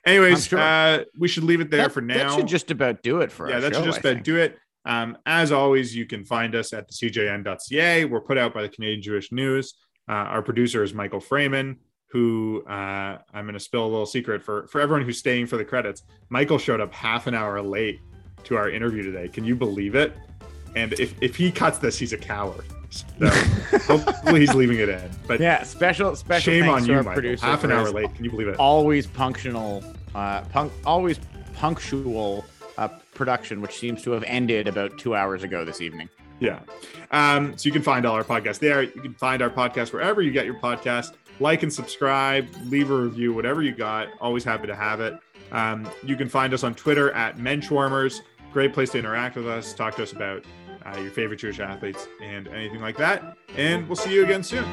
Anyways, 0.06 0.46
sure. 0.46 0.58
uh, 0.58 1.04
we 1.18 1.28
should 1.28 1.44
leave 1.44 1.60
it 1.60 1.70
there 1.70 1.82
that, 1.82 1.92
for 1.92 2.00
now. 2.00 2.30
That 2.30 2.36
should 2.36 2.48
just 2.48 2.70
about 2.70 3.02
do 3.02 3.20
it 3.20 3.32
for 3.32 3.46
us. 3.46 3.52
yeah, 3.52 3.60
that 3.60 3.74
show, 3.74 3.80
should 3.80 3.86
just 3.86 3.98
I 3.98 4.00
about 4.00 4.14
think. 4.14 4.24
do 4.24 4.36
it. 4.36 4.58
Um, 4.84 5.16
as 5.26 5.52
always, 5.52 5.94
you 5.94 6.06
can 6.06 6.24
find 6.24 6.54
us 6.54 6.72
at 6.72 6.88
the 6.88 6.94
CJN.ca. 6.94 8.04
We're 8.04 8.20
put 8.20 8.36
out 8.36 8.52
by 8.52 8.62
the 8.62 8.68
Canadian 8.68 9.02
Jewish 9.02 9.30
News. 9.30 9.74
Uh, 10.08 10.14
our 10.14 10.42
producer 10.42 10.82
is 10.82 10.92
Michael 10.92 11.20
Freeman, 11.20 11.78
who 12.10 12.64
uh, 12.68 13.18
I'm 13.32 13.44
going 13.44 13.54
to 13.54 13.60
spill 13.60 13.84
a 13.84 13.86
little 13.86 14.06
secret 14.06 14.42
for 14.42 14.66
for 14.66 14.80
everyone 14.80 15.04
who's 15.04 15.18
staying 15.18 15.46
for 15.46 15.56
the 15.56 15.64
credits. 15.64 16.02
Michael 16.30 16.58
showed 16.58 16.80
up 16.80 16.92
half 16.92 17.26
an 17.26 17.34
hour 17.34 17.62
late 17.62 18.00
to 18.44 18.56
our 18.56 18.68
interview 18.68 19.02
today. 19.02 19.28
Can 19.28 19.44
you 19.44 19.54
believe 19.54 19.94
it? 19.94 20.14
And 20.74 20.92
if, 20.94 21.14
if 21.20 21.36
he 21.36 21.50
cuts 21.50 21.78
this, 21.78 21.98
he's 21.98 22.12
a 22.12 22.18
coward. 22.18 22.64
So 22.90 23.28
hopefully 23.98 24.40
he's 24.40 24.54
leaving 24.54 24.78
it 24.78 24.88
in. 24.88 25.10
But 25.26 25.40
Yeah, 25.40 25.62
special 25.62 26.14
special 26.14 26.52
shame 26.52 26.64
thanks 26.64 26.82
on 26.82 26.88
to 26.88 26.92
you, 26.92 26.98
Michael. 26.98 27.12
producer 27.14 27.46
Half 27.46 27.64
an 27.64 27.72
hour 27.72 27.90
late. 27.90 28.14
Can 28.14 28.24
you 28.24 28.30
believe 28.30 28.48
it? 28.48 28.56
Always 28.58 29.06
punctual, 29.06 29.82
uh, 30.14 30.42
punk, 30.42 30.72
always 30.84 31.18
punctual 31.54 32.44
uh, 32.76 32.88
production, 33.14 33.60
which 33.62 33.78
seems 33.78 34.02
to 34.02 34.10
have 34.12 34.24
ended 34.24 34.68
about 34.68 34.98
two 34.98 35.14
hours 35.14 35.42
ago 35.42 35.64
this 35.64 35.80
evening. 35.80 36.08
Yeah. 36.40 36.60
Um, 37.12 37.56
so 37.56 37.66
you 37.66 37.72
can 37.72 37.82
find 37.82 38.04
all 38.04 38.14
our 38.14 38.24
podcasts 38.24 38.58
there. 38.58 38.82
You 38.82 38.90
can 38.90 39.14
find 39.14 39.42
our 39.42 39.50
podcast 39.50 39.92
wherever 39.92 40.20
you 40.22 40.32
get 40.32 40.44
your 40.44 40.58
podcast. 40.58 41.12
Like 41.40 41.62
and 41.62 41.72
subscribe, 41.72 42.46
leave 42.66 42.90
a 42.90 42.96
review, 42.96 43.32
whatever 43.32 43.62
you 43.62 43.72
got. 43.72 44.08
Always 44.20 44.44
happy 44.44 44.66
to 44.66 44.74
have 44.74 45.00
it. 45.00 45.18
Um, 45.50 45.88
you 46.04 46.16
can 46.16 46.28
find 46.28 46.52
us 46.52 46.62
on 46.62 46.74
Twitter 46.74 47.10
at 47.12 47.38
Menschwarmers. 47.38 48.20
Great 48.52 48.74
place 48.74 48.90
to 48.90 48.98
interact 48.98 49.36
with 49.36 49.48
us, 49.48 49.72
talk 49.72 49.96
to 49.96 50.02
us 50.02 50.12
about 50.12 50.44
uh, 50.92 50.98
your 51.00 51.10
favorite 51.10 51.38
Jewish 51.38 51.60
athletes, 51.60 52.08
and 52.20 52.48
anything 52.48 52.80
like 52.80 52.96
that. 52.98 53.36
And 53.56 53.88
we'll 53.88 53.96
see 53.96 54.12
you 54.12 54.24
again 54.24 54.42
soon. 54.42 54.64